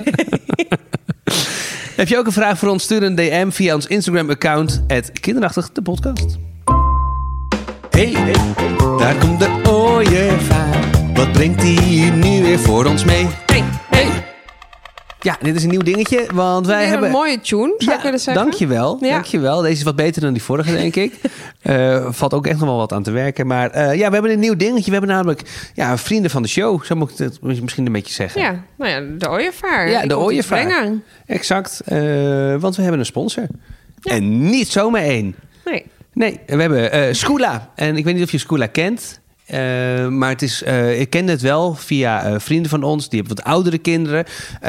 Heb 1.96 2.08
je 2.08 2.18
ook 2.18 2.26
een 2.26 2.32
vraag 2.32 2.58
voor 2.58 2.68
ons? 2.68 2.82
Stuur 2.82 3.02
een 3.02 3.14
DM 3.14 3.50
via 3.50 3.74
ons 3.74 3.86
Instagram-account. 3.86 4.82
Kinderachtig 5.20 5.72
de 5.72 5.82
podcast. 5.82 6.38
Hey, 7.90 8.12
hey, 8.16 8.54
daar 8.98 9.14
komt 9.14 9.38
de 9.38 9.60
ooievaar. 9.68 10.90
Wat 11.14 11.32
brengt 11.32 11.62
hij 11.62 12.10
nu 12.10 12.42
weer 12.42 12.58
voor 12.58 12.84
ons 12.84 13.04
mee? 13.04 13.43
Ja, 15.24 15.36
dit 15.42 15.56
is 15.56 15.62
een 15.62 15.70
nieuw 15.70 15.82
dingetje, 15.82 16.26
want 16.34 16.66
wij 16.66 16.86
hebben... 16.86 17.06
een 17.06 17.12
mooie 17.14 17.40
tune, 17.40 17.74
zou 17.78 17.96
ik 17.96 18.02
willen 18.02 18.20
zeggen. 18.20 18.44
Dankjewel, 18.44 18.98
Ja. 19.00 19.10
dankjewel. 19.10 19.60
Deze 19.60 19.72
is 19.72 19.82
wat 19.82 19.96
beter 19.96 20.20
dan 20.22 20.32
die 20.32 20.42
vorige, 20.42 20.72
denk 20.72 20.96
ik. 20.96 21.14
Eh, 21.64 22.06
valt 22.10 22.34
ook 22.34 22.46
echt 22.46 22.58
nog 22.58 22.68
wel 22.68 22.76
wat 22.76 22.92
aan 22.92 23.02
te 23.02 23.10
werken. 23.10 23.46
Maar 23.46 23.70
eh, 23.70 23.94
ja, 23.94 24.06
we 24.06 24.12
hebben 24.12 24.32
een 24.32 24.38
nieuw 24.38 24.56
dingetje. 24.56 24.84
We 24.84 24.90
hebben 24.96 25.10
namelijk 25.10 25.70
ja, 25.74 25.98
vrienden 25.98 26.30
van 26.30 26.42
de 26.42 26.48
show. 26.48 26.84
Zo 26.84 26.94
moet 26.94 27.10
ik 27.10 27.18
het 27.18 27.42
misschien 27.42 27.86
een 27.86 27.92
beetje 27.92 28.12
zeggen. 28.14 28.40
Ja, 28.40 28.62
nou 28.76 28.90
ja, 28.90 29.16
de 29.18 29.30
ooievaar. 29.30 29.90
Ja, 29.90 29.98
Die 30.00 30.08
de 30.08 30.18
ooievaar. 30.18 30.92
Exact, 31.26 31.80
eh, 31.84 31.98
want 32.56 32.76
we 32.76 32.82
hebben 32.82 33.00
een 33.00 33.06
sponsor. 33.06 33.46
En 34.02 34.50
niet 34.50 34.68
zomaar 34.68 35.02
één. 35.02 35.34
Nee. 35.64 35.84
Nee, 36.12 36.40
we 36.46 36.60
hebben 36.60 37.16
Scula. 37.16 37.70
En 37.74 37.96
ik 37.96 38.04
weet 38.04 38.14
niet 38.14 38.24
of 38.24 38.30
je 38.30 38.38
Scula 38.38 38.66
kent. 38.66 39.20
Eh, 39.46 40.08
maar 40.08 40.28
het 40.28 40.42
is, 40.42 40.62
eh, 40.62 41.00
ik 41.00 41.10
ken 41.10 41.26
het 41.26 41.40
wel 41.40 41.74
via 41.74 42.22
eh, 42.24 42.34
vrienden 42.38 42.70
van 42.70 42.82
ons. 42.82 43.08
Die 43.08 43.18
hebben 43.20 43.36
wat 43.36 43.46
oudere 43.46 43.78
kinderen. 43.78 44.24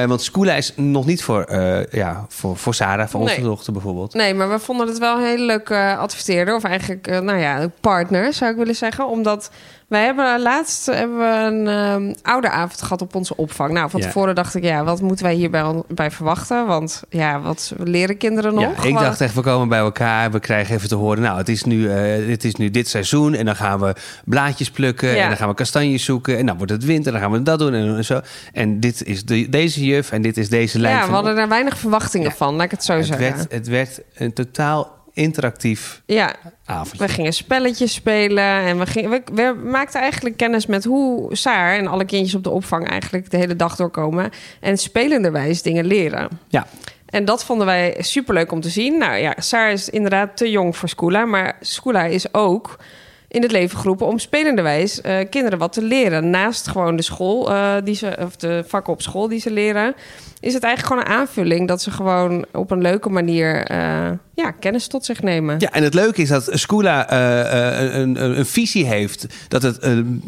Want 0.07 0.21
Scula 0.21 0.53
is 0.53 0.73
nog 0.75 1.05
niet 1.05 1.23
voor, 1.23 1.45
ja, 1.91 2.25
voor, 2.29 2.57
voor 2.57 2.73
Sarah, 2.73 3.07
voor 3.07 3.19
onze 3.19 3.33
Nee. 3.35 3.43
dochter 3.43 3.73
bijvoorbeeld. 3.73 4.13
nee, 4.13 4.33
maar 4.33 4.49
we 4.49 4.59
vonden 4.59 4.87
het 4.87 4.97
wel 4.97 5.17
een 5.17 5.23
hele 5.25 5.45
leuke 5.45 5.95
adverteerder. 5.99 6.55
Of 6.55 6.63
eigenlijk, 6.63 7.07
nou 7.07 7.37
ja, 7.39 7.69
partner, 7.79 8.33
zou 8.33 8.51
ik 8.51 8.57
willen 8.57 8.75
zeggen. 8.75 9.07
Omdat 9.07 9.51
wij 9.87 10.03
hebben 10.05 10.41
laatst 10.41 10.85
hebben 10.85 11.17
we 11.17 11.23
een 11.25 11.67
ehm 11.67 12.13
ouderavond 12.21 12.81
gehad 12.81 13.01
op 13.01 13.15
onze 13.15 13.37
opvang. 13.37 13.73
Nou, 13.73 13.89
van 13.89 13.99
Ja. 13.99 14.05
tevoren 14.05 14.35
dacht 14.35 14.55
ik, 14.55 14.63
ja, 14.63 14.83
wat 14.83 15.01
moeten 15.01 15.25
wij 15.25 15.33
hierbij 15.35 15.83
bij 15.87 16.11
verwachten? 16.11 16.65
Want 16.65 17.03
ja, 17.09 17.41
wat 17.41 17.73
leren 17.83 18.17
kinderen 18.17 18.53
nog? 18.53 18.63
Ja, 18.63 18.69
ik 18.69 18.77
Gewoon- 18.79 19.03
dacht 19.03 19.21
echt, 19.21 19.33
we 19.33 19.41
komen 19.41 19.67
bij 19.67 19.79
elkaar. 19.79 20.31
We 20.31 20.39
krijgen 20.39 20.75
even 20.75 20.87
te 20.89 20.95
horen, 20.95 21.21
nou, 21.21 21.37
het 21.37 21.49
is 21.49 21.63
nu, 21.63 21.89
eh, 21.91 22.29
het 22.29 22.43
is 22.43 22.55
nu 22.55 22.71
dit 22.71 22.87
seizoen. 22.87 23.33
En 23.33 23.45
dan 23.45 23.55
gaan 23.55 23.79
we 23.79 23.95
blaadjes 24.25 24.71
plukken. 24.71 25.09
Ja. 25.15 25.21
En 25.23 25.27
dan 25.27 25.37
gaan 25.37 25.49
we 25.49 25.55
kastanjes 25.55 26.03
zoeken. 26.03 26.37
En 26.37 26.45
dan 26.45 26.57
wordt 26.57 26.71
het 26.71 26.85
winter. 26.85 27.11
Dan 27.11 27.21
gaan 27.21 27.31
we 27.31 27.41
dat 27.43 27.59
doen 27.59 27.73
en 27.73 28.05
zo. 28.05 28.21
En 28.53 28.79
dit 28.79 29.03
is 29.03 29.25
de, 29.25 29.49
deze 29.49 29.85
juf 29.85 30.11
en 30.11 30.21
dit 30.21 30.37
is 30.37 30.49
deze 30.49 30.79
lijn 30.79 30.95
Ja, 30.97 31.05
we 31.05 31.11
hadden 31.13 31.35
daar 31.35 31.47
weinig 31.49 31.77
verwachtingen 31.77 32.31
van, 32.31 32.53
laat 32.55 32.65
ik 32.65 32.71
het 32.71 32.83
zo 32.83 32.93
het 32.97 33.05
zeggen. 33.05 33.35
werd, 33.35 33.51
het 33.51 33.67
werd 33.67 34.01
een 34.15 34.33
totaal 34.33 34.94
interactief 35.15 36.01
Ja, 36.05 36.35
avondje. 36.65 37.05
we 37.07 37.13
gingen 37.13 37.33
spelletjes 37.33 37.93
spelen 37.93 38.43
en 38.43 38.79
we, 38.79 38.85
gingen, 38.85 39.09
we, 39.09 39.21
we 39.33 39.61
maakten 39.63 40.01
eigenlijk 40.01 40.37
kennis 40.37 40.65
met 40.65 40.83
hoe 40.83 41.35
Saar 41.35 41.77
en 41.77 41.87
alle 41.87 42.05
kindjes 42.05 42.35
op 42.35 42.43
de 42.43 42.49
opvang 42.49 42.89
eigenlijk 42.89 43.31
de 43.31 43.37
hele 43.37 43.55
dag 43.55 43.75
doorkomen 43.75 44.29
en 44.59 44.77
spelenderwijs 44.77 45.61
dingen 45.61 45.85
leren. 45.85 46.29
Ja, 46.47 46.67
En 47.05 47.25
dat 47.25 47.45
vonden 47.45 47.65
wij 47.67 47.95
superleuk 47.99 48.51
om 48.51 48.61
te 48.61 48.69
zien. 48.69 48.97
Nou 48.97 49.15
ja, 49.15 49.33
Saar 49.37 49.71
is 49.71 49.89
inderdaad 49.89 50.37
te 50.37 50.49
jong 50.49 50.77
voor 50.77 50.89
Scula, 50.89 51.25
maar 51.25 51.57
Scula 51.61 52.03
is 52.05 52.33
ook 52.33 52.77
in 53.27 53.41
het 53.41 53.51
leven 53.51 53.79
geroepen 53.79 54.07
om 54.07 54.19
spelenderwijs 54.19 55.01
eh 55.01 55.17
kinderen 55.29 55.59
wat 55.59 55.73
te 55.73 55.81
leren. 55.81 56.29
Naast 56.29 56.67
gewoon 56.67 56.95
de 56.95 57.01
school, 57.01 57.51
eh, 57.51 57.73
die 57.83 57.95
ze, 57.95 58.17
of 58.19 58.35
de 58.35 58.63
vakken 58.67 58.93
op 58.93 59.01
school 59.01 59.27
die 59.27 59.39
ze 59.39 59.51
leren, 59.51 59.95
is 60.39 60.53
het 60.53 60.63
eigenlijk 60.63 60.93
gewoon 60.93 61.13
een 61.13 61.21
aanvulling 61.21 61.67
dat 61.67 61.81
ze 61.81 61.91
gewoon 61.91 62.45
op 62.51 62.71
een 62.71 62.81
leuke 62.81 63.09
manier 63.09 63.65
eh, 63.65 64.11
ja, 64.33 64.51
kennis 64.51 64.87
tot 64.87 65.05
zich 65.05 65.21
nemen. 65.21 65.55
Ja, 65.59 65.71
en 65.71 65.83
het 65.83 65.93
leuke 65.93 66.21
is 66.21 66.29
dat 66.29 66.49
Scula 66.51 67.11
een, 67.11 67.99
een, 67.99 68.37
een 68.37 68.45
visie 68.45 68.85
heeft 68.85 69.25
dat 69.47 69.61
het 69.61 69.79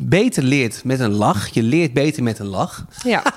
beter 0.10 0.43
leert 0.43 0.83
met 0.83 0.99
een 0.99 1.13
lach. 1.13 1.47
Je 1.47 1.63
leert 1.63 1.93
beter 1.93 2.23
met 2.23 2.39
een 2.39 2.47
lach. 2.47 2.86
Ja. 3.03 3.23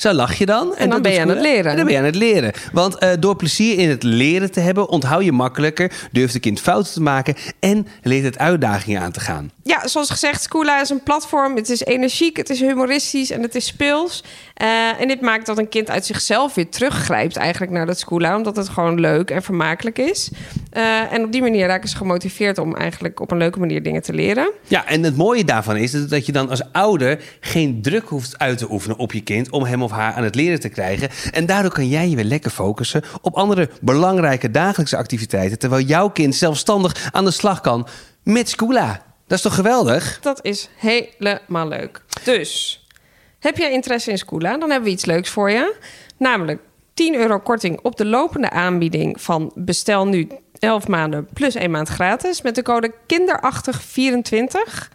Zo 0.00 0.12
lach 0.12 0.34
je 0.34 0.46
dan. 0.46 0.76
En 0.76 0.90
dan 0.90 1.02
ben 1.02 1.12
je 1.12 1.20
aan 1.20 1.28
het 1.28 1.40
leren. 1.40 1.70
En 1.70 1.76
dan 1.76 1.84
ben 1.84 1.94
je 1.94 1.98
aan 2.00 2.04
het 2.06 2.14
leren. 2.14 2.52
Want 2.72 2.98
eh, 2.98 3.10
door 3.18 3.36
plezier 3.36 3.78
in 3.78 3.88
het 3.88 4.02
leren 4.02 4.50
te 4.50 4.60
hebben, 4.60 4.88
onthoud 4.88 5.24
je 5.24 5.32
makkelijker, 5.32 5.92
durft 6.12 6.32
het 6.32 6.42
kind 6.42 6.60
fouten 6.60 6.92
te 6.92 7.02
maken 7.02 7.34
en 7.58 7.86
leert 8.02 8.24
het 8.24 8.38
uitdagingen 8.38 9.00
aan 9.00 9.12
te 9.12 9.20
gaan. 9.20 9.50
Ja, 9.62 9.88
zoals 9.88 10.10
gezegd, 10.10 10.42
Scula 10.42 10.80
is 10.80 10.90
een 10.90 11.02
platform. 11.02 11.56
Het 11.56 11.68
is 11.68 11.84
energiek, 11.84 12.36
het 12.36 12.50
is 12.50 12.60
humoristisch 12.60 13.30
en 13.30 13.42
het 13.42 13.54
is 13.54 13.66
speels. 13.66 14.24
Eh, 14.54 15.00
en 15.00 15.08
dit 15.08 15.20
maakt 15.20 15.46
dat 15.46 15.58
een 15.58 15.68
kind 15.68 15.90
uit 15.90 16.06
zichzelf 16.06 16.54
weer 16.54 16.68
teruggrijpt 16.70 17.36
eigenlijk 17.36 17.72
naar 17.72 17.86
dat 17.86 17.98
Scula. 17.98 18.36
Omdat 18.36 18.56
het 18.56 18.68
gewoon 18.68 19.00
leuk 19.00 19.30
en 19.30 19.42
vermakelijk 19.42 19.98
is. 19.98 20.30
Eh, 20.70 21.12
en 21.12 21.24
op 21.24 21.32
die 21.32 21.40
manier 21.42 21.66
raken 21.66 21.88
ze 21.88 21.96
gemotiveerd 21.96 22.58
om 22.58 22.76
eigenlijk 22.76 23.20
op 23.20 23.30
een 23.30 23.38
leuke 23.38 23.58
manier 23.58 23.82
dingen 23.82 24.02
te 24.02 24.12
leren. 24.12 24.50
Ja, 24.66 24.86
en 24.86 25.02
het 25.02 25.16
mooie 25.16 25.44
daarvan 25.44 25.76
is 25.76 25.90
dat- 25.90 26.10
dat 26.10 26.26
je 26.26 26.32
dan 26.32 26.50
als 26.50 26.62
ouder 26.72 27.22
geen 27.40 27.82
druk 27.82 28.08
hoeft 28.08 28.38
uit 28.38 28.58
te 28.58 28.70
oefenen 28.70 28.96
op 28.98 29.12
je 29.12 29.20
kind 29.22 29.50
om 29.50 29.64
hem 29.64 29.82
of 29.82 29.89
haar 29.90 30.12
aan 30.12 30.24
het 30.24 30.34
leren 30.34 30.60
te 30.60 30.68
krijgen. 30.68 31.08
En 31.32 31.46
daardoor 31.46 31.72
kan 31.72 31.88
jij 31.88 32.08
je 32.08 32.16
weer 32.16 32.24
lekker 32.24 32.50
focussen 32.50 33.02
op 33.22 33.34
andere 33.34 33.70
belangrijke 33.80 34.50
dagelijkse 34.50 34.96
activiteiten, 34.96 35.58
terwijl 35.58 35.86
jouw 35.86 36.08
kind 36.08 36.34
zelfstandig 36.34 37.08
aan 37.12 37.24
de 37.24 37.30
slag 37.30 37.60
kan 37.60 37.86
met 38.22 38.48
Scula. 38.48 39.02
Dat 39.26 39.38
is 39.38 39.44
toch 39.44 39.54
geweldig? 39.54 40.18
Dat 40.20 40.44
is 40.44 40.68
helemaal 40.76 41.68
leuk. 41.68 42.02
Dus, 42.24 42.84
heb 43.38 43.56
jij 43.56 43.72
interesse 43.72 44.10
in 44.10 44.18
Scula? 44.18 44.58
Dan 44.58 44.70
hebben 44.70 44.88
we 44.88 44.94
iets 44.94 45.04
leuks 45.04 45.30
voor 45.30 45.50
je. 45.50 45.76
Namelijk 46.16 46.60
10 46.94 47.14
euro 47.14 47.38
korting 47.38 47.80
op 47.82 47.96
de 47.96 48.06
lopende 48.06 48.50
aanbieding 48.50 49.20
van 49.20 49.52
bestel 49.54 50.06
nu 50.06 50.28
11 50.58 50.88
maanden 50.88 51.28
plus 51.32 51.54
1 51.54 51.70
maand 51.70 51.88
gratis. 51.88 52.42
Met 52.42 52.54
de 52.54 52.62
code 52.62 52.94
kinderachtig24 53.06 54.88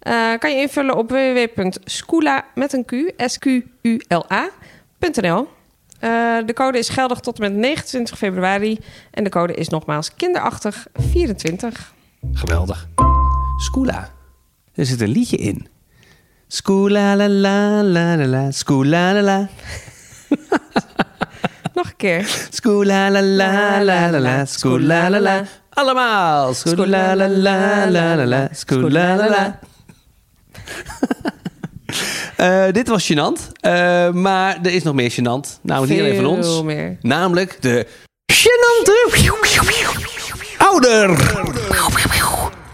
Eh, 0.00 0.38
kan 0.38 0.50
je 0.50 0.60
invullen 0.60 0.96
op 0.96 1.10
www.scula 1.10 2.44
met 2.54 2.72
een 2.72 2.84
q, 2.84 2.92
s 3.16 3.38
q 3.38 3.46
u 3.82 4.00
l. 4.08 4.22
Eh, 6.00 6.38
de 6.46 6.52
code 6.54 6.78
is 6.78 6.88
geldig 6.88 7.20
tot 7.20 7.40
en 7.40 7.52
met 7.52 7.60
29 7.60 8.18
februari. 8.18 8.78
En 9.10 9.24
de 9.24 9.30
code 9.30 9.54
is 9.54 9.68
nogmaals 9.68 10.10
kinderachtig24. 10.10 11.94
Geweldig. 12.32 12.88
Scula. 13.56 14.10
Er 14.74 14.86
zit 14.86 15.00
een 15.00 15.08
liedje 15.08 15.36
in. 15.36 15.68
Skoola 16.46 17.16
la 17.16 17.28
la 17.28 17.82
la 17.82 18.16
la 18.16 18.26
la, 18.26 18.50
skoola 18.50 19.12
la 19.12 19.20
la. 19.20 19.48
Nog 21.74 21.86
een 21.86 21.96
keer. 21.96 22.46
Skoola 22.50 23.10
la 23.10 23.22
la 23.22 23.82
la 23.82 24.10
la 24.10 24.20
la, 24.20 24.44
skoola 24.44 25.10
la 25.10 25.20
la. 25.20 25.42
Allemaal. 25.70 26.54
Skoola 26.54 27.14
la 27.14 27.28
la 27.28 27.86
la 27.86 28.14
la 28.14 28.26
la, 28.26 28.48
skoola 28.52 29.14
la 29.16 29.28
la. 29.28 29.58
Eh, 32.36 32.64
dit 32.72 32.88
was 32.88 33.12
gênant, 33.12 33.52
Eh, 33.60 34.10
maar 34.10 34.58
er 34.62 34.72
is 34.72 34.82
nog 34.82 34.94
meer 34.94 35.12
gênant. 35.12 35.58
Namelijk 35.62 35.92
niet 35.92 36.00
alleen 36.00 36.16
van 36.16 36.26
ons. 36.26 36.62
Meer. 36.62 36.96
Namelijk 37.00 37.62
de 37.62 37.86
gênante 38.32 39.18
ouder 40.58 41.16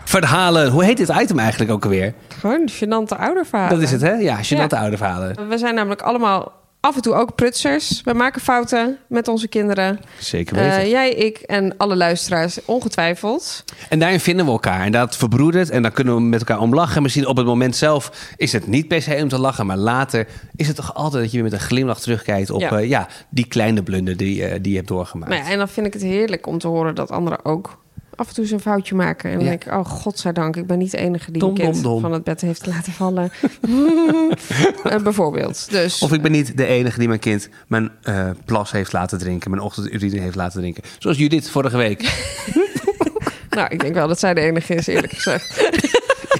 verhalen. 0.04 0.70
Hoe 0.70 0.84
heet 0.84 0.96
dit 0.96 1.08
item 1.20 1.38
eigenlijk 1.38 1.70
ook 1.70 1.84
alweer? 1.84 2.14
Gewoon 2.40 2.70
gênante 2.70 3.18
ouderverhalen. 3.18 3.74
Dat 3.74 3.82
is 3.82 3.90
het, 3.90 4.00
hè? 4.00 4.12
Ja, 4.12 4.36
gênante 4.42 4.74
Ja. 4.74 4.80
ouderverhalen. 4.80 5.48
We 5.48 5.58
zijn 5.58 5.74
namelijk 5.74 6.02
allemaal 6.02 6.52
af 6.86 6.96
en 6.96 7.02
toe 7.02 7.14
ook 7.14 7.34
prutsers. 7.34 8.00
We 8.04 8.12
maken 8.12 8.40
fouten 8.40 8.98
met 9.08 9.28
onze 9.28 9.48
kinderen. 9.48 10.00
Zeker 10.18 10.56
weten. 10.56 10.78
Eh, 10.78 10.90
jij, 10.90 11.10
ik 11.10 11.38
en 11.38 11.76
alle 11.76 11.96
luisteraars 11.96 12.58
ongetwijfeld. 12.64 13.64
En 13.88 13.98
daarin 13.98 14.20
vinden 14.20 14.44
we 14.44 14.50
elkaar. 14.50 14.80
En 14.80 14.92
dat 14.92 15.16
verbroedert. 15.16 15.70
En 15.70 15.82
dan 15.82 15.92
kunnen 15.92 16.14
we 16.14 16.20
met 16.20 16.40
elkaar 16.40 16.60
om 16.60 16.74
lachen. 16.74 17.02
Misschien 17.02 17.26
op 17.26 17.36
het 17.36 17.46
moment 17.46 17.76
zelf 17.76 18.32
is 18.36 18.52
het 18.52 18.66
niet 18.66 18.88
per 18.88 19.02
se 19.02 19.18
om 19.22 19.28
te 19.28 19.38
lachen. 19.38 19.66
Maar 19.66 19.76
later 19.76 20.26
is 20.56 20.66
het 20.66 20.76
toch 20.76 20.94
altijd 20.94 21.22
dat 21.22 21.32
je 21.32 21.42
weer 21.42 21.50
met 21.50 21.60
een 21.60 21.66
glimlach 21.66 22.00
terugkijkt 22.00 22.50
op 22.50 22.60
Ja. 22.60 22.78
ja. 22.78 22.78
ja, 22.78 23.08
die 23.28 23.46
kleine 23.46 23.82
blunder 23.82 24.16
die, 24.16 24.44
eh, 24.44 24.58
die 24.60 24.70
je 24.70 24.76
hebt 24.76 24.88
doorgemaakt. 24.88 25.30
Maar 25.30 25.38
ja, 25.38 25.50
en 25.50 25.58
dan 25.58 25.68
vind 25.68 25.86
ik 25.86 25.92
het 25.92 26.02
heerlijk 26.02 26.46
om 26.46 26.58
te 26.58 26.68
horen 26.68 26.94
dat 26.94 27.10
anderen 27.10 27.44
ook 27.44 27.78
af 28.16 28.28
en 28.28 28.34
toe 28.34 28.46
zo'n 28.46 28.60
foutje 28.60 28.94
maken. 28.94 29.30
En 29.30 29.36
dan 29.36 29.46
denk 29.46 29.64
ik, 29.64 29.72
oh 29.72 29.84
godzijdank, 29.84 30.56
ik 30.56 30.66
ben 30.66 30.78
niet 30.78 30.90
de 30.90 30.96
enige 30.98 31.30
die 31.30 31.40
Dom, 31.40 31.54
kind 31.54 31.74
dom, 31.74 31.82
dom. 31.82 32.00
van 32.00 32.12
het 32.12 32.24
bed 32.24 32.40
heeft 32.40 32.66
laten 32.66 32.92
vallen. 32.92 33.30
Eh, 34.84 34.96
bijvoorbeeld. 35.02 35.70
Dus 35.70 36.02
Of 36.02 36.12
ik 36.12 36.22
ben 36.22 36.32
niet 36.32 36.56
de 36.56 36.66
enige 36.66 36.98
die 36.98 37.08
mijn 37.08 37.20
kind 37.20 37.48
mijn 37.66 37.90
eh, 38.02 38.30
plas 38.44 38.70
heeft 38.72 38.92
laten 38.92 39.18
drinken. 39.18 39.50
Mijn 39.50 39.62
ochtendurine 39.62 40.20
heeft 40.20 40.34
laten 40.34 40.60
drinken. 40.60 40.82
Zoals 40.98 41.18
Judith 41.18 41.50
vorige 41.50 41.76
week. 41.76 42.02
nou, 43.56 43.68
ik 43.70 43.80
denk 43.80 43.94
wel 43.94 44.08
dat 44.08 44.18
zij 44.18 44.34
de 44.34 44.40
enige 44.40 44.74
is, 44.74 44.86
eerlijk 44.86 45.12
gezegd. 45.12 45.70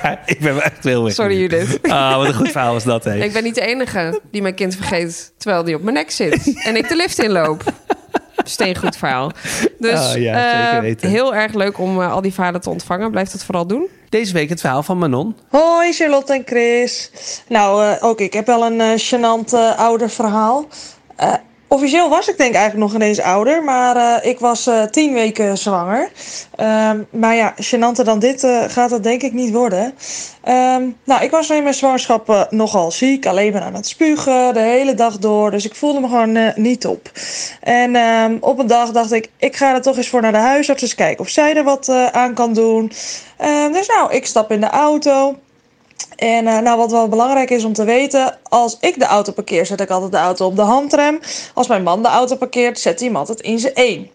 ja, 0.03 0.21
ik 0.27 0.41
ben 0.41 0.63
echt 0.63 0.85
heel 0.85 1.03
weg. 1.05 1.13
Sorry 1.13 1.41
Judith. 1.41 1.79
Ah, 1.83 2.17
wat 2.17 2.27
een 2.27 2.35
goed 2.35 2.51
verhaal 2.51 2.73
was 2.73 2.85
dat, 2.85 3.05
hè? 3.05 3.25
Ik 3.25 3.33
ben 3.33 3.43
niet 3.43 3.55
de 3.55 3.67
enige 3.67 4.21
die 4.31 4.43
mijn 4.43 4.55
kind 4.55 4.75
vergeet 4.77 5.33
terwijl 5.39 5.65
die 5.65 5.75
op 5.75 5.83
mijn 5.83 5.95
nek 5.95 6.11
zit. 6.11 6.63
En 6.65 6.77
ik 6.77 6.89
de 6.89 6.97
lift 6.97 7.19
inloop. 7.23 7.63
Steengoed 8.49 8.97
verhaal. 8.97 9.31
Dus 9.79 10.01
Ah, 10.13 10.17
ja, 10.17 10.53
eh, 10.53 10.67
zeker 10.67 10.81
weten. 10.83 11.09
heel 11.09 11.35
erg 11.35 11.53
leuk 11.55 11.79
om 11.79 12.01
eh, 12.03 12.13
al 12.13 12.21
die 12.23 12.33
verhalen 12.35 12.61
te 12.61 12.71
ontvangen. 12.71 13.11
Blijf 13.11 13.31
dat 13.31 13.45
vooral 13.45 13.67
doen. 13.67 13.87
Deze 14.09 14.33
week 14.33 14.49
het 14.49 14.61
verhaal 14.61 14.83
van 14.83 14.99
Manon. 14.99 15.37
Hoi 15.49 15.93
Charlotte 15.93 16.33
en 16.35 16.43
Chris. 16.45 17.11
Nou, 17.49 17.85
eh, 17.85 18.05
ook 18.05 18.21
ik 18.21 18.33
heb 18.33 18.47
wel 18.47 18.65
een 18.67 18.81
eh 18.81 18.99
gênant 18.99 19.53
eh, 19.53 19.79
ouder 19.79 20.11
verhaal. 20.11 20.67
Eh, 21.17 21.33
officieel 21.69 22.09
was 22.09 22.29
ik 22.29 22.39
denk 22.39 22.55
eigenlijk 22.55 22.87
nog 22.87 22.95
ineens 22.95 23.21
ouder, 23.21 23.65
maar 23.65 23.97
eh, 23.97 24.31
ik 24.31 24.39
was 24.39 24.67
eh, 24.67 24.83
tien 24.83 25.13
weken 25.13 25.59
zwanger. 25.59 26.11
Ehm, 26.57 27.03
maar 27.11 27.35
ja, 27.35 27.55
gênanter 27.55 28.05
dan 28.05 28.19
dit 28.19 28.45
eh, 28.45 28.63
gaat 28.69 28.91
het 28.91 29.03
denk 29.03 29.23
ik 29.23 29.33
niet 29.33 29.53
worden. 29.53 29.95
Ehm, 30.43 30.83
nou, 31.05 31.23
ik 31.23 31.31
was 31.31 31.51
in 31.51 31.63
mijn 31.63 31.75
zwangerschap 31.75 32.47
nogal 32.51 32.91
ziek, 32.91 33.27
alleen 33.27 33.53
maar 33.53 33.63
aan 33.63 33.75
het 33.75 33.87
spugen, 33.87 34.55
de 34.55 34.61
hele 34.61 34.95
dag 34.95 35.19
door. 35.19 35.51
Dus 35.51 35.65
ik 35.65 35.75
voelde 35.75 36.01
me 36.01 36.09
gewoon 36.09 36.53
niet 36.55 36.87
op. 36.87 37.11
En 37.61 37.97
ehm, 37.97 38.37
op 38.41 38.59
een 38.59 38.67
dag 38.67 38.91
dacht 38.91 39.13
ik, 39.13 39.31
ik 39.37 39.57
ga 39.57 39.75
er 39.75 39.83
toch 39.83 39.97
eens 39.97 40.09
voor 40.09 40.21
naar 40.21 40.33
de 40.33 40.39
huisarts, 40.39 40.83
eens 40.83 40.95
kijken 40.95 41.25
of 41.25 41.29
zij 41.29 41.55
er 41.57 41.65
wat 41.65 41.89
aan 42.13 42.35
kan 42.35 42.53
doen. 42.53 42.93
Dus 43.73 43.87
nou, 43.87 44.13
ik 44.13 44.27
stap 44.27 44.53
in 44.53 44.61
de 44.61 44.71
auto. 44.71 45.37
En 46.17 46.47
eh, 46.47 46.59
nou, 46.59 46.79
wat 46.79 46.91
wel 46.91 47.09
belangrijk 47.09 47.51
is 47.51 47.65
om 47.65 47.73
te 47.73 47.85
weten, 47.85 48.39
als 48.43 48.77
ik 48.81 48.99
de 48.99 49.05
auto 49.05 49.33
parkeer, 49.33 49.67
zet 49.67 49.81
ik 49.81 49.91
altijd 49.91 50.13
de 50.13 50.19
auto 50.19 50.47
op 50.47 50.57
de 50.57 50.63
handrem. 50.63 51.21
Als 51.55 51.67
mijn 51.67 51.83
man 51.83 52.03
de 52.03 52.09
auto 52.09 52.37
parkeert, 52.37 52.79
zet 52.79 52.99
hij 52.99 53.09
hem 53.09 53.17
altijd 53.17 53.41
in 53.41 53.59
zijn 53.59 53.75
één. 53.75 54.11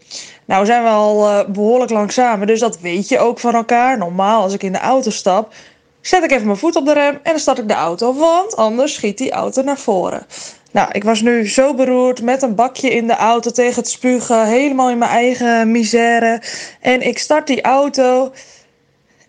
Nou 0.46 0.66
zijn 0.66 0.84
we 0.84 0.90
al 0.90 1.28
eh, 1.28 1.46
behoorlijk 1.48 1.92
lang 1.92 2.12
samen, 2.12 2.48
dus 2.48 2.60
dat 2.60 2.80
weet 2.80 3.08
je 3.08 3.20
ook 3.20 3.40
van 3.40 3.54
elkaar. 3.56 3.98
Normaal, 3.98 4.42
als 4.42 4.54
ik 4.54 4.64
in 4.64 4.72
de 4.72 4.80
auto 4.80 5.10
stap, 5.10 5.54
zet 6.02 6.24
ik 6.24 6.32
even 6.32 6.46
mijn 6.46 6.58
voet 6.58 6.76
op 6.76 6.86
de 6.86 6.94
rem 6.94 7.14
en 7.14 7.32
dan 7.32 7.40
start 7.40 7.58
ik 7.58 7.68
de 7.68 7.74
auto, 7.74 8.14
want 8.14 8.56
anders 8.56 8.94
schiet 8.94 9.18
die 9.18 9.32
auto 9.32 9.62
naar 9.62 9.78
voren. 9.78 10.26
Nou, 10.72 10.90
ik 10.92 11.04
was 11.04 11.22
nu 11.22 11.50
zo 11.50 11.74
beroerd 11.74 12.22
met 12.22 12.42
een 12.42 12.56
bakje 12.56 12.90
in 12.90 13.08
de 13.08 13.16
auto 13.16 13.52
tegen 13.52 13.76
het 13.76 13.90
spugen, 13.90 14.46
helemaal 14.46 14.90
in 14.90 14.98
mijn 14.98 15.12
eigen 15.12 15.72
misère. 15.72 16.42
En 16.82 17.02
ik 17.02 17.20
start 17.20 17.48
die 17.48 17.62
auto 17.62 18.32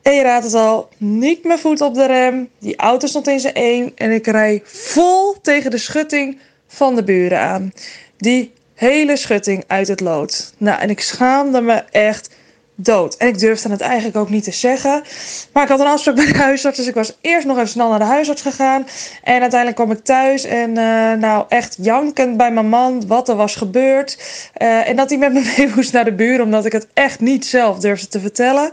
en 0.03 0.15
je 0.15 0.23
raadt 0.23 0.45
het 0.45 0.55
al, 0.55 0.89
niet 0.97 1.45
mijn 1.45 1.59
voet 1.59 1.81
op 1.81 1.95
de 1.95 2.07
rem. 2.07 2.49
Die 2.59 2.77
auto 2.77 3.07
stond 3.07 3.29
in 3.29 3.41
zijn 3.41 3.55
één 3.55 3.93
en 3.95 4.11
ik 4.11 4.27
rij 4.27 4.63
vol 4.65 5.41
tegen 5.41 5.71
de 5.71 5.79
schutting 5.79 6.39
van 6.67 6.95
de 6.95 7.05
buren 7.05 7.41
aan. 7.41 7.73
Die 8.17 8.53
hele 8.75 9.17
schutting 9.17 9.65
uit 9.67 9.89
het 9.89 10.01
lood. 10.01 10.55
Nou, 10.59 10.81
en 10.81 10.91
ik 10.91 11.01
schaamde 11.01 11.61
me 11.61 11.75
echt 11.91 12.31
dood. 12.75 13.17
En 13.17 13.29
ik 13.29 13.39
durfde 13.39 13.69
het 13.69 13.81
eigenlijk 13.81 14.17
ook 14.17 14.29
niet 14.29 14.45
te 14.45 14.53
zeggen. 14.53 15.03
Maar 15.53 15.63
ik 15.63 15.69
had 15.69 15.81
een 15.81 15.87
afspraak 15.87 16.15
bij 16.17 16.27
de 16.27 16.39
huisarts, 16.39 16.77
dus 16.77 16.87
ik 16.87 16.95
was 16.95 17.19
eerst 17.21 17.47
nog 17.47 17.57
even 17.57 17.69
snel 17.69 17.89
naar 17.89 17.99
de 17.99 18.05
huisarts 18.05 18.43
gegaan. 18.43 18.87
En 19.23 19.41
uiteindelijk 19.41 19.75
kwam 19.75 19.91
ik 19.91 20.05
thuis 20.05 20.45
en 20.45 20.77
eh, 20.77 21.13
nou 21.13 21.45
echt 21.49 21.77
jankend 21.81 22.37
bij 22.37 22.53
mijn 22.53 22.69
man 22.69 23.07
wat 23.07 23.29
er 23.29 23.37
was 23.37 23.57
gebeurd. 23.57 24.19
Eh, 24.55 24.89
en 24.89 24.97
dat 24.97 25.11
hij 25.11 25.19
met 25.19 25.33
me 25.33 25.53
mee 25.57 25.73
moest 25.75 25.93
naar 25.93 26.05
de 26.05 26.13
buren, 26.13 26.45
omdat 26.45 26.65
ik 26.65 26.73
het 26.73 26.87
echt 26.95 27.21
niet 27.21 27.47
zelf 27.47 27.79
durfde 27.79 28.09
te 28.09 28.21
vertellen. 28.21 28.71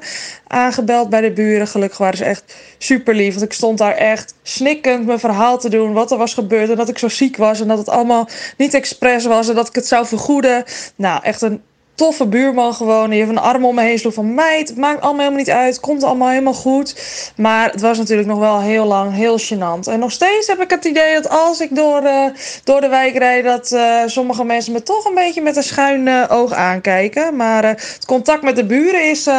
Aangebeld 0.48 1.10
bij 1.10 1.22
de 1.22 1.32
buren, 1.32 1.68
gelukkig 1.68 1.98
waren 1.98 2.18
ze 2.18 2.26
echt 2.26 2.56
super 2.78 3.16
lief. 3.16 3.34
Want 3.34 3.46
ik 3.46 3.54
stond 3.54 3.78
daar 3.78 3.96
echt 3.96 4.34
snikkend 4.44 5.06
mijn 5.06 5.20
verhaal 5.20 5.60
te 5.60 5.70
doen, 5.70 5.94
wat 5.94 6.12
er 6.12 6.18
was 6.18 6.34
gebeurd. 6.34 6.70
En 6.70 6.76
dat 6.76 6.90
ik 6.90 6.98
zo 6.98 7.10
ziek 7.10 7.38
was 7.38 7.62
en 7.62 7.68
dat 7.68 7.78
het 7.78 7.90
allemaal 7.90 8.28
niet 8.58 8.74
expres 8.74 9.26
was 9.26 9.50
en 9.50 9.56
dat 9.56 9.68
ik 9.68 9.76
het 9.76 9.88
zou 9.88 10.06
vergoeden. 10.06 10.64
Nou, 10.96 11.24
echt 11.24 11.42
een 11.42 11.62
toffe 12.00 12.28
buurman 12.28 12.74
gewoon. 12.74 13.10
Die 13.10 13.22
even 13.22 13.36
een 13.36 13.42
arm 13.42 13.66
om 13.66 13.76
me 13.76 13.82
heen 13.82 14.00
sloeg 14.00 14.14
van 14.14 14.34
meid. 14.34 14.70
Het 14.70 14.78
maakt 14.78 15.02
allemaal 15.02 15.20
helemaal 15.20 15.40
niet 15.40 15.50
uit. 15.50 15.80
Komt 15.80 16.04
allemaal 16.04 16.30
helemaal 16.30 16.54
goed. 16.54 16.96
Maar 17.36 17.72
het 17.72 17.82
was 17.82 17.98
natuurlijk 17.98 18.28
nog 18.28 18.40
wel 18.40 18.62
heel 18.62 18.86
lang 18.86 19.14
heel 19.14 19.40
gênant. 19.40 19.88
En 19.92 20.00
nog 20.00 20.12
steeds 20.12 20.48
heb 20.48 20.62
ik 20.62 20.70
het 20.70 20.86
idee 20.86 21.14
dat 21.14 21.30
als 21.30 21.60
ik 21.62 21.76
door, 21.76 22.02
eh, 22.02 22.26
door 22.64 22.82
de 22.82 22.88
wijk 22.88 23.18
rijd... 23.18 23.44
dat 23.44 23.72
eh, 23.72 24.02
sommige 24.06 24.44
mensen 24.44 24.74
me 24.74 24.84
toch 24.84 25.06
een 25.06 25.14
beetje 25.14 25.42
met 25.42 25.56
een 25.56 25.64
schuin 25.64 26.08
eh, 26.08 26.24
oog 26.30 26.52
aankijken. 26.52 27.36
Maar 27.36 27.66
het 27.66 28.06
contact 28.06 28.42
met 28.42 28.56
de 28.56 28.66
buren 28.66 29.10
is 29.10 29.30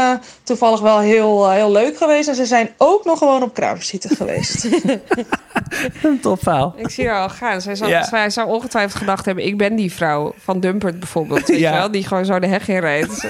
toevallig 0.51 0.81
wel 0.81 0.99
heel, 0.99 1.45
eh, 1.47 1.53
heel 1.53 1.73
leuk 1.73 1.97
geweest. 1.97 2.29
En 2.29 2.35
ze 2.35 2.45
zijn 2.47 2.71
ook 2.77 3.05
nog 3.05 3.19
gewoon 3.19 3.43
op 3.43 3.55
kraamvisite 3.55 4.09
geweest. 4.17 4.65
Een 6.03 6.21
top 6.21 6.43
verhaal. 6.43 6.75
Ik 6.77 6.91
zie 6.91 7.09
haar 7.09 7.23
al 7.23 7.29
gaan. 7.29 7.61
Zij 7.61 7.75
zou, 7.75 7.91
Ja. 7.91 8.05
zij 8.05 8.31
zou 8.31 8.49
ongetwijfeld 8.49 8.99
gedacht 8.99 9.25
hebben... 9.25 9.47
ik 9.47 9.57
ben 9.57 9.77
die 9.77 9.93
vrouw 9.93 10.35
van 10.39 10.61
Dumpert 10.61 10.99
bijvoorbeeld. 10.99 11.47
Weet 11.49 11.59
Ja. 11.59 11.73
je 11.73 11.79
wel? 11.79 11.91
Die 11.91 12.07
gewoon 12.07 12.25
zo 12.25 12.39
de 12.39 12.47
heg 12.47 12.69
in 12.69 12.79
rijdt. 12.79 13.21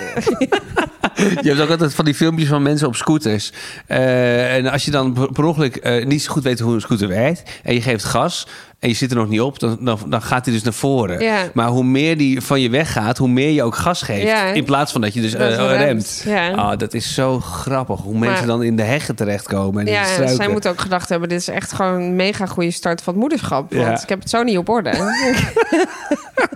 Je 1.43 1.49
hebt 1.49 1.61
ook 1.61 1.71
altijd 1.71 1.95
van 1.95 2.05
die 2.05 2.15
filmpjes 2.15 2.49
van 2.49 2.63
mensen 2.63 2.87
op 2.87 2.97
scooters. 2.97 3.53
Eh, 3.87 4.55
en 4.55 4.67
als 4.67 4.85
je 4.85 4.91
dan 4.91 5.13
per 5.13 5.33
per 5.33 5.45
ongeluk 5.45 5.77
eh, 5.77 6.07
niet 6.07 6.23
zo 6.23 6.33
goed 6.33 6.43
weet 6.43 6.61
hoe 6.61 6.75
een 6.75 6.81
scooter 6.81 7.09
werkt... 7.09 7.43
en 7.63 7.75
je 7.75 7.83
geeft 7.83 8.05
gas 8.05 8.47
en 8.81 8.89
je 8.89 8.95
zit 8.95 9.11
er 9.11 9.17
nog 9.17 9.29
niet 9.29 9.41
op... 9.41 9.59
dan, 9.59 9.77
dan, 9.81 9.99
dan 10.07 10.23
gaat 10.23 10.45
hij 10.45 10.55
dus 10.55 10.63
naar 10.63 10.73
voren. 10.73 11.21
Ja. 11.21 11.51
Maar 11.55 11.69
hoe 11.69 11.85
meer 11.85 12.17
die 12.17 12.41
van 12.41 12.61
je 12.61 12.71
weggaat... 12.71 13.19
hoe 13.19 13.29
meer 13.29 13.51
je 13.51 13.63
ook 13.63 13.75
gas 13.75 14.03
geeft. 14.03 14.27
Ja. 14.27 14.45
In 14.45 14.65
plaats 14.65 14.93
van 14.93 15.01
dat 15.01 15.15
je 15.15 15.21
dus 15.21 15.33
Dat 15.33 15.51
eh, 15.51 15.77
remt. 15.77 16.23
Ja. 16.27 16.51
Ah, 16.51 16.79
dat 16.79 16.95
is 16.95 17.15
zo 17.15 17.41
grappig. 17.41 18.01
Hoe 18.01 18.19
mensen 18.19 18.47
dan 18.47 18.63
in 18.63 18.77
de 18.77 18.83
heggen 18.83 19.15
terechtkomen. 19.15 19.87
En 19.87 19.93
Ja, 19.93 20.17
en 20.17 20.29
zij 20.29 20.49
moet 20.49 20.69
ook 20.69 20.81
gedacht 20.81 21.09
hebben... 21.09 21.29
dit 21.29 21.41
is 21.41 21.49
echt 21.49 21.73
gewoon 21.73 22.01
een 22.01 22.17
mega 22.17 22.47
goede 22.47 22.71
start 22.71 23.03
van 23.03 23.13
het 23.13 23.23
moederschap. 23.23 23.75
Want 23.75 24.03
ik 24.03 24.09
heb 24.09 24.21
het 24.21 24.31
zo 24.31 24.43
niet 24.43 24.59
op 24.59 24.69
orde. 24.69 24.91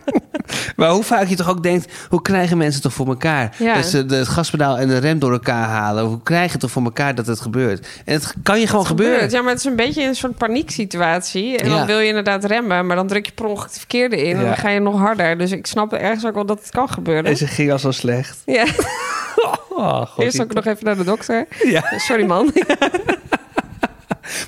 Maar 0.77 0.91
hoe 0.91 1.03
vaak 1.03 1.27
je 1.27 1.37
toch 1.37 1.49
ook 1.51 1.63
denkt, 1.63 1.93
hoe 2.09 2.23
krijgen 2.23 2.59
mensen 2.59 2.83
toch 2.83 2.93
voor 2.93 3.07
elkaar? 3.07 3.55
Ja. 3.59 3.75
Dat 3.75 3.85
ze 3.85 4.07
de, 4.07 4.15
het 4.17 4.29
gaspedaal 4.29 4.79
en 4.79 4.89
de 4.89 4.99
rem 4.99 5.19
door 5.19 5.33
elkaar 5.33 5.69
halen. 5.69 6.05
Hoe 6.05 6.23
krijg 6.23 6.53
je 6.53 6.59
toch 6.59 6.71
voor 6.71 6.83
elkaar 6.83 7.15
dat 7.15 7.27
het 7.27 7.41
gebeurt? 7.41 7.87
En 8.05 8.15
het 8.15 8.35
kan 8.43 8.61
je 8.61 8.67
gewoon 8.67 8.87
gebeuren. 8.87 9.15
gebeurt. 9.15 9.33
Ja, 9.33 9.41
maar 9.41 9.51
het 9.51 9.59
is 9.59 9.65
een 9.65 9.77
beetje 9.77 10.03
een 10.05 10.15
soort 10.15 10.37
panieksituatie. 10.37 11.59
En 11.59 11.69
Ja. 11.71 11.77
dan 11.77 11.87
wil 11.87 11.99
je 11.99 12.09
inderdaad 12.09 12.45
remmen, 12.45 12.87
maar 12.87 12.97
dan 12.97 13.07
druk 13.07 13.27
je 13.27 13.33
per 13.33 13.45
ongeluk 13.45 13.69
het 13.69 13.79
verkeerde 13.79 14.25
in. 14.25 14.37
En 14.37 14.45
dan 14.45 14.57
ga 14.57 14.69
je 14.69 14.81
nog 14.81 14.99
harder. 14.99 15.39
Dus 15.39 15.51
ik 15.51 15.67
snap 15.67 15.93
ergens 15.93 16.27
ook 16.27 16.35
wel 16.35 16.47
dat 16.47 16.59
het 16.59 16.71
kan 16.71 16.89
gebeuren. 16.89 17.25
En 17.25 17.37
ze 17.37 17.47
ging 17.47 17.73
al 17.73 17.79
zo 17.79 17.91
slecht. 17.91 18.43
Ja, 18.45 18.65
Oh, 19.77 20.07
God, 20.07 20.25
eerst 20.25 20.41
ook 20.43 20.53
nog 20.55 20.65
even 20.65 20.85
naar 20.85 20.97
de 20.97 21.05
dokter. 21.05 21.47
Ja. 21.65 21.85
Sorry 21.97 22.25
man. 22.25 22.53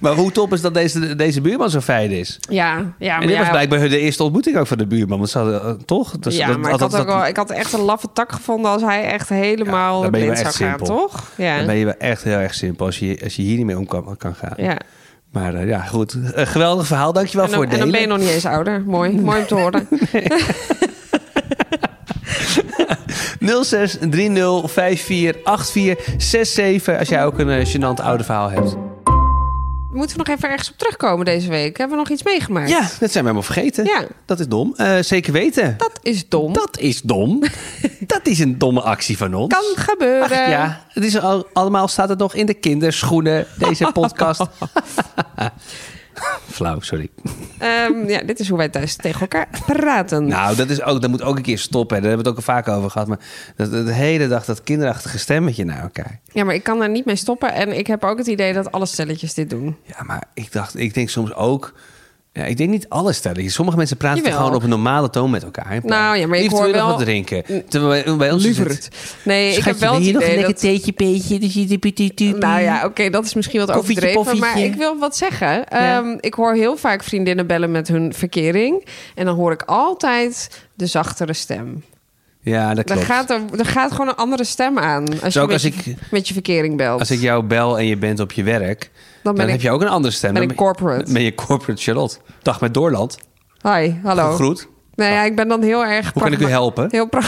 Maar 0.00 0.12
hoe 0.12 0.32
top 0.32 0.52
is 0.52 0.60
dat 0.60 0.74
deze, 0.74 1.16
deze 1.16 1.40
buurman 1.40 1.70
zo 1.70 1.80
fijn 1.80 2.10
is? 2.10 2.38
Ja, 2.50 2.76
ja, 2.98 3.12
en 3.12 3.18
maar 3.18 3.26
dit 3.26 3.36
was 3.36 3.46
ja, 3.46 3.52
blijkbaar 3.52 3.88
de 3.88 3.98
eerste 3.98 4.22
ontmoeting 4.22 4.56
ook 4.56 4.66
van 4.66 4.78
de 4.78 4.86
buurman. 4.86 5.18
Want 5.18 5.30
ze 5.30 5.38
hadden, 5.38 5.62
eh, 5.62 5.70
toch? 5.84 6.18
Dus 6.18 6.36
ja, 6.36 6.46
dat- 6.46 6.58
maar 6.58 6.72
ik 6.72 6.78
dat- 6.78 6.92
had, 6.92 7.00
ook 7.00 7.06
wel, 7.06 7.26
ik 7.26 7.36
had 7.36 7.50
echt 7.50 7.72
een 7.72 7.80
laffe 7.80 8.08
tak 8.12 8.32
gevonden 8.32 8.70
als 8.70 8.82
hij 8.82 9.04
echt 9.04 9.28
helemaal 9.28 10.02
Ja, 10.02 10.10
blind 10.10 10.26
zou 10.38 10.42
gaan, 10.44 10.52
simpel. 10.52 10.86
toch? 10.86 11.22
Ja. 11.36 11.56
Dan 11.56 11.66
ben 11.66 11.76
je 11.76 11.84
wel 11.84 11.94
echt 11.98 12.22
heel 12.22 12.38
erg 12.38 12.54
simpel 12.54 12.86
als 12.86 12.98
je, 12.98 13.20
als 13.24 13.36
je 13.36 13.42
hier 13.42 13.56
niet 13.56 13.66
mee 13.66 13.78
om 13.78 13.86
kan, 13.86 14.14
kan 14.16 14.34
gaan. 14.34 14.52
ja. 14.56 14.76
Maar 15.32 15.54
eh, 15.54 15.68
ja, 15.68 15.80
goed. 15.80 16.16
Een 16.32 16.46
geweldig 16.46 16.86
verhaal. 16.86 17.12
Dankjewel 17.12 17.44
En, 17.44 17.50
dan, 17.50 17.58
voor 17.60 17.68
het 17.70 17.78
en 17.80 17.80
dan 17.80 17.92
delen. 17.92 18.08
ben 18.08 18.12
je 18.16 18.22
nog 18.22 18.26
niet 18.26 18.34
eens 18.44 18.54
ouder. 18.54 18.82
Mooi, 18.86 19.12
mooi 19.20 19.38
om 19.40 19.46
te 19.46 19.54
horen. 19.54 19.88
06 23.64 23.98
30 23.98 24.70
54 24.70 25.04
84 25.04 26.14
67 26.18 26.98
als 26.98 27.08
jij 27.08 27.24
ook 27.24 27.38
een 27.38 27.48
uh, 27.48 27.66
gênant 27.66 28.02
oude 28.04 28.24
verhaal 28.24 28.50
hebt. 28.50 28.76
Moeten 29.96 30.16
we 30.16 30.22
nog 30.26 30.36
even 30.36 30.50
ergens 30.50 30.70
op 30.70 30.78
terugkomen 30.78 31.24
deze 31.24 31.48
week? 31.48 31.76
Hebben 31.76 31.96
we 31.96 32.02
nog 32.02 32.12
iets 32.12 32.22
meegemaakt? 32.22 32.70
Ja, 32.70 32.80
dat 32.80 32.90
zijn 32.98 33.10
we 33.10 33.18
helemaal 33.18 33.42
vergeten. 33.42 33.84
Ja. 33.84 34.06
Dat 34.24 34.40
is 34.40 34.48
dom. 34.48 34.74
Eh, 34.76 34.98
zeker 35.00 35.32
weten. 35.32 35.74
Dat 35.78 35.98
is 36.02 36.28
dom. 36.28 36.52
Dat 36.52 36.78
is 36.78 37.00
dom. 37.00 37.42
dat 38.06 38.26
is 38.26 38.38
een 38.38 38.58
domme 38.58 38.80
actie 38.80 39.16
van 39.16 39.34
ons. 39.34 39.54
kan 39.54 39.84
gebeuren. 39.84 40.22
Ach, 40.22 40.48
ja, 40.48 40.84
het 40.88 41.04
is 41.04 41.18
al, 41.18 41.46
allemaal 41.52 41.88
staat 41.88 42.08
het 42.08 42.18
nog 42.18 42.34
in 42.34 42.46
de 42.46 42.54
kinderschoenen, 42.54 43.46
deze 43.58 43.90
podcast. 44.00 44.40
Flauw, 46.56 46.80
sorry. 46.80 47.08
Ehm, 47.58 48.08
ja, 48.08 48.22
dit 48.22 48.40
is 48.40 48.48
hoe 48.48 48.58
wij 48.58 48.68
thuis 48.68 48.96
tegen 48.96 49.20
elkaar 49.20 49.48
praten. 49.66 50.26
Nou, 50.26 50.56
dat, 50.56 50.70
is 50.70 50.82
ook, 50.82 51.00
dat 51.00 51.10
moet 51.10 51.22
ook 51.22 51.36
een 51.36 51.42
keer 51.42 51.58
stoppen. 51.58 51.96
Daar 52.02 52.08
hebben 52.08 52.24
we 52.24 52.30
het 52.30 52.38
ook 52.38 52.46
al 52.46 52.54
vaak 52.54 52.68
over 52.68 52.90
gehad. 52.90 53.08
Maar 53.08 53.18
dat, 53.56 53.70
de 53.70 53.92
hele 53.92 54.28
dag 54.28 54.44
dat 54.44 54.62
kinderachtige 54.62 55.18
stemmetje 55.18 55.64
naar 55.64 55.82
elkaar. 55.82 56.20
Ja, 56.32 56.44
maar 56.44 56.54
ik 56.54 56.62
kan 56.62 56.78
daar 56.78 56.90
niet 56.90 57.04
mee 57.04 57.16
stoppen. 57.16 57.52
En 57.52 57.78
ik 57.78 57.86
heb 57.86 58.04
ook 58.04 58.18
het 58.18 58.26
idee 58.26 58.52
dat 58.52 58.72
alle 58.72 58.86
stelletjes 58.86 59.34
dit 59.34 59.50
doen. 59.50 59.76
Ja, 59.82 60.02
maar 60.02 60.22
ik 60.34 60.52
dacht, 60.52 60.78
ik 60.78 60.94
denk 60.94 61.08
soms 61.08 61.34
ook... 61.34 61.72
Ja, 62.36 62.44
ik 62.44 62.56
denk 62.56 62.70
niet 62.70 62.88
alle 62.88 63.12
stelletjes. 63.12 63.54
Sommige 63.54 63.76
mensen 63.76 63.96
praten 63.96 64.22
Jawel. 64.22 64.38
gewoon 64.38 64.54
op 64.54 64.62
een 64.62 64.68
normale 64.68 65.10
toon 65.10 65.30
met 65.30 65.42
elkaar. 65.42 65.80
Nou 65.82 66.16
ja, 66.16 66.26
maar 66.26 66.38
ik 66.38 66.50
hoor 66.50 66.72
wel- 66.72 66.86
wat 66.86 66.98
drinken. 66.98 67.42
Terwijl 67.68 68.16
bij, 68.16 68.30
ons 68.32 68.44
is 68.44 68.56
Liever. 68.56 68.74
het... 68.74 68.88
Nee, 69.24 69.56
ik 69.56 69.64
heb 69.64 69.76
wel 69.78 69.94
het 69.94 70.06
je 70.06 70.12
nog 70.12 70.22
een 70.22 70.28
idee 70.28 70.36
lekker 70.36 70.54
dat... 70.54 70.62
theetje, 70.62 70.92
peetje? 70.92 71.38
Dus 72.14 72.32
Nou 72.40 72.60
ja, 72.60 72.84
oké, 72.84 73.10
dat 73.10 73.24
is 73.24 73.34
misschien 73.34 73.60
wat 73.60 73.70
Koffietje, 73.70 74.08
overdreven. 74.18 74.38
Maar 74.40 74.58
ik 74.64 74.74
wil 74.74 74.98
wat 74.98 75.16
zeggen. 75.16 75.48
Ja. 75.68 75.96
Ehm, 75.98 76.16
ik 76.20 76.34
hoor 76.34 76.54
heel 76.54 76.76
vaak 76.76 77.02
vriendinnen 77.02 77.46
bellen 77.46 77.70
met 77.70 77.88
hun 77.88 78.14
verkering. 78.14 78.86
En 79.14 79.24
dan 79.24 79.34
hoor 79.36 79.52
ik 79.52 79.62
altijd 79.62 80.64
de 80.74 80.86
zachtere 80.86 81.32
stem. 81.32 81.84
Ja, 82.40 82.68
dat 82.68 82.78
Er 82.78 82.84
klopt. 82.84 83.04
gaat, 83.04 83.30
er, 83.30 83.40
er 83.58 83.66
gaat 83.66 83.90
gewoon 83.92 84.08
een 84.08 84.14
andere 84.16 84.44
stem 84.44 84.78
aan. 84.78 85.20
Als 85.22 85.32
Zo 85.34 85.40
je 85.40 85.46
met, 85.46 85.54
als 85.54 85.64
ik- 85.64 85.94
met 86.10 86.28
je 86.28 86.34
verkering 86.34 86.76
belt. 86.76 87.00
Als 87.00 87.10
ik 87.10 87.20
jou 87.20 87.42
bel 87.44 87.78
en 87.78 87.86
je 87.86 87.96
bent 87.96 88.20
op 88.20 88.32
je 88.32 88.42
werk... 88.42 88.90
dan 89.26 89.34
Dan, 89.34 89.44
ben 89.44 89.54
heb 89.54 89.62
ik... 89.62 89.70
je 89.70 89.74
ook 89.74 89.82
een 89.82 89.94
andere 89.94 90.14
stem. 90.14 90.32
ben 90.32 90.42
Dan 90.42 90.50
ik 90.50 90.56
corporate. 90.56 91.12
Ben 91.12 91.22
je 91.22 91.34
corporate 91.34 91.82
Charlotte. 91.82 92.16
Dag 92.42 92.60
met 92.60 92.74
Doorland. 92.74 93.18
Hi, 93.62 93.92
hallo. 94.02 94.34
Groet. 94.34 94.68
Nee, 94.94 95.12
ja, 95.12 95.22
ik 95.22 95.36
ben 95.36 95.48
dan 95.48 95.62
heel 95.62 95.84
erg... 95.84 96.12
Hoe 96.12 96.22
kan 96.22 96.32
ik 96.32 96.40
u 96.40 96.46
helpen? 96.46 96.88
Heel 96.90 97.08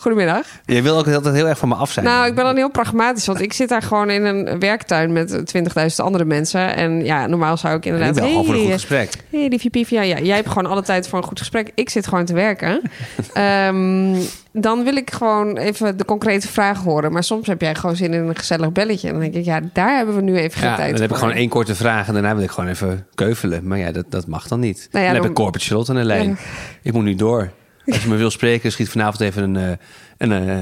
Goedemiddag. 0.00 0.46
Je 0.64 0.82
wil 0.82 0.98
ook 0.98 1.08
altijd 1.08 1.34
heel 1.34 1.48
erg 1.48 1.58
van 1.58 1.68
me 1.68 1.74
af 1.74 1.90
zijn. 1.90 2.04
Nou, 2.06 2.26
ik 2.26 2.34
ben 2.34 2.44
dan 2.44 2.56
heel 2.56 2.70
pragmatisch. 2.70 3.26
Want 3.26 3.40
ik 3.40 3.52
zit 3.52 3.68
daar 3.68 3.82
gewoon 3.82 4.10
in 4.10 4.24
een 4.24 4.58
werktuin 4.58 5.12
met 5.12 5.54
20.000 5.56 5.96
andere 5.96 6.24
mensen. 6.24 6.76
En 6.76 7.04
ja, 7.04 7.26
normaal 7.26 7.56
zou 7.56 7.76
ik 7.76 7.84
inderdaad... 7.84 8.16
ik 8.16 8.22
bel 8.22 8.28
gewoon 8.28 8.44
voor 8.44 8.54
een 8.54 8.60
goed 8.60 8.68
hey, 8.68 8.78
gesprek. 8.78 9.12
Hey, 9.30 9.48
liefje 9.48 9.70
piefje. 9.70 9.96
Ja, 9.96 10.02
ja, 10.02 10.18
jij 10.18 10.36
hebt 10.36 10.48
gewoon 10.48 10.66
alle 10.66 10.82
tijd 10.82 11.08
voor 11.08 11.18
een 11.18 11.24
goed 11.24 11.38
gesprek. 11.38 11.70
Ik 11.74 11.90
zit 11.90 12.06
gewoon 12.06 12.24
te 12.24 12.34
werken. 12.34 12.80
Ehm, 13.32 14.16
dan 14.52 14.84
wil 14.84 14.96
ik 14.96 15.10
gewoon 15.12 15.56
even 15.56 15.96
de 15.96 16.04
concrete 16.04 16.48
vragen 16.48 16.84
horen. 16.84 17.12
Maar 17.12 17.24
soms 17.24 17.46
heb 17.46 17.60
jij 17.60 17.74
gewoon 17.74 17.96
zin 17.96 18.14
in 18.14 18.22
een 18.28 18.36
gezellig 18.36 18.72
belletje. 18.72 19.06
En 19.08 19.12
dan 19.14 19.22
denk 19.22 19.34
ik, 19.34 19.44
ja, 19.44 19.60
daar 19.72 19.96
hebben 19.96 20.14
we 20.14 20.22
nu 20.22 20.36
even 20.36 20.58
geen 20.60 20.68
Ja, 20.70 20.76
tijd 20.76 20.90
dan 20.90 21.00
heb 21.00 21.10
ik 21.10 21.16
voor. 21.16 21.26
gewoon 21.26 21.40
één 21.40 21.48
korte 21.48 21.74
vraag 21.74 22.06
en 22.08 22.12
daarna 22.12 22.34
wil 22.34 22.44
ik 22.44 22.50
gewoon 22.50 22.70
even 22.70 23.06
keuvelen. 23.14 23.66
Maar 23.66 23.78
ja, 23.78 23.92
dat, 23.92 24.04
dat 24.08 24.26
mag 24.26 24.48
dan 24.48 24.60
niet. 24.60 24.88
Nou 24.90 25.04
ja, 25.04 25.12
dan 25.12 25.20
heb 25.20 25.30
ik 25.30 25.36
corporate 25.36 25.66
Charlotte 25.66 25.90
aan 25.92 25.98
de 25.98 26.04
lijn. 26.04 26.28
Ja. 26.28 26.36
Ik 26.82 26.92
moet 26.92 27.04
nu 27.04 27.14
door. 27.14 27.50
Als 27.86 28.02
je 28.02 28.08
me 28.08 28.16
wil 28.16 28.30
spreken, 28.30 28.72
schiet 28.72 28.88
vanavond 28.88 29.20
even 29.20 29.42
een, 29.42 29.56
eh, 29.56 29.76
een, 30.18 30.48
eh, 30.48 30.58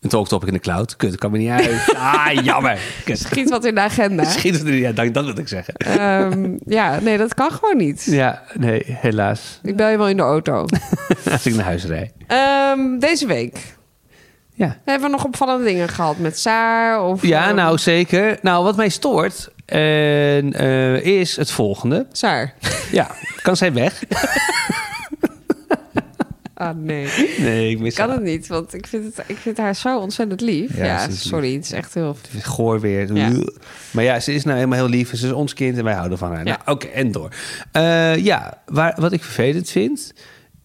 een 0.00 0.08
talktopic 0.08 0.48
in 0.48 0.54
de 0.54 0.60
cloud. 0.60 0.96
Kut, 0.96 1.16
kan 1.18 1.30
me 1.30 1.38
niet 1.38 1.48
uit. 1.50 1.94
Ah, 1.96 2.28
jammer. 2.44 2.78
Kut. 3.04 3.18
Schiet 3.18 3.50
wat 3.50 3.64
in 3.64 3.74
de 3.74 3.80
agenda. 3.80 4.24
Schiet 4.30 4.58
er 4.58 4.70
niet 4.70 4.84
uit. 4.84 4.96
Dank, 4.96 5.14
dat 5.14 5.24
wil 5.24 5.38
ik 5.38 5.48
zeggen. 5.48 5.74
Ehm, 5.74 6.56
ja, 6.66 6.98
nee, 7.00 7.18
dat 7.18 7.34
kan 7.34 7.50
gewoon 7.50 7.76
niet. 7.76 8.04
Ja, 8.04 8.42
nee, 8.54 8.82
helaas. 8.86 9.60
Ik 9.62 9.76
bel 9.76 9.88
je 9.88 9.96
wel 9.96 10.08
in 10.08 10.16
de 10.16 10.22
auto. 10.22 10.64
Als 11.32 11.46
ik 11.46 11.54
naar 11.54 11.64
huis 11.64 11.84
rijd. 11.84 12.12
Ehm, 12.26 12.98
deze 12.98 13.26
week 13.26 13.58
Ja. 14.54 14.76
hebben 14.84 15.06
we 15.10 15.16
nog 15.16 15.24
opvallende 15.24 15.64
dingen 15.64 15.88
gehad 15.88 16.18
met 16.18 16.38
Saar? 16.38 17.02
Of, 17.02 17.22
Ja, 17.22 17.46
ehm, 17.46 17.54
nou 17.54 17.78
zeker. 17.78 18.38
Nou, 18.42 18.64
wat 18.64 18.76
mij 18.76 18.88
stoort 18.88 19.48
eh, 19.66 20.94
is 21.04 21.36
het 21.36 21.50
volgende. 21.50 22.06
Saar. 22.12 22.54
Ja, 22.92 23.10
kan 23.42 23.56
zij 23.56 23.72
weg? 23.72 24.02
Ah, 26.60 26.76
nee. 26.76 27.08
Nee, 27.38 27.70
ik 27.70 27.78
mis 27.80 27.94
kan 27.94 28.08
haar. 28.08 28.16
het 28.16 28.24
niet, 28.26 28.46
want 28.46 28.74
ik 28.74 28.86
vind, 28.86 29.04
het, 29.04 29.24
ik 29.26 29.36
vind 29.36 29.56
haar 29.56 29.74
zo 29.74 29.98
ontzettend 29.98 30.40
lief. 30.40 30.76
Ja, 30.76 31.06
lief. 31.06 31.20
sorry, 31.20 31.54
het 31.54 31.64
is 31.64 31.72
echt 31.72 31.94
heel... 31.94 32.16
Goor 32.42 32.80
weer. 32.80 33.14
Ja. 33.14 33.30
Maar 33.90 34.04
ja, 34.04 34.20
ze 34.20 34.34
is 34.34 34.44
nou 34.44 34.56
helemaal 34.56 34.78
heel 34.78 34.88
lief. 34.88 35.16
Ze 35.16 35.26
is 35.26 35.32
ons 35.32 35.54
kind 35.54 35.78
en 35.78 35.84
wij 35.84 35.94
houden 35.94 36.18
van 36.18 36.32
haar. 36.32 36.46
Ja. 36.46 36.58
Nou, 36.64 36.76
oké, 36.76 36.86
en 36.86 37.12
door. 37.12 37.28
Eh, 37.72 38.16
ja, 38.16 38.62
waar, 38.66 38.94
wat 38.96 39.12
ik 39.12 39.22
vervelend 39.22 39.70
vind... 39.70 40.12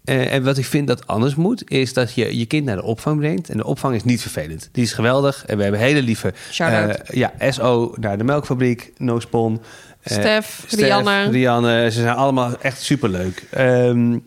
eh, 0.03 0.33
en 0.33 0.43
wat 0.43 0.57
ik 0.57 0.65
vind 0.65 0.87
dat 0.87 1.07
anders 1.07 1.35
moet... 1.35 1.69
is 1.71 1.93
dat 1.93 2.13
je 2.13 2.37
je 2.37 2.45
kind 2.45 2.65
naar 2.65 2.75
de 2.75 2.83
opvang 2.83 3.19
brengt. 3.19 3.49
En 3.49 3.57
de 3.57 3.65
opvang 3.65 3.95
is 3.95 4.03
niet 4.03 4.21
vervelend. 4.21 4.69
Die 4.71 4.83
is 4.83 4.93
geweldig. 4.93 5.45
En 5.45 5.57
we 5.57 5.63
hebben 5.63 5.81
hele 5.81 6.01
lieve... 6.01 6.33
Eh, 6.57 6.89
ja, 7.11 7.33
SO 7.49 7.93
naar 7.99 8.17
de 8.17 8.23
melkfabriek. 8.23 8.93
No 8.97 9.19
Spon. 9.19 9.61
Stef, 10.05 10.65
Rianne. 10.69 11.29
Rianne. 11.29 11.91
Ze 11.91 12.01
zijn 12.01 12.15
allemaal 12.15 12.59
echt 12.61 12.81
superleuk. 12.81 13.43
Ehm, 13.49 14.17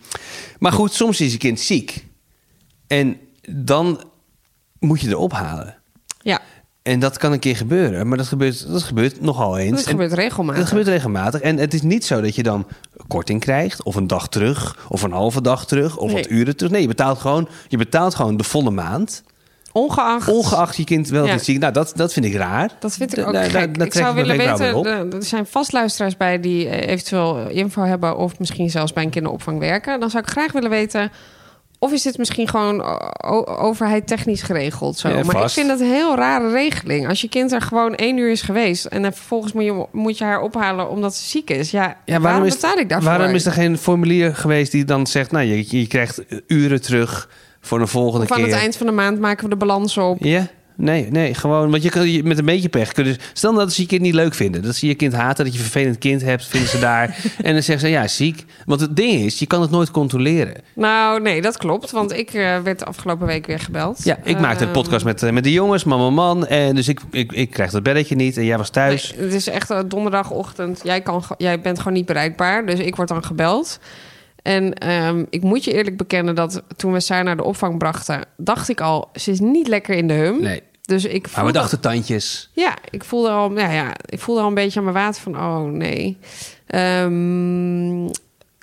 maar 0.59 0.73
goed, 0.73 0.93
soms 0.93 1.21
is 1.21 1.33
je 1.33 1.39
kind 1.39 1.61
ziek. 1.61 2.07
En 2.87 3.17
dan 3.51 4.03
moet 4.79 5.01
je 5.01 5.09
erop 5.09 5.33
halen. 5.33 5.77
Ja, 6.21 6.41
En 6.83 6.99
dat 7.01 7.19
kan 7.19 7.33
een 7.33 7.39
keer 7.39 7.57
gebeuren, 7.57 8.09
maar 8.09 8.19
dat 8.19 8.27
gebeurt, 8.27 8.69
dat 8.69 8.83
gebeurt 8.83 9.21
nogal 9.21 9.59
eens. 9.59 9.71
dat 9.77 9.85
En 9.85 9.91
gebeurt 9.91 10.13
regelmatig. 10.13 10.59
dat 10.61 10.69
gebeurt 10.69 10.89
regelmatig. 10.89 11.41
En 11.41 11.57
het 11.59 11.75
is 11.75 11.83
niet 11.83 12.05
zo 12.05 12.21
dat 12.21 12.35
je 12.35 12.43
dan 12.43 12.67
korting 13.07 13.41
krijgt, 13.41 13.83
of 13.83 13.95
een 13.95 14.07
dag 14.07 14.29
terug, 14.29 14.87
of 14.89 15.03
een 15.03 15.13
halve 15.13 15.41
dag 15.43 15.67
terug, 15.67 15.97
of 15.97 16.07
Nee. 16.13 16.23
wat 16.23 16.31
uren 16.31 16.57
terug. 16.57 16.73
Nee, 16.73 16.81
je 16.81 16.89
betaalt 16.89 17.19
gewoon, 17.19 17.49
je 17.69 17.77
betaalt 17.77 18.15
gewoon 18.15 18.37
de 18.37 18.45
volle 18.45 18.71
maand. 18.71 19.23
Ongeacht... 19.79 20.29
Ongeacht 20.29 20.77
je 20.77 20.85
kind 20.85 21.09
wel 21.09 21.27
Ja. 21.27 21.39
ziek. 21.39 21.59
Nou, 21.59 21.73
dat, 21.73 21.93
dat 21.97 22.13
vind 22.13 22.25
ik 22.25 22.35
raar. 22.35 22.71
Dat 22.81 22.95
vind 22.95 23.11
ik 23.13 23.19
Da- 23.23 23.27
ook 23.27 23.33
daar 23.33 23.87
ik 23.87 23.93
zou 23.93 24.15
willen 24.15 24.37
weten, 24.37 25.13
er 25.13 25.23
zijn 25.25 25.47
vast 25.47 25.73
luisteraars 25.73 26.17
bij 26.17 26.41
die 26.41 26.69
eh, 26.69 26.93
eventueel 26.93 27.49
info 27.49 27.83
hebben... 27.83 28.17
of 28.17 28.39
misschien 28.39 28.71
zelfs 28.71 28.93
bij 28.93 29.03
een 29.05 29.11
kinderopvang 29.11 29.59
werken. 29.59 30.01
Dan 30.01 30.11
zou 30.11 30.23
ik 30.23 30.31
graag 30.31 30.53
willen 30.53 30.71
weten... 30.71 31.11
of 31.79 31.93
is 31.93 32.03
dit 32.03 32.19
misschien 32.19 32.49
gewoon 32.49 32.83
overheid 33.47 34.07
technisch 34.07 34.43
geregeld? 34.43 34.99
Zo. 34.99 35.09
Ja, 35.09 35.23
maar 35.23 35.43
ik 35.43 35.51
vind 35.51 35.69
dat 35.69 35.81
een 35.81 35.93
heel 35.93 36.17
rare 36.17 36.51
regeling. 36.51 37.09
Als 37.09 37.21
je 37.21 37.29
kind 37.29 37.53
er 37.53 37.63
gewoon 37.63 37.95
één 37.95 38.17
uur 38.17 38.31
is 38.31 38.43
geweest... 38.43 38.85
en 38.85 39.03
dan 39.03 39.13
vervolgens 39.13 39.53
moet 39.53 39.65
je, 39.65 39.87
moet 39.93 40.19
je 40.19 40.25
haar 40.25 40.41
ophalen 40.41 40.91
omdat 40.91 41.15
ze 41.15 41.29
ziek 41.29 41.51
is. 41.51 41.71
Ja, 41.71 41.97
Ja, 42.05 42.21
waarom, 42.21 42.45
is, 42.45 42.55
betaal 42.55 42.77
ik 42.79 42.89
daarvoor? 42.89 43.09
Waarom 43.11 43.35
is 43.35 43.47
er 43.47 43.53
geen 43.53 43.79
formulier 43.79 44.35
geweest 44.37 44.73
die 44.73 44.85
dan 44.85 45.07
zegt... 45.07 45.31
nou, 45.31 45.45
je, 45.45 45.79
je 45.81 45.87
krijgt 45.87 46.23
uren 46.47 46.83
terug 46.83 47.29
voor 47.69 47.81
een 47.81 47.89
volgende 47.89 48.25
Of 48.25 48.33
aan 48.33 48.37
keer. 48.39 48.47
het 48.47 48.57
eind 48.57 48.77
van 48.77 48.87
de 48.87 48.93
maand 48.93 49.21
maken 49.21 49.45
we 49.45 49.51
de 49.51 49.57
balans 49.57 49.97
op. 49.99 50.17
Ja? 50.21 50.47
Nee, 50.81 51.07
nee, 51.11 51.35
gewoon. 51.35 51.71
Want 51.71 51.83
je 51.83 51.89
kan 51.91 52.11
je- 52.11 52.23
met 52.23 52.39
een 52.39 52.45
beetje 52.45 52.69
pech 52.69 52.93
kunnen. 52.93 53.17
Stel 53.33 53.53
nou 53.53 53.65
dat 53.65 53.73
ze 53.75 53.81
je 53.83 53.89
kind 53.89 54.01
niet 54.01 54.15
leuk 54.15 54.35
vinden. 54.35 54.63
Dat 54.63 54.75
ze 54.77 54.87
je 54.87 54.95
kind 54.95 55.13
haten, 55.13 55.45
dat 55.45 55.53
je 55.55 55.59
een 55.61 55.65
vervelend 55.69 55.99
kind 55.99 56.23
hebt, 56.23 56.47
vinden 56.47 56.69
ze 56.69 56.79
daar. 56.79 57.17
en 57.43 57.53
dan 57.53 57.63
zeggen 57.63 57.79
ze 57.87 57.89
ja, 57.89 58.07
ziek. 58.09 58.45
Want 58.67 58.81
het 58.81 58.97
ding 58.97 59.13
is, 59.25 59.39
je 59.39 59.47
kan 59.47 59.61
het 59.61 59.71
nooit 59.71 59.91
controleren. 59.91 60.55
Nou, 60.75 61.21
nee, 61.21 61.43
dat 61.43 61.57
klopt. 61.57 61.91
Want 61.91 62.13
ik 62.13 62.33
eh, 62.35 62.59
werd 62.59 62.79
de 62.79 62.85
afgelopen 62.85 63.27
week 63.27 63.47
weer 63.47 63.59
gebeld. 63.61 64.05
Ja, 64.05 64.19
ik 64.23 64.41
maakte 64.41 64.61
een 64.65 64.71
Ehm, 64.71 64.79
podcast 64.81 65.05
met, 65.05 65.23
eh, 65.23 65.31
met 65.31 65.45
de 65.45 65.53
jongens, 65.53 65.85
man, 65.85 66.15
man. 66.15 66.47
En 66.47 66.75
dus 66.75 66.89
ik, 66.89 67.01
ik, 67.11 67.33
ik 67.33 67.51
krijg 67.51 67.71
dat 67.71 67.83
belletje 67.83 68.15
niet. 68.15 68.37
En 68.37 68.45
jij 68.45 68.57
was 68.59 68.71
thuis. 68.71 69.15
Nee, 69.17 69.25
het 69.25 69.35
is 69.35 69.49
echt 69.49 69.71
eh, 69.71 69.79
donderdagochtend. 69.87 70.81
Jij, 70.83 71.01
kan, 71.01 71.23
jij 71.39 71.61
bent 71.61 71.79
gewoon 71.79 71.93
niet 71.93 72.07
bereikbaar. 72.07 72.67
Dus 72.67 72.79
ik 72.79 72.97
word 72.97 73.09
dan 73.09 73.25
gebeld. 73.25 73.79
En 74.43 74.75
ehm, 74.75 75.25
ik 75.31 75.43
moet 75.43 75.65
je 75.65 75.73
eerlijk 75.73 75.97
bekennen 75.97 76.35
dat 76.35 76.63
toen 76.77 76.93
we 76.93 77.01
Saar 77.01 77.25
naar 77.25 77.37
de 77.37 77.45
opvang 77.45 77.79
brachten... 77.79 78.25
dacht 78.37 78.69
ik 78.69 78.81
al, 78.81 79.11
ze 79.15 79.31
is 79.31 79.41
niet 79.41 79.69
lekker 79.69 79.95
in 79.95 80.09
de 80.09 80.15
hum. 80.15 80.41
Nee. 80.41 80.63
Dus 80.83 81.05
ik 81.05 81.37
Maar 81.37 81.45
we 81.45 81.53
dachten 81.53 81.81
tandjes. 81.81 82.51
ja, 82.53 82.77
ik 82.91 83.05
voelde 83.05 83.29
al, 83.29 83.59
ja, 83.59 83.71
ja, 83.71 83.93
ik 84.05 84.21
voelde 84.21 84.41
al 84.41 84.49
een 84.49 84.55
beetje 84.55 84.79
aan 84.79 84.85
mijn 84.85 84.97
water 84.97 85.23
van, 85.23 85.37
oh 85.37 85.65
nee. 85.65 86.19
Ehm, 86.67 88.09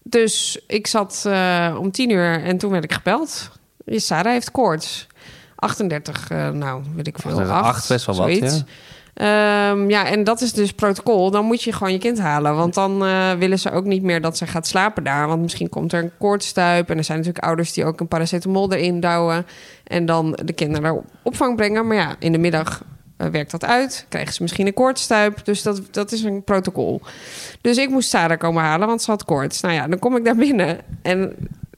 dus 0.04 0.60
ik 0.68 0.88
zat 0.88 1.24
eh, 1.28 1.76
om 1.80 1.92
tien 1.92 2.10
uur 2.10 2.44
en 2.44 2.58
toen 2.58 2.72
werd 2.72 2.84
ik 2.84 2.94
gebeld. 2.94 3.52
Ja, 3.86 4.00
Sarah 4.00 4.32
heeft 4.32 4.52
koorts. 4.52 5.08
38, 5.56 6.30
eh, 6.30 6.50
nou, 6.50 6.84
weet 6.96 7.08
ik 7.08 7.18
veel. 7.20 7.32
38, 7.32 7.66
acht, 7.66 7.88
best 7.88 8.06
wel 8.06 8.16
wat, 8.16 8.26
zoiets. 8.26 8.64
Ehm, 9.16 9.90
ja, 9.90 10.08
en 10.08 10.24
dat 10.24 10.42
is 10.42 10.54
dus 10.54 10.74
protocol. 10.74 11.32
Dan 11.32 11.46
moet 11.46 11.64
je 11.64 11.74
gewoon 11.74 11.94
je 11.94 12.00
kind 12.00 12.20
halen. 12.20 12.56
Want 12.56 12.74
dan 12.74 13.06
eh, 13.06 13.32
willen 13.32 13.60
ze 13.60 13.72
ook 13.72 13.86
niet 13.86 14.04
meer 14.04 14.22
dat 14.22 14.38
ze 14.38 14.48
gaat 14.48 14.68
slapen 14.68 15.04
daar. 15.04 15.28
Want 15.28 15.42
misschien 15.42 15.70
komt 15.70 15.94
er 15.94 16.04
een 16.04 16.12
koortstuip. 16.18 16.90
En 16.90 16.98
er 16.98 17.04
zijn 17.04 17.18
natuurlijk 17.18 17.46
ouders 17.46 17.74
die 17.74 17.86
ook 17.86 18.00
een 18.00 18.08
paracetamol 18.08 18.74
erin 18.74 19.00
douwen. 19.00 19.46
En 19.84 20.06
dan 20.06 20.40
de 20.44 20.54
kinderen 20.54 20.84
naar 20.84 21.02
opvang 21.24 21.56
brengen. 21.56 21.88
Maar 21.88 21.98
ja, 21.98 22.16
in 22.20 22.32
de 22.32 22.38
middag 22.38 22.84
eh, 23.18 23.28
werkt 23.28 23.52
dat 23.52 23.66
uit. 23.66 24.06
Krijgen 24.10 24.34
ze 24.34 24.42
misschien 24.42 24.68
een 24.68 24.74
koortstuip. 24.74 25.46
Dus 25.46 25.62
dat, 25.62 25.82
dat 25.92 26.12
is 26.12 26.24
een 26.24 26.44
protocol. 26.44 27.02
Dus 27.62 27.78
ik 27.78 27.90
moest 27.90 28.10
Sarah 28.10 28.38
komen 28.38 28.64
halen, 28.64 28.88
want 28.88 29.02
ze 29.02 29.12
had 29.12 29.26
koorts. 29.26 29.62
Nou 29.62 29.74
ja, 29.74 29.88
dan 29.88 30.00
kom 30.00 30.16
ik 30.16 30.26
daar 30.26 30.36
binnen. 30.36 30.80
En 31.02 31.36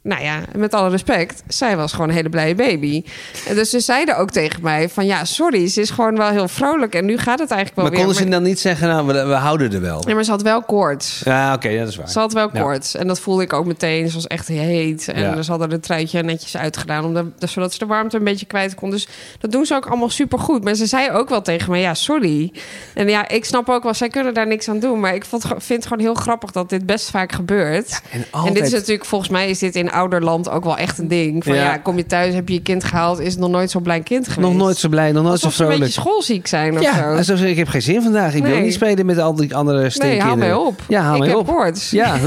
nou 0.07 0.21
ja, 0.23 0.39
met 0.55 0.73
alle 0.73 0.89
respect, 0.89 1.43
zij 1.47 1.77
was 1.77 1.91
gewoon 1.93 2.09
een 2.09 2.15
hele 2.15 2.29
blije 2.29 2.55
baby. 2.55 3.03
En 3.47 3.55
dus 3.55 3.69
ze 3.69 3.79
zeiden 3.79 4.17
ook 4.17 4.31
tegen 4.31 4.61
mij 4.63 4.89
van 4.89 5.05
ja, 5.05 5.25
sorry, 5.25 5.67
ze 5.67 5.81
is 5.81 5.89
gewoon 5.89 6.17
wel 6.17 6.29
heel 6.29 6.47
vrolijk 6.47 6.95
en 6.95 7.05
nu 7.05 7.17
gaat 7.17 7.39
het 7.39 7.51
eigenlijk 7.51 7.75
wel 7.75 7.83
Maar 7.85 7.93
weer. 7.93 8.03
konden 8.05 8.23
ze 8.23 8.29
dan 8.29 8.43
niet 8.43 8.59
zeggen, 8.59 8.87
nou, 8.87 9.07
we, 9.07 9.25
we 9.25 9.33
houden 9.33 9.73
er 9.73 9.81
wel? 9.81 10.03
Ja, 10.07 10.13
maar 10.13 10.23
ze 10.23 10.31
had 10.31 10.41
wel 10.41 10.61
koorts. 10.61 11.21
Ja, 11.23 11.53
oké, 11.53 11.77
dat 11.77 11.87
is 11.87 11.95
waar. 11.95 12.09
Ze 12.09 12.19
had 12.19 12.33
wel 12.33 12.49
Ja. 12.53 12.61
koorts. 12.61 12.95
En 12.95 13.07
dat 13.07 13.19
voelde 13.19 13.43
ik 13.43 13.53
ook 13.53 13.65
meteen. 13.65 14.07
Ze 14.09 14.15
was 14.15 14.27
echt 14.27 14.47
heet. 14.47 15.07
En 15.07 15.21
Ja. 15.21 15.41
ze 15.41 15.49
hadden 15.51 15.71
het 15.71 15.83
truitje 15.83 16.23
netjes 16.23 16.57
uitgedaan. 16.57 17.05
Om 17.05 17.13
de, 17.13 17.25
dus 17.39 17.51
zodat 17.51 17.73
ze 17.73 17.79
de 17.79 17.85
warmte 17.85 18.17
een 18.17 18.23
beetje 18.23 18.45
kwijt 18.45 18.75
kon. 18.75 18.89
Dus 18.89 19.07
dat 19.39 19.51
doen 19.51 19.65
ze 19.65 19.75
ook 19.75 19.85
allemaal 19.85 20.09
super 20.09 20.39
goed. 20.39 20.63
Maar 20.63 20.75
ze 20.75 20.85
zei 20.85 21.11
ook 21.11 21.29
wel 21.29 21.41
tegen 21.41 21.71
me: 21.71 21.77
ja, 21.77 21.93
sorry. 21.93 22.51
En 22.93 23.09
ja, 23.09 23.27
ik 23.27 23.45
snap 23.45 23.69
ook 23.69 23.83
wel, 23.83 23.93
zij 23.93 24.07
kunnen 24.09 24.33
daar 24.33 24.47
niks 24.47 24.69
aan 24.69 24.79
doen. 24.79 24.99
Maar 24.99 25.15
ik 25.15 25.25
vond, 25.25 25.43
vind 25.47 25.67
het 25.67 25.87
gewoon 25.87 26.03
heel 26.03 26.13
grappig 26.13 26.51
dat 26.51 26.69
dit 26.69 26.85
best 26.85 27.09
vaak 27.09 27.31
gebeurt. 27.31 28.01
En, 28.11 28.19
En 28.19 28.25
altijd, 28.31 28.53
dit 28.55 28.63
is 28.65 28.71
natuurlijk, 28.71 29.05
volgens 29.05 29.29
mij 29.31 29.49
is 29.49 29.59
dit 29.59 29.75
in 29.75 29.91
ouderland 29.97 30.49
ook 30.49 30.63
wel 30.63 30.77
echt 30.77 30.97
een 30.97 31.07
ding. 31.07 31.43
Van 31.43 31.55
Ja. 31.55 31.63
ja, 31.63 31.77
kom 31.77 31.97
je 31.97 32.05
thuis, 32.05 32.33
heb 32.33 32.47
je 32.47 32.53
je 32.53 32.61
kind 32.61 32.83
gehaald, 32.83 33.19
is 33.19 33.31
het 33.31 33.39
nog 33.39 33.49
nooit 33.49 33.71
zo 33.71 33.79
blij 33.79 33.99
kind 34.01 34.27
geweest. 34.27 34.47
nog 34.51 34.57
nooit 34.57 34.77
zo 34.77 34.89
blij, 34.89 35.11
nog 35.11 35.21
nooit 35.23 35.33
Alsof 35.33 35.51
zo 35.51 35.57
ze 35.57 35.63
een 35.63 35.69
vrolijk. 35.69 35.85
beetje 35.95 36.01
schoolziek 36.09 36.47
zijn 36.47 36.73
of 36.73 36.81
Ja, 36.81 36.93
zo. 37.11 37.15
alsof 37.17 37.37
ze- 37.37 37.49
ik 37.49 37.57
heb 37.57 37.67
geen 37.67 37.81
zin 37.81 38.01
vandaag. 38.01 38.33
Ik 38.33 38.43
wil 38.43 38.51
Nee. 38.51 38.61
niet 38.61 38.73
spelen 38.73 39.05
met 39.05 39.17
al 39.19 39.35
die 39.35 39.55
andere 39.55 39.79
Nee, 39.79 39.89
steenkinderen. 39.89 40.25
hou 40.27 40.37
mij 40.37 40.53
op. 40.53 40.81
Ja, 40.87 41.01
haal 41.01 41.13
ik 41.13 41.19
mij 41.19 41.29
heb 41.29 41.37
op. 41.37 41.47
koorts. 41.47 41.89
Ja. 41.91 42.15
uh, 42.15 42.21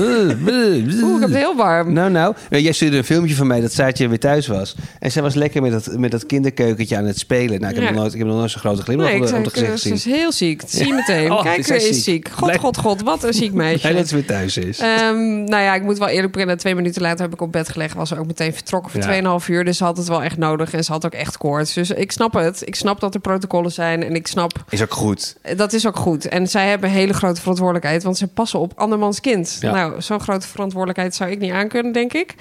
Oeh, 1.02 1.14
ik 1.14 1.20
heb 1.20 1.20
het 1.20 1.34
heel 1.34 1.56
warm. 1.56 1.92
Nou, 1.92 2.10
nou. 2.10 2.34
Eh, 2.50 2.60
Jij 2.62 2.72
stuurde 2.72 2.96
een 2.96 3.04
filmpje 3.04 3.34
van 3.34 3.46
mij 3.46 3.60
dat 3.60 3.72
Saartje 3.72 4.08
weer 4.08 4.18
thuis 4.18 4.46
was. 4.46 4.74
En 4.98 5.12
zij 5.12 5.22
was 5.22 5.34
lekker 5.34 5.62
met 5.62 5.72
dat, 5.72 5.96
met 5.98 6.10
dat 6.10 6.26
kinderkeukentje 6.26 6.96
aan 6.96 7.04
het 7.04 7.18
spelen. 7.18 7.60
Nou, 7.60 7.72
ik 7.72 7.78
heb, 7.78 7.84
Ja. 7.88 7.90
nog, 7.90 8.00
nooit, 8.00 8.12
ik 8.12 8.18
heb 8.18 8.28
nog 8.28 8.36
nooit 8.36 8.50
zo'n 8.50 8.60
grote 8.60 8.82
glimlach 8.82 9.10
Nee, 9.10 9.20
op 9.20 9.26
zei, 9.26 9.44
gezicht 9.50 9.80
ze 9.80 9.92
is 9.92 10.04
heel 10.04 10.32
ziek. 10.32 10.62
Zie 10.66 10.86
je 10.86 10.92
meteen. 10.94 11.32
Oh, 11.40 11.42
Kijk, 11.42 11.64
ze 11.66 11.72
hij 11.72 11.82
is 11.82 12.04
ziek? 12.04 12.28
God, 12.32 12.56
god, 12.56 12.76
god. 12.76 13.02
Wat 13.02 13.24
een 13.24 13.32
ziek 13.32 13.52
meisje. 13.52 13.80
Blij 13.88 13.92
dat 13.94 14.08
ze 14.08 14.14
weer 14.14 14.24
thuis 14.26 14.56
is. 14.56 14.78
Ehm, 14.78 15.44
nou 15.44 15.62
ja, 15.62 15.74
ik 15.74 15.82
moet 15.82 15.98
wel 15.98 16.08
eerlijk 16.08 16.32
bekennen. 16.32 16.58
Twee 16.58 16.74
minuten 16.74 17.02
later 17.02 17.20
heb 17.24 17.32
ik 17.32 17.40
op 17.40 17.52
bed 17.52 17.59
gelegen. 17.68 17.96
Was 17.96 18.08
ze 18.08 18.18
ook 18.18 18.26
meteen 18.26 18.54
vertrokken 18.54 18.90
voor 18.90 19.00
Ja. 19.00 19.38
2,5 19.40 19.48
uur. 19.48 19.64
Dus 19.64 19.76
ze 19.76 19.84
had 19.84 19.96
het 19.96 20.08
wel 20.08 20.22
echt 20.22 20.36
nodig. 20.36 20.72
En 20.72 20.84
ze 20.84 20.92
had 20.92 21.04
ook 21.04 21.12
echt 21.12 21.36
koorts. 21.38 21.72
Dus 21.74 21.90
ik 21.90 22.12
snap 22.12 22.32
het. 22.32 22.62
Ik 22.66 22.74
snap 22.74 23.00
dat 23.00 23.14
er 23.14 23.20
protocollen 23.20 23.72
zijn. 23.72 24.02
En 24.02 24.14
ik 24.14 24.26
snap, 24.26 24.64
Is 24.68 24.82
ook 24.82 24.92
goed. 24.94 25.36
dat 25.56 25.72
is 25.72 25.86
ook 25.86 25.96
goed. 25.96 26.28
En 26.28 26.48
zij 26.48 26.68
hebben 26.68 26.88
een 26.88 26.94
hele 26.96 27.12
grote 27.12 27.40
verantwoordelijkheid. 27.40 28.02
Want 28.02 28.18
ze 28.18 28.26
passen 28.26 28.58
op 28.58 28.72
andermans 28.76 29.20
kind. 29.20 29.56
Ja. 29.60 29.72
Nou, 29.72 30.02
zo'n 30.02 30.20
grote 30.20 30.46
verantwoordelijkheid 30.48 31.14
zou 31.14 31.30
ik 31.30 31.38
niet 31.38 31.52
aankunnen, 31.52 31.92
denk 31.92 32.12
ik. 32.12 32.30
ik 32.30 32.36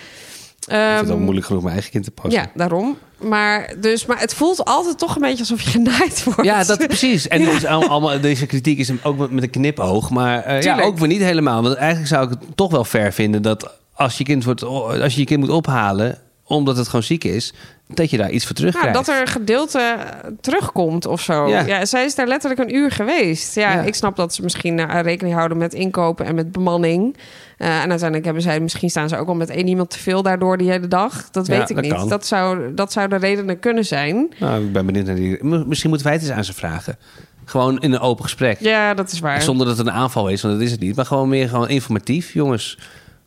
vind 0.76 0.82
het 1.00 1.02
Ehm, 1.08 1.12
ook 1.12 1.20
moeilijk 1.20 1.46
genoeg 1.46 1.62
mijn 1.62 1.74
eigen 1.74 1.92
kind 1.92 2.04
te 2.04 2.12
passen. 2.12 2.42
ja, 2.42 2.50
daarom. 2.56 2.98
Maar, 3.18 3.74
dus, 3.78 4.06
maar 4.06 4.20
het 4.20 4.34
voelt 4.34 4.66
altijd 4.66 4.98
toch 4.98 5.16
een 5.16 5.22
beetje 5.22 5.40
alsof 5.40 5.62
je 5.62 5.70
genaaid 5.80 6.24
wordt. 6.24 6.44
Ja, 6.44 6.64
dat 6.64 6.78
precies. 6.88 7.28
En 7.28 7.44
dus 7.44 7.66
al- 7.66 7.88
allemaal, 7.88 8.20
deze 8.22 8.46
kritiek 8.46 8.78
is 8.78 8.88
hem 8.88 9.00
ook 9.04 9.18
met, 9.18 9.32
met 9.32 9.44
een 9.44 9.50
knipoog. 9.50 10.10
Maar 10.10 10.44
eh, 10.44 10.62
ja, 10.62 10.82
ook 10.82 10.98
weer 10.98 11.08
niet 11.08 11.22
helemaal. 11.22 11.62
Want 11.62 11.76
eigenlijk 11.76 12.08
zou 12.10 12.24
ik 12.24 12.30
het 12.30 12.40
toch 12.56 12.72
wel 12.72 12.84
fair 12.84 13.14
vinden 13.14 13.42
dat 13.42 13.72
als 14.00 14.18
je 14.18 14.24
kind, 14.24 14.44
wordt, 14.44 14.64
als 14.64 15.14
je, 15.14 15.20
je 15.20 15.26
kind 15.26 15.40
moet 15.40 15.50
ophalen 15.50 16.18
omdat 16.44 16.78
het 16.78 16.86
gewoon 16.86 17.04
ziek 17.04 17.24
is, 17.24 17.54
dat 17.88 18.10
je 18.10 18.18
daar 18.18 18.30
iets 18.32 18.46
voor 18.46 18.56
Nou, 18.60 18.72
terugkrijgt. 18.72 19.06
dat 19.06 19.16
er 19.16 19.22
een 19.22 19.28
gedeelte 19.28 19.80
eh, 19.80 20.30
terugkomt 20.42 21.06
of 21.06 21.22
zo. 21.22 21.48
Ja. 21.48 21.66
Ja. 21.66 21.86
zij 21.86 22.06
is 22.06 22.16
daar 22.16 22.28
letterlijk 22.28 22.62
een 22.62 22.76
uur 22.76 22.92
geweest. 22.92 23.56
Ja, 23.56 23.72
Ja. 23.74 23.82
ik 23.82 23.96
snap 23.96 24.16
dat 24.16 24.34
ze 24.34 24.42
misschien 24.44 24.80
eh, 24.80 25.02
rekening 25.02 25.36
houden 25.36 25.58
met 25.58 25.74
inkopen 25.74 26.26
en 26.26 26.36
met 26.36 26.52
bemanning. 26.52 27.18
Eh, 27.58 27.68
en 27.68 27.90
uiteindelijk 27.90 28.26
hebben 28.26 28.44
zij, 28.44 28.60
misschien 28.60 28.90
staan 28.90 29.10
ze 29.10 29.18
ook 29.18 29.26
wel 29.26 29.36
met 29.36 29.50
één 29.50 29.68
iemand 29.68 29.90
te 29.90 30.00
veel 30.00 30.22
daardoor 30.22 30.58
die 30.58 30.70
hele 30.70 30.88
dag. 30.88 31.30
Dat 31.32 31.48
Ja, 31.48 31.58
weet 31.58 31.70
ik 31.70 31.76
dat 31.76 31.84
niet. 31.86 31.94
kan. 31.94 32.10
Dat 32.10 32.26
zou, 32.26 32.74
dat 32.74 32.92
zou 32.92 33.08
de 33.08 33.16
redenen 33.16 33.60
kunnen 33.60 33.86
zijn. 33.86 34.34
Nou, 34.40 34.64
ik 34.66 34.72
ben 34.74 34.86
benieuwd 34.86 35.06
naar 35.06 35.16
die. 35.16 35.44
Misschien 35.44 35.90
moeten 35.90 36.08
wij 36.08 36.16
het 36.18 36.26
eens 36.28 36.36
aan 36.38 36.44
ze 36.44 36.54
vragen. 36.54 36.98
Gewoon 37.46 37.80
in 37.80 37.94
een 37.94 38.00
open 38.00 38.24
gesprek. 38.24 38.60
Ja, 38.60 38.94
dat 38.94 39.12
is 39.12 39.20
waar. 39.20 39.42
Zonder 39.42 39.68
dat 39.68 39.78
het 39.78 39.88
een 39.88 39.94
aanval 39.94 40.28
is, 40.30 40.42
want 40.42 40.54
dat 40.54 40.64
is 40.64 40.72
het 40.72 40.80
niet. 40.80 40.96
Maar 40.96 41.06
gewoon 41.06 41.30
meer 41.30 41.50
gewoon 41.50 41.70
informatief. 41.70 42.34
Jongens, 42.34 42.78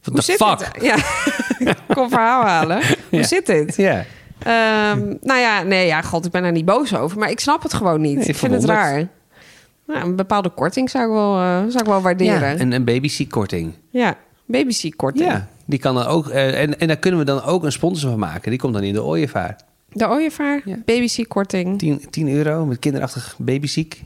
what 0.03 0.15
the 0.17 0.23
zit 0.23 0.37
fuck? 0.37 0.59
het? 0.59 0.83
Ja, 1.65 1.75
kom 1.95 2.09
verhaal 2.09 2.43
halen. 2.45 2.77
Hoe 3.11 3.19
Ja. 3.21 3.23
zit 3.23 3.47
dit? 3.47 3.77
Ja. 3.77 4.05
Ehm, 4.39 5.15
nou 5.21 5.41
ja, 5.41 5.63
nee, 5.63 5.87
ja, 5.87 6.03
god, 6.03 6.25
ik 6.25 6.31
ben 6.31 6.45
er 6.45 6.53
niet 6.53 6.65
boos 6.65 6.95
over. 6.97 7.19
Maar 7.19 7.31
ik 7.31 7.41
snap 7.41 7.63
het 7.63 7.75
gewoon 7.75 8.01
niet. 8.01 8.17
Nee, 8.17 8.27
ik 8.27 8.35
vind 8.37 8.53
het 8.53 8.65
raar. 8.65 9.09
Nou, 9.87 10.05
een 10.05 10.17
bepaalde 10.17 10.49
korting 10.51 10.91
zou 10.91 11.05
ik 11.05 11.11
wel, 11.11 11.37
eh, 11.39 11.59
zou 11.59 11.79
ik 11.79 11.85
wel 11.87 12.01
waarderen. 12.03 12.41
ja 12.41 12.51
Ja, 12.51 12.61
een, 12.61 12.73
een 12.73 12.85
babyseat-korting. 12.85 13.75
babyseat-korting. 14.47 15.31
Ja, 15.31 15.49
die 15.65 15.79
kan 15.79 15.95
dan 15.95 16.07
ook. 16.07 16.29
eh, 16.29 16.61
en, 16.63 16.79
en 16.79 16.87
daar 16.89 16.97
kunnen 16.97 17.21
we 17.21 17.27
dan 17.27 17.43
ook 17.43 17.63
een 17.65 17.73
sponsor 17.73 18.11
van 18.11 18.19
maken. 18.19 18.51
Die 18.51 18.59
komt 18.61 18.75
dan 18.75 18.83
in 18.83 18.93
de 18.93 19.03
ooievaar. 19.03 19.57
De 19.93 20.09
ooievaar, 20.09 20.61
Ja. 20.65 20.77
babyseat-korting. 20.85 21.79
10, 21.79 22.07
10 22.11 22.29
euro 22.29 22.65
met 22.67 22.79
kinderachtig 22.79 23.35
babyziek. 23.39 24.03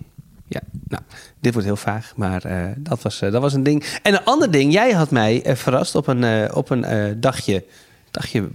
Ja, 0.49 0.61
nou, 0.89 1.03
dit 1.41 1.53
wordt 1.53 1.69
heel 1.69 1.77
vaag, 1.77 2.13
maar 2.17 2.45
eh, 2.45 2.65
dat, 2.77 3.03
was, 3.03 3.21
eh, 3.21 3.33
dat 3.33 3.43
was 3.43 3.53
een 3.53 3.63
ding. 3.63 3.85
En 4.03 4.15
een 4.15 4.25
ander 4.25 4.51
ding, 4.51 4.73
jij 4.73 4.93
had 4.93 5.11
mij 5.11 5.43
eh, 5.43 5.55
verrast 5.55 5.95
op 5.95 6.07
een, 6.07 6.55
op 6.55 6.71
een 6.71 7.17
dagje, 7.21 7.65
dagje 8.11 8.51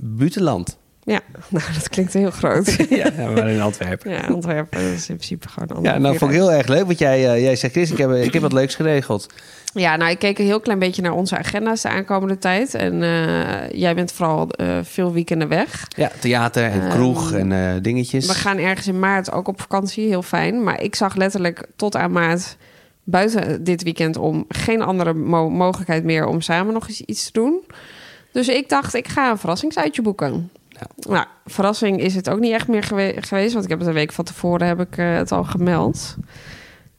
buitenland. 0.00 0.78
Ja, 1.04 1.20
nou, 1.48 1.64
dat 1.74 1.88
klinkt 1.88 2.12
heel 2.12 2.30
groot. 2.30 2.66
ja, 2.90 3.12
we 3.12 3.32
waren 3.34 3.52
in 3.52 3.60
Antwerpen. 3.60 4.10
ja, 4.10 4.20
Antwerpen 4.20 4.82
dat 4.82 4.92
is 4.92 5.08
in 5.08 5.16
principe 5.16 5.48
gewoon 5.48 5.76
een 5.76 5.82
Ja, 5.82 5.98
nou 5.98 6.18
vond 6.18 6.30
ik 6.30 6.36
heel 6.36 6.52
erg 6.52 6.66
leuk, 6.66 6.86
want 6.86 6.98
jij, 6.98 7.32
eh, 7.34 7.42
jij 7.42 7.56
zegt, 7.56 7.72
Chris, 7.72 7.90
ik 7.90 7.98
heb, 7.98 8.12
ik 8.12 8.32
heb 8.32 8.42
wat 8.42 8.52
leuks 8.52 8.74
geregeld. 8.74 9.26
Ja, 9.74 9.96
nou, 9.96 10.10
ik 10.10 10.18
keek 10.18 10.38
een 10.38 10.44
heel 10.44 10.60
klein 10.60 10.78
beetje 10.78 11.02
naar 11.02 11.12
onze 11.12 11.38
agenda's 11.38 11.82
de 11.82 11.88
aankomende 11.88 12.38
tijd. 12.38 12.74
En 12.74 13.02
eh, 13.02 13.70
jij 13.80 13.94
bent 13.94 14.12
vooral 14.12 14.48
eh, 14.50 14.78
veel 14.82 15.12
weekenden 15.12 15.48
weg. 15.48 15.86
Ja, 15.96 16.10
theater 16.20 16.64
en 16.64 16.88
kroeg 16.88 17.32
en 17.32 17.52
eh, 17.52 17.72
dingetjes. 17.82 18.26
We 18.26 18.34
gaan 18.34 18.58
ergens 18.58 18.86
in 18.86 18.98
maart 18.98 19.32
ook 19.32 19.48
op 19.48 19.60
vakantie, 19.60 20.08
heel 20.08 20.22
fijn. 20.22 20.62
Maar 20.62 20.82
ik 20.82 20.94
zag 20.94 21.14
letterlijk 21.14 21.66
tot 21.76 21.96
aan 21.96 22.12
maart 22.12 22.56
buiten 23.04 23.64
dit 23.64 23.82
weekend 23.82 24.16
om 24.16 24.44
geen 24.48 24.82
andere 24.82 25.14
mo- 25.14 25.50
mogelijkheid 25.50 26.04
meer 26.04 26.26
om 26.26 26.40
samen 26.40 26.72
nog 26.72 26.88
eens 26.88 27.00
iets 27.00 27.24
te 27.24 27.32
doen. 27.32 27.64
Dus 28.32 28.48
ik 28.48 28.68
dacht, 28.68 28.94
ik 28.94 29.08
ga 29.08 29.30
een 29.30 29.38
verrassingsuitje 29.38 30.02
boeken. 30.02 30.50
Nou, 30.96 31.26
verrassing 31.46 32.00
is 32.00 32.14
het 32.14 32.30
ook 32.30 32.40
niet 32.40 32.52
echt 32.52 32.68
meer 32.68 32.82
gewe- 32.82 33.14
geweest, 33.20 33.52
want 33.52 33.64
ik 33.64 33.70
heb 33.70 33.78
het 33.78 33.88
een 33.88 33.94
week 33.94 34.12
van 34.12 34.24
tevoren 34.24 34.66
heb 34.66 34.80
ik 34.80 34.96
eh, 34.96 35.14
het 35.14 35.32
al 35.32 35.44
gemeld. 35.44 36.16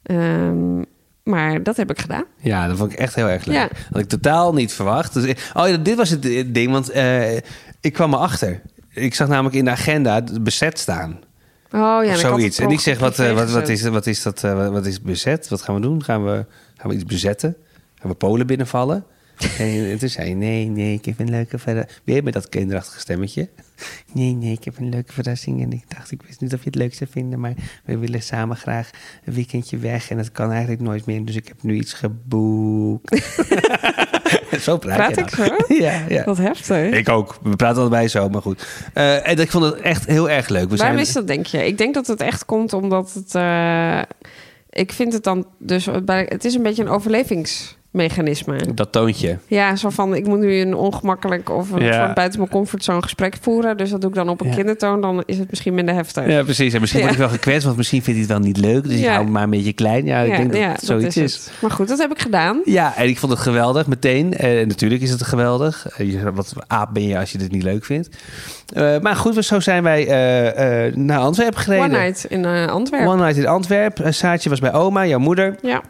Ehm, 0.02 0.82
maar 1.22 1.62
dat 1.62 1.76
heb 1.76 1.90
ik 1.90 2.00
gedaan. 2.00 2.24
Ja, 2.40 2.68
dat 2.68 2.76
vond 2.76 2.92
ik 2.92 2.98
echt 2.98 3.14
heel 3.14 3.28
erg 3.28 3.44
leuk. 3.44 3.56
Ja. 3.56 3.68
Had 3.92 4.00
ik 4.02 4.08
totaal 4.08 4.54
niet 4.54 4.72
verwacht. 4.72 5.12
Dus, 5.14 5.24
ik- 5.24 5.50
oh 5.54 5.68
ja, 5.68 5.76
dit 5.76 5.96
was 5.96 6.10
het 6.10 6.24
eh, 6.26 6.44
ding, 6.46 6.72
want 6.72 6.90
eh, 6.90 7.36
ik 7.80 7.92
kwam 7.92 8.14
erachter. 8.14 8.60
Ik 8.92 9.14
zag 9.14 9.28
namelijk 9.28 9.54
in 9.54 9.64
de 9.64 9.70
agenda 9.70 10.14
het 10.14 10.42
bezet 10.44 10.78
staan. 10.78 11.18
Oh 11.72 12.04
ja, 12.04 12.10
of 12.12 12.16
zoiets. 12.18 12.58
En 12.58 12.70
ik 12.70 12.80
zeg, 12.80 12.98
wat, 12.98 13.18
eh, 13.18 13.32
wat, 13.32 13.50
wat, 13.50 13.68
is, 13.68 13.82
wat, 13.82 14.06
is 14.06 14.22
dat, 14.22 14.44
eh, 14.44 14.54
wat, 14.54 14.70
wat 14.70 14.86
is 14.86 15.00
bezet? 15.02 15.48
Wat 15.48 15.62
gaan 15.62 15.74
we 15.74 15.80
doen? 15.80 16.04
Gaan 16.04 16.24
we, 16.24 16.44
gaan 16.76 16.88
we 16.90 16.94
iets 16.94 17.04
bezetten? 17.04 17.56
Gaan 17.94 18.10
we 18.10 18.16
Polen 18.16 18.46
binnenvallen? 18.46 19.04
En 19.58 19.98
toen 19.98 20.08
zei 20.08 20.26
hij, 20.26 20.34
nee, 20.34 20.66
nee, 20.68 20.94
ik 20.94 21.04
heb 21.04 21.18
een 21.18 21.30
leuke 21.30 21.58
verrassing. 21.58 22.00
Weer 22.04 22.22
met 22.22 22.32
dat 22.32 22.48
kinderachtige 22.48 23.00
stemmetje. 23.00 23.48
Nee, 24.12 24.32
nee, 24.32 24.52
ik 24.52 24.64
heb 24.64 24.78
een 24.78 24.88
leuke 24.88 25.12
verrassing. 25.12 25.62
En 25.62 25.72
ik 25.72 25.84
dacht, 25.88 26.10
ik 26.10 26.22
wist 26.26 26.40
niet 26.40 26.52
of 26.54 26.58
je 26.58 26.66
het 26.66 26.74
leuk 26.74 26.94
zou 26.94 27.10
vinden, 27.10 27.40
maar 27.40 27.54
we 27.84 27.98
willen 27.98 28.22
samen 28.22 28.56
graag 28.56 28.90
een 29.24 29.32
weekendje 29.32 29.76
weg. 29.78 30.10
En 30.10 30.16
dat 30.16 30.32
kan 30.32 30.50
eigenlijk 30.50 30.80
nooit 30.80 31.06
meer, 31.06 31.24
dus 31.24 31.36
ik 31.36 31.48
heb 31.48 31.62
nu 31.62 31.74
iets 31.74 31.92
geboekt. 31.92 33.16
zo 34.60 34.76
praat, 34.78 34.96
Praat 34.96 35.14
je 35.14 35.20
ik 35.20 35.36
dan. 35.36 35.46
zo? 35.46 35.74
Ja, 35.84 36.02
ja. 36.08 36.24
Wat 36.24 36.38
heftig. 36.38 36.90
Ik 36.92 37.08
ook. 37.08 37.38
We 37.42 37.56
praten 37.56 37.80
allebei 37.80 38.08
zo, 38.08 38.28
maar 38.28 38.42
goed. 38.42 38.66
Eh, 38.94 39.28
en 39.28 39.38
ik 39.38 39.50
vond 39.50 39.64
het 39.64 39.74
echt 39.80 40.06
heel 40.06 40.30
erg 40.30 40.48
leuk. 40.48 40.70
We 40.70 40.76
Waarom 40.76 40.96
zijn... 40.96 41.06
is 41.08 41.12
dat, 41.12 41.26
denk 41.26 41.46
je? 41.46 41.66
Ik 41.66 41.78
denk 41.78 41.94
dat 41.94 42.06
het 42.06 42.20
echt 42.20 42.44
komt 42.44 42.72
omdat 42.72 43.12
het... 43.12 43.34
eh, 43.34 44.02
ik 44.70 44.92
vind 44.92 45.12
het 45.12 45.24
dan 45.24 45.46
dus... 45.58 45.86
Het 46.06 46.44
is 46.44 46.54
een 46.54 46.62
beetje 46.62 46.82
een 46.82 46.88
overlevingsmechanisme. 48.00 48.74
Dat 48.74 48.92
toontje. 48.92 49.38
Ja, 49.46 49.76
zo 49.76 49.90
van, 49.90 50.14
ik 50.14 50.26
moet 50.26 50.38
nu 50.38 50.60
een 50.60 50.74
ongemakkelijk 50.74 51.50
of 51.50 51.70
een 51.70 51.82
Ja. 51.84 51.92
soort 52.04 52.14
buiten 52.14 52.38
mijn 52.38 52.50
comfortzone 52.50 53.02
gesprek 53.02 53.36
voeren. 53.40 53.76
Dus 53.76 53.90
dat 53.90 54.00
doe 54.00 54.10
ik 54.10 54.16
dan 54.16 54.28
op 54.28 54.40
een 54.40 54.48
Ja. 54.48 54.54
kindertoon. 54.54 55.00
Dan 55.00 55.22
is 55.26 55.38
het 55.38 55.50
misschien 55.50 55.74
minder 55.74 55.94
heftig. 55.94 56.26
Ja, 56.28 56.42
precies. 56.42 56.72
En 56.74 56.80
misschien 56.80 57.00
Ja. 57.02 57.06
word 57.06 57.18
ik 57.20 57.24
wel 57.26 57.34
gekwetst, 57.36 57.64
want 57.64 57.76
misschien 57.76 58.02
vindt 58.02 58.20
hij 58.20 58.28
het 58.28 58.38
wel 58.38 58.46
niet 58.52 58.64
leuk. 58.72 58.82
Dus 58.82 58.92
ik 58.92 59.04
Ja. 59.04 59.14
hou 59.14 59.26
maar 59.26 59.42
een 59.42 59.50
beetje 59.50 59.72
klein. 59.72 60.04
Ja, 60.04 60.20
ik 60.20 60.36
denk 60.36 60.52
dat 60.52 60.62
het 60.62 60.84
zoiets 60.84 61.16
is. 61.16 61.34
het. 61.34 61.52
Maar 61.60 61.70
goed, 61.70 61.88
dat 61.88 61.98
heb 61.98 62.10
ik 62.10 62.20
gedaan. 62.20 62.60
Ja, 62.64 62.96
en 62.96 63.08
ik 63.08 63.18
vond 63.18 63.32
het 63.32 63.40
geweldig 63.40 63.86
meteen. 63.86 64.34
En 64.36 64.68
natuurlijk 64.68 65.02
is 65.02 65.10
het 65.10 65.22
geweldig. 65.22 65.86
Eh, 65.96 66.12
je- 66.12 66.32
Wat 66.32 66.52
aap 66.66 66.94
ben 66.94 67.06
je 67.06 67.18
als 67.18 67.32
je 67.32 67.38
dit 67.38 67.50
niet 67.52 67.62
leuk 67.62 67.84
vindt. 67.84 68.08
Eh, 68.74 68.98
maar 69.00 69.16
goed, 69.16 69.44
zo 69.44 69.60
zijn 69.60 69.82
wij 69.82 70.06
eh, 70.06 70.86
eh, 70.86 70.94
naar 70.94 71.18
Antwerpen 71.18 71.60
gereden. 71.60 71.84
One 71.84 71.98
night 71.98 72.24
in 72.28 72.44
eh, 72.44 72.66
Antwerpen. 72.66 73.08
One 73.08 73.22
night 73.22 73.36
in 73.38 73.46
Antwerpen. 73.46 74.04
Eh, 74.04 74.12
Saartje 74.12 74.48
was 74.50 74.60
bij 74.60 74.72
oma, 74.72 75.06
jouw 75.06 75.18
moeder. 75.18 75.56
Ja. 75.62 75.82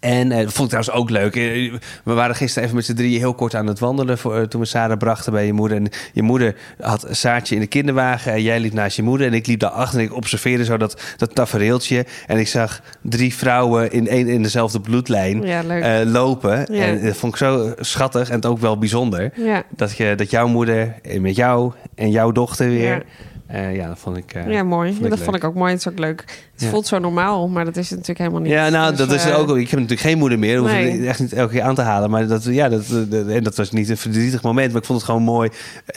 En 0.00 0.32
eh, 0.32 0.42
dat 0.42 0.52
vond 0.52 0.72
ik 0.72 0.78
trouwens 0.78 0.90
ook 0.90 1.10
leuk. 1.10 1.36
Eh, 1.36 1.72
We 2.04 2.12
waren 2.12 2.36
gisteren 2.36 2.64
even 2.64 2.76
met 2.76 2.84
z'n 2.84 2.94
drieën 2.94 3.18
heel 3.18 3.34
kort 3.34 3.54
aan 3.54 3.66
het 3.66 3.78
wandelen... 3.78 4.18
Voor, 4.18 4.36
eh, 4.36 4.42
toen 4.42 4.60
we 4.60 4.66
Sarah 4.66 4.98
brachten 4.98 5.32
bij 5.32 5.46
je 5.46 5.52
moeder. 5.52 5.76
En 5.76 5.88
je 6.12 6.22
moeder 6.22 6.54
had 6.80 7.06
Saartje 7.10 7.54
in 7.54 7.60
de 7.60 7.66
kinderwagen... 7.66 8.32
en 8.32 8.42
jij 8.42 8.60
liep 8.60 8.72
naast 8.72 8.96
je 8.96 9.02
moeder 9.02 9.26
en 9.26 9.34
ik 9.34 9.46
liep 9.46 9.60
daarachter... 9.60 9.98
en 9.98 10.04
ik 10.04 10.14
observeerde 10.14 10.64
zo 10.64 10.76
dat, 10.76 11.02
dat 11.16 11.34
tafereeltje... 11.34 12.06
en 12.26 12.38
ik 12.38 12.48
zag 12.48 12.80
drie 13.02 13.34
vrouwen 13.34 13.92
in, 13.92 14.08
één, 14.08 14.28
in 14.28 14.42
dezelfde 14.42 14.80
bloedlijn 14.80 15.42
Ja, 15.42 15.62
lopen. 16.04 16.74
Ja. 16.74 16.84
En 16.84 17.04
dat 17.04 17.16
vond 17.16 17.32
ik 17.32 17.38
zo 17.38 17.74
schattig 17.78 18.28
en 18.28 18.34
het 18.34 18.46
ook 18.46 18.58
wel 18.58 18.78
bijzonder... 18.78 19.32
Ja. 19.34 19.62
dat, 19.76 19.96
je, 19.96 20.14
dat 20.14 20.30
jouw 20.30 20.48
moeder 20.48 20.94
met 21.20 21.36
jou 21.36 21.72
en 21.94 22.10
jouw 22.10 22.32
dochter 22.32 22.68
weer... 22.68 23.04
Ja. 23.48 23.54
Eh, 23.54 23.76
ja, 23.76 23.88
dat 23.88 23.98
vond 23.98 24.16
ik... 24.16 24.34
eh, 24.34 24.50
Ja, 24.50 24.62
mooi. 24.62 24.88
vond 24.88 24.98
Ja, 24.98 25.04
ik 25.04 25.10
dat 25.10 25.18
leuk. 25.18 25.24
vond 25.28 25.36
ik 25.36 25.44
ook 25.44 25.54
mooi. 25.54 25.70
Het 25.72 25.80
is 25.80 25.88
ook 25.88 25.98
leuk. 25.98 26.20
Het 26.52 26.62
Ja. 26.62 26.68
voelt 26.68 26.86
zo 26.86 26.98
normaal, 26.98 27.48
maar 27.48 27.64
dat 27.64 27.76
is 27.76 27.90
het 27.90 27.98
natuurlijk 27.98 28.18
helemaal 28.18 28.40
niet. 28.40 28.50
Ja, 28.52 28.68
nou, 28.68 28.90
Dus, 28.90 28.98
dat 28.98 29.12
is 29.12 29.24
eh, 29.24 29.38
ook. 29.38 29.48
Ik 29.48 29.70
heb 29.70 29.80
natuurlijk 29.80 30.00
geen 30.08 30.18
moeder 30.18 30.38
meer. 30.38 30.58
Hoef 30.58 30.70
Nee. 30.70 30.98
ik 30.98 31.04
echt 31.06 31.20
niet 31.20 31.32
elke 31.32 31.52
keer 31.52 31.62
aan 31.62 31.74
te 31.74 31.82
halen. 31.82 32.10
Maar 32.10 32.26
dat, 32.26 32.44
ja, 32.44 32.68
dat, 32.68 32.84
dat, 33.08 33.26
en 33.26 33.42
dat 33.42 33.56
was 33.56 33.70
niet 33.70 33.88
een 33.88 33.96
verdrietig 33.96 34.42
moment. 34.42 34.72
Maar 34.72 34.80
ik 34.80 34.86
vond 34.86 34.98
het 34.98 35.06
gewoon 35.10 35.22
mooi 35.22 35.50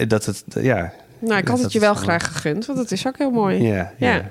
dat 0.08 0.26
het. 0.26 0.44
Ja, 0.62 0.76
Nou, 1.20 1.38
ik 1.38 1.46
dat- 1.46 1.48
had 1.48 1.48
het 1.48 1.62
dat 1.62 1.72
je 1.72 1.80
wel 1.80 1.94
graag 1.94 2.26
gegund, 2.32 2.66
want 2.66 2.80
het 2.80 2.92
is 2.92 3.08
ook 3.08 3.18
heel 3.18 3.32
mooi. 3.32 3.62
ja, 3.64 3.92
ja. 3.98 4.14
Ja. 4.14 4.22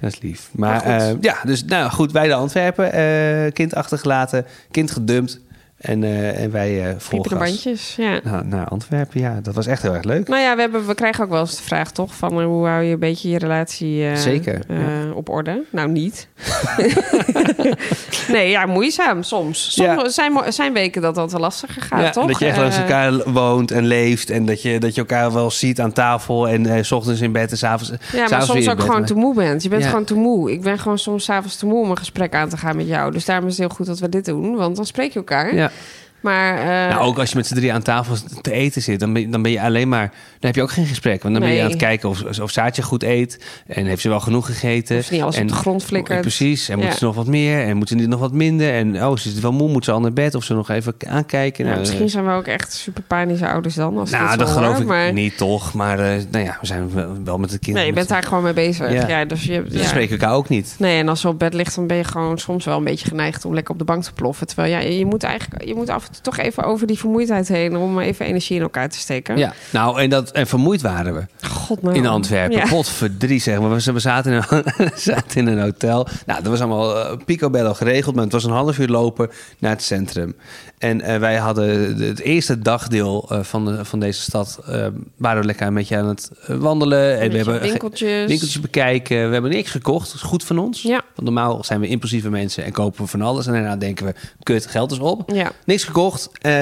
Dat 0.00 0.12
is 0.12 0.20
lief. 0.20 0.48
Maar, 0.52 0.82
eh, 0.82 1.12
ja, 1.20 1.36
dus 1.44 1.64
nou 1.64 1.90
goed, 1.90 2.12
wij 2.12 2.26
de 2.26 2.34
Antwerpen. 2.34 2.92
eh, 2.92 3.52
kind 3.52 3.74
achtergelaten, 3.74 4.46
kind 4.70 4.90
gedumpt. 4.90 5.40
En, 5.80 6.04
eh, 6.04 6.42
en 6.42 6.50
wij 6.50 6.94
vol 6.98 7.20
Piepende 7.20 7.44
gas. 7.44 7.54
bandjes, 7.54 7.96
ja. 7.96 8.20
Nou, 8.24 8.46
naar 8.46 8.68
Antwerpen, 8.68 9.20
ja, 9.20 9.38
dat 9.42 9.54
was 9.54 9.66
echt 9.66 9.82
heel 9.82 9.94
erg 9.94 10.04
leuk. 10.04 10.28
Nou 10.28 10.40
ja, 10.42 10.54
we, 10.54 10.60
hebben, 10.60 10.86
we 10.86 10.94
krijgen 10.94 11.24
ook 11.24 11.30
wel 11.30 11.40
eens 11.40 11.56
de 11.56 11.62
vraag 11.62 11.92
toch 11.92 12.14
van 12.14 12.40
eh, 12.40 12.46
hoe 12.46 12.66
hou 12.66 12.82
je 12.82 12.92
een 12.92 12.98
beetje 12.98 13.28
je 13.30 13.38
relatie 13.38 14.16
Zeker, 14.16 14.60
ja. 14.68 15.12
op 15.14 15.28
orde? 15.28 15.62
Nou, 15.70 15.88
niet. 15.88 16.28
nee, 18.28 18.50
ja, 18.50 18.66
moeizaam 18.66 19.22
soms. 19.22 19.72
Soms 19.72 19.86
Ja. 20.02 20.08
zijn, 20.08 20.52
zijn 20.52 20.72
weken 20.72 21.02
dat 21.02 21.14
dat 21.14 21.32
wel 21.32 21.40
lastiger 21.40 21.82
gaat, 21.82 22.00
ja, 22.00 22.10
toch? 22.10 22.26
dat 22.26 22.38
je 22.38 22.46
echt 22.46 22.58
langs 22.58 22.78
elkaar 22.78 23.32
woont 23.32 23.70
en 23.70 23.86
leeft. 23.86 24.30
En 24.30 24.46
dat 24.46 24.62
je, 24.62 24.78
dat 24.78 24.94
je 24.94 25.00
elkaar 25.00 25.32
wel 25.32 25.50
ziet 25.50 25.80
aan 25.80 25.92
tafel. 25.92 26.48
En 26.48 26.84
s 26.84 26.92
ochtends 26.92 27.20
in 27.20 27.32
bed 27.32 27.50
en 27.50 27.58
s'avonds. 27.58 27.90
Ja, 27.90 28.18
maar 28.18 28.28
s'avonds 28.28 28.46
soms 28.46 28.68
ook 28.68 28.76
bed. 28.76 28.84
gewoon 28.84 29.04
te 29.04 29.14
moe 29.14 29.34
bent. 29.34 29.62
Je 29.62 29.68
bent 29.68 29.84
gewoon 29.84 30.04
te 30.04 30.14
moe. 30.14 30.52
Ik 30.52 30.62
ben 30.62 30.78
gewoon 30.78 30.98
soms 30.98 31.24
's 31.24 31.28
avonds 31.28 31.56
te 31.56 31.66
moe 31.66 31.82
om 31.82 31.90
een 31.90 31.98
gesprek 31.98 32.34
aan 32.34 32.48
te 32.48 32.56
gaan 32.56 32.76
met 32.76 32.86
jou. 32.86 33.12
Dus 33.12 33.24
daarom 33.24 33.46
is 33.46 33.56
het 33.58 33.66
heel 33.66 33.76
goed 33.76 33.86
dat 33.86 33.98
we 33.98 34.08
dit 34.08 34.24
doen, 34.24 34.56
want 34.56 34.76
dan 34.76 34.86
spreek 34.86 35.12
je 35.12 35.18
elkaar. 35.18 35.54
Ja. 35.54 35.69
Yeah. 35.70 36.09
Maar 36.20 36.58
eh, 36.58 36.94
Nou, 36.94 37.06
ook 37.06 37.18
als 37.18 37.30
je 37.30 37.36
met 37.36 37.46
z'n 37.46 37.54
drie 37.54 37.72
aan 37.72 37.82
tafel 37.82 38.14
te 38.40 38.52
eten 38.52 38.82
zit, 38.82 39.00
dan 39.00 39.12
ben, 39.12 39.22
je- 39.22 39.28
dan 39.28 39.42
ben 39.42 39.52
je 39.52 39.60
alleen 39.60 39.88
maar. 39.88 40.06
Dan 40.10 40.50
heb 40.50 40.54
je 40.54 40.62
ook 40.62 40.70
geen 40.70 40.86
gesprek. 40.86 41.22
Want 41.22 41.34
dan 41.34 41.42
ben 41.44 41.52
je 41.52 41.62
aan 41.62 41.68
het 41.70 41.78
kijken 41.78 42.08
of, 42.08 42.40
of 42.40 42.50
Saartje 42.50 42.82
goed 42.82 43.02
eet. 43.02 43.44
En 43.66 43.86
heeft 43.86 44.00
ze 44.02 44.08
wel 44.08 44.20
genoeg 44.20 44.46
gegeten. 44.46 44.98
Of 44.98 45.10
niet 45.10 45.22
alles 45.22 45.34
op 45.34 45.40
en, 45.40 45.46
de 45.46 45.52
grond 45.52 45.84
flikkert. 45.84 46.20
Precies. 46.20 46.68
En 46.68 46.78
moet 46.78 46.86
Ja. 46.86 46.94
ze 46.96 47.04
nog 47.04 47.14
wat 47.14 47.26
meer? 47.26 47.62
En 47.66 47.76
moet 47.76 47.88
ze 47.88 47.94
niet 47.94 48.08
nog 48.08 48.20
wat 48.20 48.32
minder? 48.32 48.72
En 48.74 49.04
oh, 49.04 49.16
ze 49.16 49.28
is 49.28 49.38
wel 49.40 49.52
moe, 49.52 49.68
moet 49.70 49.84
ze 49.84 49.90
al 49.92 50.00
naar 50.00 50.12
bed? 50.12 50.34
Of 50.34 50.44
ze 50.44 50.54
nog 50.54 50.68
even 50.70 50.94
aankijken? 51.06 51.64
ja, 51.64 51.70
Nou, 51.70 51.82
misschien 51.82 52.08
zijn 52.08 52.26
we 52.26 52.32
ook 52.32 52.46
echt 52.46 52.72
super 52.72 53.02
panische 53.02 53.48
ouders 53.48 53.74
dan. 53.74 53.98
Als 53.98 54.10
nou, 54.10 54.36
dat 54.36 54.50
geloof 54.50 54.72
hoor, 54.72 54.80
ik 54.80 54.86
maar... 54.86 55.12
niet 55.12 55.36
toch. 55.36 55.74
Maar 55.74 55.98
eh, 55.98 56.22
nou 56.30 56.44
ja, 56.44 56.58
we 56.60 56.66
zijn 56.66 56.92
wel, 56.94 57.16
wel 57.24 57.38
met 57.38 57.50
het 57.50 57.60
kind. 57.60 57.76
Nee, 57.76 57.86
je 57.86 57.92
bent 57.92 58.08
daar 58.08 58.22
gewoon 58.22 58.42
mee 58.42 58.52
bezig. 58.52 58.92
Ja. 58.92 59.08
Ja. 59.08 59.24
dus 59.24 59.44
je, 59.44 59.62
Dus 59.62 59.72
we 59.72 59.78
ja. 59.78 59.84
spreken 59.86 60.18
elkaar 60.18 60.34
ook 60.36 60.48
niet. 60.48 60.74
Nee, 60.78 60.98
en 60.98 61.08
als 61.08 61.20
ze 61.20 61.28
op 61.28 61.38
bed 61.38 61.54
ligt, 61.54 61.74
dan 61.74 61.86
ben 61.86 61.96
je 61.96 62.04
gewoon 62.04 62.38
soms 62.38 62.64
wel 62.64 62.76
een 62.76 62.84
beetje 62.84 63.08
geneigd 63.08 63.44
om 63.44 63.54
lekker 63.54 63.72
op 63.72 63.78
de 63.78 63.84
bank 63.84 64.02
te 64.02 64.12
ploffen. 64.12 64.46
Terwijl 64.46 64.72
ja, 64.72 64.78
je 64.88 65.06
moet 65.06 65.22
eigenlijk, 65.22 65.64
je 65.64 65.74
moet 65.74 65.88
af 65.88 66.02
en 66.02 66.08
toe 66.09 66.09
toch 66.22 66.38
even 66.38 66.64
over 66.64 66.86
die 66.86 66.98
vermoeidheid 66.98 67.48
heen 67.48 67.76
om 67.76 67.98
even 67.98 68.26
energie 68.26 68.56
in 68.56 68.62
elkaar 68.62 68.88
te 68.88 68.98
steken. 68.98 69.36
Ja, 69.36 69.52
nou, 69.70 70.00
en, 70.00 70.10
dat, 70.10 70.30
en 70.30 70.46
vermoeid 70.46 70.80
waren 70.80 71.14
we. 71.14 71.46
God 71.48 71.82
nou. 71.82 71.96
in 71.96 72.06
Antwerpen. 72.06 72.56
Ja. 72.56 72.66
Potverdrie, 72.66 73.40
zeg 73.40 73.60
maar. 73.60 73.70
We, 73.70 73.92
we 73.92 73.98
zaten, 73.98 74.32
in 74.32 74.42
een, 74.48 74.62
we 74.76 74.90
zaten 75.10 75.40
in 75.40 75.46
een 75.46 75.60
hotel. 75.60 76.06
Nou, 76.26 76.42
dat 76.42 76.50
was 76.50 76.60
allemaal 76.60 76.96
uh, 76.96 77.16
picobello 77.24 77.74
geregeld, 77.74 78.14
maar 78.14 78.24
het 78.24 78.32
was 78.32 78.44
een 78.44 78.50
half 78.50 78.78
uur 78.78 78.88
lopen 78.88 79.30
naar 79.58 79.70
het 79.70 79.82
centrum. 79.82 80.34
En 80.80 81.00
eh, 81.00 81.18
wij 81.18 81.36
hadden 81.36 81.96
de- 81.96 82.04
het 82.04 82.20
eerste 82.20 82.58
dagdeel 82.58 83.26
eh, 83.30 83.42
van, 83.42 83.64
de, 83.64 83.84
van 83.84 84.00
deze 84.00 84.20
stad... 84.20 84.60
eh, 84.66 84.86
waren 85.16 85.40
we 85.40 85.46
lekker 85.46 85.66
een 85.66 85.74
beetje 85.74 85.96
aan 85.96 86.08
het 86.08 86.30
wandelen. 86.46 87.18
En 87.20 87.30
we 87.30 87.36
hebben 87.36 87.60
winkeltjes. 87.60 88.26
winkeltjes 88.26 88.60
bekijken. 88.60 89.26
We 89.26 89.32
hebben 89.32 89.50
niks 89.50 89.70
gekocht. 89.70 90.06
Dat 90.06 90.14
is 90.14 90.20
goed 90.22 90.44
van 90.44 90.58
ons. 90.58 90.82
Ja. 90.82 91.02
Want 91.14 91.22
normaal 91.22 91.64
zijn 91.64 91.80
we 91.80 91.86
impulsieve 91.88 92.30
mensen 92.30 92.64
en 92.64 92.72
kopen 92.72 93.02
we 93.04 93.10
van 93.10 93.22
alles. 93.22 93.46
En 93.46 93.52
daarna 93.52 93.76
denken 93.76 94.06
we, 94.06 94.14
kut, 94.42 94.66
geld 94.66 94.92
is 94.92 94.98
op. 94.98 95.30
Ja. 95.32 95.52
Niks 95.64 95.84
gekocht. 95.84 96.30
Ehm, 96.40 96.52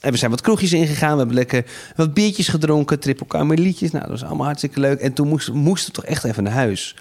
en 0.00 0.10
we 0.10 0.16
zijn 0.16 0.30
wat 0.30 0.40
kroegjes 0.40 0.72
ingegaan. 0.72 1.12
We 1.12 1.18
hebben 1.18 1.36
lekker 1.36 1.64
wat 1.96 2.14
biertjes 2.14 2.48
gedronken. 2.48 2.98
Triple 3.00 3.26
karmelietjes. 3.26 3.90
Nou, 3.90 4.02
dat 4.02 4.12
was 4.20 4.24
allemaal 4.24 4.46
hartstikke 4.46 4.80
leuk. 4.80 5.00
En 5.00 5.12
toen 5.12 5.28
moesten, 5.28 5.64
we 5.64 5.90
toch 5.92 6.04
echt 6.04 6.24
even 6.24 6.42
naar 6.42 6.52
huis. 6.52 6.96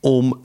Om, 0.00 0.40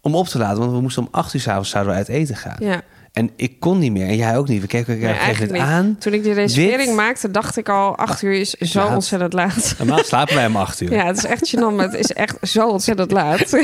om 0.00 0.14
op 0.14 0.26
te 0.26 0.38
laden. 0.38 0.58
Want 0.58 0.72
we 0.72 0.80
moesten 0.80 1.02
om 1.02 1.08
acht 1.10 1.34
uur 1.34 1.40
s'avonds 1.40 1.70
zouden 1.70 1.92
we 1.92 1.98
uit 1.98 2.08
eten 2.08 2.36
gaan. 2.36 2.56
Ja. 2.58 2.82
En 3.16 3.30
ik 3.36 3.60
kon 3.60 3.78
niet 3.78 3.92
meer. 3.92 4.08
En 4.08 4.16
jij 4.16 4.36
ook 4.36 4.48
niet. 4.48 4.60
We 4.60 4.66
keken 4.66 4.94
elkaar 4.94 5.46
Nee, 5.50 5.60
aan. 5.60 5.96
Toen 5.98 6.12
ik 6.12 6.22
die 6.22 6.32
reservering 6.32 6.94
maakte, 6.96 7.30
dacht 7.30 7.56
ik 7.56 7.68
al, 7.68 7.96
acht 7.96 8.22
uur 8.22 8.32
is 8.32 8.50
zo 8.50 8.78
laat. 8.80 8.94
ontzettend 8.94 9.32
laat. 9.32 9.74
Normaal 9.78 10.04
slapen 10.04 10.34
wij 10.34 10.46
om 10.46 10.56
acht 10.56 10.80
uur. 10.80 10.92
Ja, 10.92 11.06
het 11.06 11.16
is 11.16 11.24
echt 11.24 11.54
gênant, 11.56 11.74
maar 11.76 11.84
het 11.84 11.94
is 11.94 12.12
echt 12.12 12.36
zo 12.42 12.68
ontzettend 12.68 13.10
laat. 13.10 13.52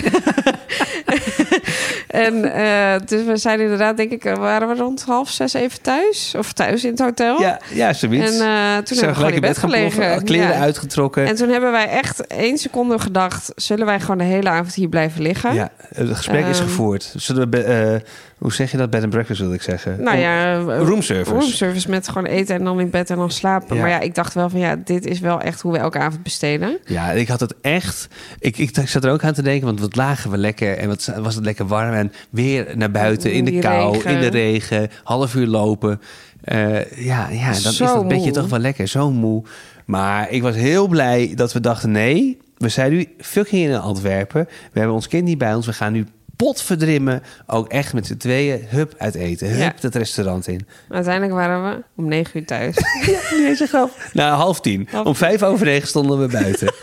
en 2.07 2.53
eh, 2.55 3.01
dus 3.07 3.25
we 3.25 3.37
zijn 3.37 3.61
inderdaad, 3.61 3.97
denk 3.97 4.11
ik, 4.11 4.25
eh, 4.25 4.37
waren 4.37 4.69
we 4.69 4.75
rond 4.75 5.03
half 5.03 5.31
zes 5.31 5.55
even 5.55 5.81
thuis? 5.83 6.35
Of 6.39 6.53
thuis 6.53 6.85
in 6.85 6.91
het 6.91 7.01
hotel? 7.01 7.41
ja, 7.41 7.61
ja 7.73 7.93
zoiets. 7.93 8.39
En 8.39 8.47
eh, 8.47 8.77
toen 8.85 8.99
hebben 8.99 9.27
we 9.27 9.33
in 9.33 9.41
bed 9.41 9.59
gelegen. 9.59 10.25
Kleren 10.25 10.49
Ja. 10.49 10.61
uitgetrokken. 10.61 11.27
En 11.27 11.37
toen 11.37 11.49
hebben 11.49 11.71
wij 11.73 11.89
echt 11.89 12.27
één 12.27 12.59
seconde 12.59 12.99
gedacht... 12.99 13.53
zullen 13.57 13.87
wij 13.87 14.01
gewoon 14.01 14.19
de 14.19 14.25
hele 14.25 14.49
avond 14.49 14.75
hier 14.75 14.89
blijven 14.89 15.23
liggen? 15.23 15.55
Ja, 15.55 15.71
het 15.95 16.17
gesprek 16.17 16.47
is 16.47 16.59
Ehm. 16.59 16.69
gevoerd. 16.69 17.15
Zullen 17.17 17.51
we, 17.51 17.63
eh, 17.63 18.01
hoe 18.43 18.53
zeg 18.53 18.71
je 18.71 18.77
dat? 18.77 18.91
Bed 18.91 19.03
and 19.03 19.11
breakfast 19.11 19.41
wilde 19.41 19.55
ik 19.55 19.63
zeggen. 19.63 20.03
Nou 20.03 20.19
ja, 20.19 20.55
eh, 20.55 20.79
roomservice. 20.79 21.31
roomservice 21.31 21.91
met 21.91 22.09
gewoon 22.09 22.27
eten 22.27 22.55
en 22.55 22.65
dan 22.65 22.81
in 22.81 22.91
bed 22.91 23.11
en 23.11 23.17
dan 23.17 23.31
slapen. 23.31 23.77
Ja. 23.77 23.83
Maar 23.83 23.91
ja, 23.91 24.01
ik 24.01 24.15
dacht 24.15 24.35
wel 24.35 24.51
van 24.51 24.61
ja, 24.61 24.77
dit 24.85 25.07
is 25.07 25.21
wel 25.21 25.41
echt 25.41 25.61
hoe 25.61 25.73
we 25.73 25.79
elke 25.79 25.99
avond 25.99 26.23
besteden. 26.23 26.79
Ja, 26.85 27.11
ik 27.11 27.29
had 27.29 27.41
het 27.41 27.55
echt. 27.61 28.09
Ik, 28.39 28.59
ik, 28.59 28.77
ik 28.77 28.89
zat 28.89 29.05
er 29.05 29.11
ook 29.11 29.25
aan 29.25 29.33
te 29.33 29.43
denken, 29.43 29.67
want 29.67 29.81
wat 29.81 29.97
lagen 29.97 30.31
we 30.31 30.39
lekker 30.39 30.79
en 30.79 30.89
wat 30.89 31.13
was 31.19 31.35
het 31.35 31.45
lekker 31.45 31.67
warm 31.67 31.93
en 31.93 32.13
weer 32.31 32.73
naar 32.75 32.91
buiten 32.91 33.33
in 33.33 33.45
de 33.45 33.59
kou, 33.59 33.93
regen. 33.93 34.11
in 34.11 34.21
de 34.21 34.29
regen, 34.29 34.91
half 35.03 35.35
uur 35.35 35.47
lopen. 35.47 36.01
Eh, 36.43 37.05
ja, 37.05 37.29
ja, 37.31 37.47
dan 37.47 37.73
is 37.73 37.77
dat 37.77 38.09
beetje 38.09 38.31
toch 38.31 38.49
wel 38.49 38.59
lekker, 38.59 38.89
zo 38.89 39.11
moe. 39.11 39.43
Maar 39.85 40.31
ik 40.31 40.43
was 40.43 40.55
heel 40.55 40.89
blij 40.89 41.33
dat 41.35 41.53
we 41.53 41.61
dachten: 41.61 41.91
nee, 41.91 42.39
we 42.57 42.69
zijn 42.69 42.93
nu 42.93 43.09
fucking 43.19 43.69
in 43.69 43.77
Antwerpen. 43.77 44.45
We 44.73 44.79
hebben 44.79 44.95
ons 44.95 45.09
kind 45.09 45.25
niet 45.25 45.39
bij 45.39 45.55
ons. 45.55 45.67
We 45.67 45.73
gaan 45.73 45.93
nu 45.93 46.07
potverdrimmen. 46.43 47.23
Ook 47.47 47.69
echt 47.69 47.93
met 47.95 48.07
z'n 48.07 48.17
tweeën, 48.17 48.65
hup, 48.69 48.95
uit 48.99 49.15
eten. 49.15 49.49
Hup, 49.49 49.59
Ja. 49.59 49.73
dat 49.81 49.95
restaurant 49.95 50.47
in. 50.47 50.67
Uiteindelijk 50.89 51.33
waren 51.35 51.71
we 51.71 51.83
om 51.97 52.09
negen 52.09 52.41
uur 52.41 52.47
thuis. 52.47 52.77
Nee, 53.39 53.55
zeg 53.57 53.69
grap. 53.69 53.91
Nou, 54.13 54.35
half 54.35 54.61
tien. 54.61 54.89
Half 54.91 55.07
Om 55.07 55.15
vijf 55.15 55.43
over 55.43 55.67
negen 55.67 55.89
stonden 55.89 56.21
we 56.21 56.27
buiten. 56.27 56.73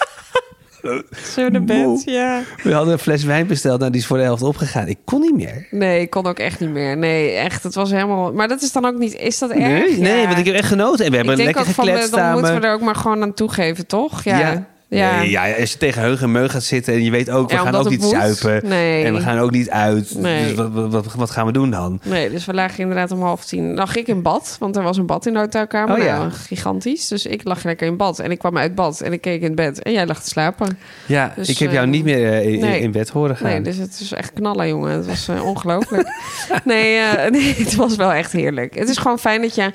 Zo 1.36 1.50
Moe. 1.50 1.62
bed, 1.62 2.04
ja. 2.06 2.42
We 2.64 2.74
hadden 2.74 2.94
een 2.94 3.00
fles 3.00 3.24
wijn 3.24 3.48
besteld, 3.48 3.80
nou, 3.80 3.92
die 3.92 4.02
is 4.02 4.08
voor 4.08 4.18
de 4.18 4.24
helft 4.24 4.42
opgegaan. 4.42 4.88
Ik 4.88 4.98
kon 5.06 5.22
niet 5.22 5.36
meer. 5.36 5.68
Nee, 5.72 6.02
ik 6.02 6.10
kon 6.10 6.26
ook 6.26 6.40
echt 6.40 6.60
niet 6.60 6.70
meer. 6.70 6.98
Nee, 6.98 7.32
echt, 7.32 7.64
het 7.64 7.76
was 7.76 7.92
helemaal... 7.92 8.34
Maar 8.34 8.48
dat 8.48 8.62
is 8.62 8.72
dan 8.72 8.86
ook 8.86 8.98
niet... 8.98 9.16
Is 9.16 9.40
dat 9.40 9.50
erg? 9.50 9.62
Nee, 9.62 9.98
nee, 9.98 10.26
want 10.26 10.38
ik 10.38 10.46
heb 10.46 10.56
echt 10.56 10.68
genoten. 10.68 11.06
En 11.06 11.12
we 11.12 11.18
hebben 11.18 11.38
ik 11.40 11.46
lekker 11.46 11.62
ook 11.68 11.70
van, 11.70 11.86
gekletst 11.86 12.12
dan 12.12 12.24
moeten 12.32 12.46
samen. 12.48 12.62
we 12.62 12.68
er 12.68 12.74
ook 12.74 12.82
maar 12.82 12.96
gewoon 12.96 13.22
aan 13.22 13.34
toegeven, 13.34 13.88
toch? 13.88 14.24
Ja. 14.24 14.40
ja. 14.40 14.68
Nee, 14.90 15.30
ja, 15.30 15.56
als 15.60 15.72
je 15.72 15.78
tegen 15.78 16.02
heug 16.02 16.22
en 16.22 16.32
meug 16.32 16.52
gaat 16.52 16.64
zitten 16.64 16.94
en 16.94 17.04
je 17.04 17.12
weet 17.12 17.30
ook, 17.30 17.50
we 17.50 17.56
Ja, 17.56 17.62
gaan 17.62 17.76
ook 17.76 17.90
niet 17.90 18.02
moet. 18.02 18.10
zuipen. 18.10 18.70
Nee. 18.70 19.04
En 19.04 19.14
we 19.14 19.22
gaan 19.22 19.40
ook 19.40 19.52
niet 19.52 19.70
uit. 19.70 20.16
Nee. 20.18 20.46
Dus 20.46 20.54
wat, 20.54 20.92
wat, 20.92 21.14
wat, 21.14 21.30
gaan 21.30 21.46
we 21.46 21.52
doen 21.52 21.70
dan? 21.70 22.00
Nee, 22.04 22.30
dus 22.30 22.46
we 22.46 22.54
lagen 22.54 22.80
inderdaad 22.80 23.12
om 23.12 23.22
half 23.22 23.46
tien. 23.46 23.76
Lag 23.76 23.96
ik 23.96 24.08
in 24.08 24.22
bad, 24.22 24.56
want 24.60 24.76
er 24.76 24.84
was 24.84 24.98
een 24.98 25.06
bad 25.06 25.26
in 25.26 25.34
de 25.34 25.40
hotelkamer. 25.40 25.98
Oh, 25.98 26.04
ja. 26.04 26.18
Nou, 26.18 26.32
gigantisch. 26.32 27.08
Dus 27.08 27.26
ik 27.26 27.44
lag 27.44 27.64
lekker 27.64 27.88
in 27.88 27.98
bad. 27.98 28.20
En 28.20 28.32
ik 28.32 28.40
kwam 28.40 28.58
uit 28.58 28.76
bad 28.76 29.02
en 29.02 29.14
ik 29.14 29.22
keek 29.22 29.42
in 29.42 29.48
het 29.48 29.56
bed. 29.56 29.82
En 29.82 29.92
jij 29.92 30.06
lag 30.06 30.22
te 30.22 30.30
slapen. 30.30 30.80
Ja, 31.06 31.34
Dus, 31.36 31.50
ik 31.50 31.58
heb 31.58 31.72
jou 31.72 31.86
eh, 31.86 31.92
niet 31.92 32.04
meer 32.04 32.34
eh, 32.34 32.54
in, 32.54 32.60
nee. 32.60 32.80
in 32.80 32.92
bed 32.92 33.10
horen 33.10 33.38
gaan. 33.38 33.50
Nee, 33.50 33.62
dus 33.62 33.78
het 33.78 34.00
is 34.00 34.12
echt 34.12 34.34
knallen, 34.34 34.68
jongen. 34.68 34.92
Het 34.92 35.06
was 35.06 35.28
eh, 35.28 35.46
ongelooflijk. 35.46 36.08
nee, 36.64 37.00
nee, 37.30 37.56
het 37.58 37.76
was 37.76 37.96
wel 37.96 38.14
echt 38.14 38.32
heerlijk. 38.32 38.76
Het 38.76 38.90
is 38.90 38.98
gewoon 38.98 39.20
fijn 39.20 39.42
dat 39.42 39.56
je... 39.56 39.72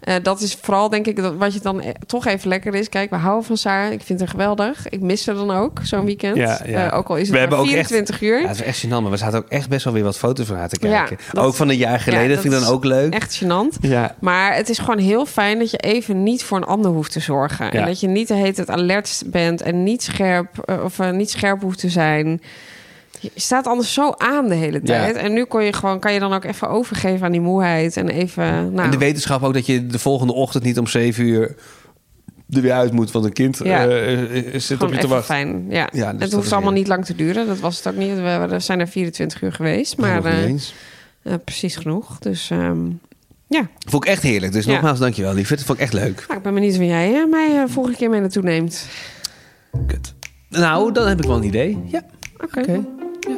eh, 0.00 0.14
dat 0.22 0.40
is 0.40 0.54
vooral, 0.62 0.88
denk 0.88 1.06
ik, 1.06 1.16
dat, 1.16 1.34
wat 1.36 1.52
je 1.54 1.60
dan 1.60 1.80
eh, 1.80 1.90
toch 2.06 2.26
even 2.26 2.48
lekker 2.48 2.74
is. 2.74 2.88
Kijk, 2.88 3.10
we 3.10 3.16
houden 3.16 3.44
van 3.44 3.56
Saar. 3.56 3.92
Ik 3.92 4.02
vind 4.02 4.18
haar 4.18 4.28
geweldig. 4.28 4.88
Ik 4.88 5.00
mis 5.00 5.26
haar 5.26 5.34
dan 5.34 5.50
ook, 5.50 5.80
zo'n 5.82 6.04
weekend. 6.04 6.36
Ja, 6.36 6.60
ja. 6.66 6.90
Eh, 6.90 6.98
ook 6.98 7.08
al 7.08 7.14
is 7.16 7.20
het 7.20 7.30
We 7.30 7.32
maar 7.32 7.40
hebben 7.40 7.58
ook 7.58 7.64
echt- 7.64 7.72
24 7.88 8.20
uur. 8.20 8.40
Ja, 8.40 8.48
het 8.48 8.56
was 8.58 8.66
echt 8.66 8.86
gênant, 8.86 8.88
maar 8.88 9.10
we 9.10 9.16
zaten 9.16 9.38
ook 9.38 9.48
echt 9.48 9.68
best 9.68 9.84
wel 9.84 9.92
weer 9.92 10.02
wat 10.02 10.18
foto's 10.18 10.46
van 10.46 10.56
haar 10.56 10.68
te 10.68 10.88
Ja, 10.88 10.98
kijken. 11.04 11.24
dat- 11.32 11.44
ook 11.44 11.54
van 11.54 11.68
een 11.68 11.76
jaar 11.76 12.00
geleden, 12.00 12.22
Ja, 12.28 12.28
dat 12.34 12.40
vind 12.40 12.54
ik 12.54 12.60
dan 12.60 12.68
is 12.68 12.74
ook 12.74 12.84
leuk. 12.84 13.14
Echt 13.14 13.42
gênant. 13.44 13.80
Ja. 13.80 14.14
Maar 14.20 14.54
het 14.54 14.68
is 14.68 14.78
gewoon 14.78 14.98
heel 14.98 15.26
fijn 15.26 15.58
dat 15.58 15.70
je 15.70 15.76
even 15.78 16.22
niet 16.22 16.44
voor 16.44 16.56
een 16.56 16.64
ander 16.64 16.90
hoeft 16.90 17.12
te 17.12 17.20
zorgen. 17.20 17.66
Ja. 17.66 17.72
En 17.72 17.86
dat 17.86 18.00
je 18.00 18.06
niet 18.08 18.28
de 18.28 18.34
hele 18.34 18.52
tijd 18.52 18.70
alert 18.70 19.22
bent 19.26 19.62
en 19.62 19.82
niet 19.82 20.02
scherp, 20.02 20.78
of, 20.84 20.98
niet 21.12 21.30
scherp 21.30 21.62
hoeft 21.62 21.78
te 21.78 21.88
zijn. 21.88 22.40
Je 23.20 23.30
staat 23.34 23.66
anders 23.66 23.92
zo 23.92 24.10
aan 24.16 24.48
de 24.48 24.54
hele 24.54 24.80
Ja. 24.82 24.84
tijd. 24.84 25.16
En 25.16 25.32
nu 25.32 25.44
kon 25.44 25.64
je 25.64 25.72
gewoon, 25.72 25.98
kan 26.00 26.12
je 26.12 26.20
dan 26.20 26.32
ook 26.32 26.44
even 26.44 26.68
overgeven 26.68 27.26
aan 27.26 27.32
die 27.32 27.40
moeheid. 27.40 27.96
En 27.96 28.08
even. 28.08 28.72
Nou, 28.72 28.84
En 28.84 28.90
de 28.90 28.98
wetenschap 28.98 29.42
ook 29.42 29.54
dat 29.54 29.66
je 29.66 29.86
de 29.86 29.98
volgende 29.98 30.32
ochtend 30.32 30.64
niet 30.64 30.78
om 30.78 30.86
zeven 30.86 31.24
uur 31.24 31.54
er 32.50 32.60
weer 32.60 32.72
uit 32.72 32.92
moet, 32.92 33.10
want 33.10 33.24
een 33.24 33.32
kind 33.32 33.60
Ja. 33.64 33.86
eh, 33.86 34.36
eh, 34.54 34.60
zit 34.60 34.70
op 34.70 34.78
gewoon 34.78 34.94
je 34.94 35.00
te 35.00 35.08
wachten. 35.08 35.34
fijn. 35.34 35.66
Ja. 35.68 35.88
Ja, 35.92 36.12
dus 36.12 36.22
het 36.22 36.32
hoeft 36.32 36.52
allemaal 36.52 36.72
niet 36.72 36.86
lang 36.88 37.04
te 37.04 37.14
duren. 37.14 37.46
Dat 37.46 37.58
was 37.58 37.76
het 37.76 37.86
ook 37.88 37.96
niet. 38.00 38.14
We 38.14 38.46
we 38.50 38.58
zijn 38.60 38.80
er 38.80 38.88
24 38.88 39.42
uur 39.42 39.52
geweest. 39.52 39.96
Maar 39.96 40.24
eh, 40.24 40.44
eh, 41.22 41.34
precies 41.44 41.76
genoeg. 41.76 42.18
Dus 42.18 42.50
ehm, 42.50 42.78
ja. 43.48 43.68
Vond 43.88 44.04
ik 44.04 44.10
echt 44.10 44.22
heerlijk. 44.22 44.52
Dus 44.52 44.66
nogmaals, 44.66 44.98
dankjewel, 44.98 45.34
lieverd. 45.34 45.58
Dat 45.58 45.66
vond 45.66 45.78
ik 45.78 45.84
echt 45.84 45.92
leuk. 45.94 46.24
Nou, 46.26 46.36
ik 46.38 46.42
ben 46.42 46.54
benieuwd 46.54 46.76
wie 46.76 46.88
jij 46.88 47.14
eh, 47.14 47.30
mij 47.30 47.56
eh, 47.56 47.62
volgende 47.66 47.98
keer 47.98 48.10
mee 48.10 48.20
naartoe 48.20 48.42
neemt. 48.42 48.86
Kut. 49.86 50.14
Nou, 50.48 50.92
dan 50.92 51.06
heb 51.08 51.18
ik 51.20 51.26
wel 51.26 51.36
een 51.36 51.42
idee. 51.44 51.78
Ja, 51.86 52.02
Oké. 52.44 52.84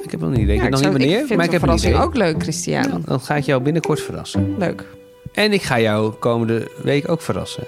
Ik 0.03 0.11
heb 0.11 0.21
wel 0.21 0.29
een 0.29 0.41
idee. 0.41 0.55
Ik 0.55 0.61
weet 0.61 0.71
nog 0.71 0.81
niet 0.81 0.91
wanneer, 0.91 1.31
ik 1.31 1.37
maar 1.37 1.45
ik 1.45 1.51
heb 1.51 1.61
verrassing 1.61 1.97
ook 1.97 2.17
leuk, 2.17 2.43
Christian. 2.43 2.83
Ja, 2.83 2.99
dan 3.05 3.21
ga 3.21 3.37
ik 3.37 3.45
jou 3.45 3.63
binnenkort 3.63 4.01
verrassen. 4.01 4.55
Leuk. 4.59 4.85
En 5.33 5.53
ik 5.53 5.63
ga 5.63 5.81
jou 5.81 6.13
komende 6.13 6.71
week 6.83 7.09
ook 7.09 7.21
verrassen. 7.21 7.65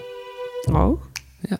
Oh. 0.72 1.02
Ja. 1.40 1.58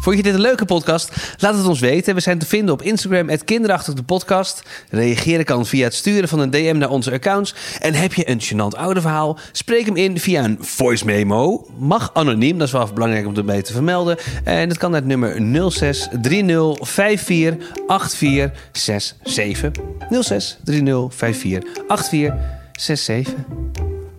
Vond 0.00 0.16
je 0.16 0.22
dit 0.22 0.34
een 0.34 0.40
leuke 0.40 0.64
podcast? 0.64 1.34
Laat 1.38 1.56
het 1.56 1.66
ons 1.66 1.80
weten. 1.80 2.14
We 2.14 2.20
zijn 2.20 2.38
te 2.38 2.46
vinden 2.46 2.74
op 2.74 2.82
Instagram, 2.82 3.28
kinderachtig 3.44 3.94
de 3.94 4.02
podcast. 4.02 4.62
Reageren 4.90 5.44
kan 5.44 5.66
via 5.66 5.84
het 5.84 5.94
sturen 5.94 6.28
van 6.28 6.38
een 6.38 6.50
DM 6.50 6.76
naar 6.78 6.90
onze 6.90 7.12
accounts. 7.12 7.54
En 7.80 7.94
heb 7.94 8.14
je 8.14 8.30
een 8.30 8.40
gênant 8.42 8.78
oude 8.78 9.00
verhaal? 9.00 9.38
Spreek 9.52 9.86
hem 9.86 9.96
in 9.96 10.18
via 10.18 10.44
een 10.44 10.58
voice 10.60 11.04
memo. 11.04 11.66
Mag 11.78 12.10
anoniem, 12.14 12.58
dat 12.58 12.66
is 12.66 12.72
wel 12.72 12.92
belangrijk 12.94 13.26
om 13.26 13.36
erbij 13.36 13.62
te 13.62 13.72
vermelden. 13.72 14.16
En 14.44 14.68
dat 14.68 14.78
kan 14.78 14.90
naar 14.90 15.00
het 15.00 15.08
nummer 15.08 15.70
06 15.72 16.08
30 16.20 16.76
54 16.80 17.86
8467. 17.86 19.84
06 20.22 20.58
30 20.64 21.14
54 21.14 21.86
8467. 21.88 23.34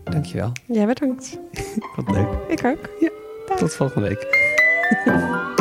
Dankjewel. 0.03 0.51
Jij 0.65 0.85
bedankt. 0.85 1.37
Wat 1.95 2.15
leuk. 2.15 2.27
Ik 2.47 2.65
ook. 2.65 2.89
Tot 3.57 3.75
volgende 3.75 4.07
week. 4.07 4.47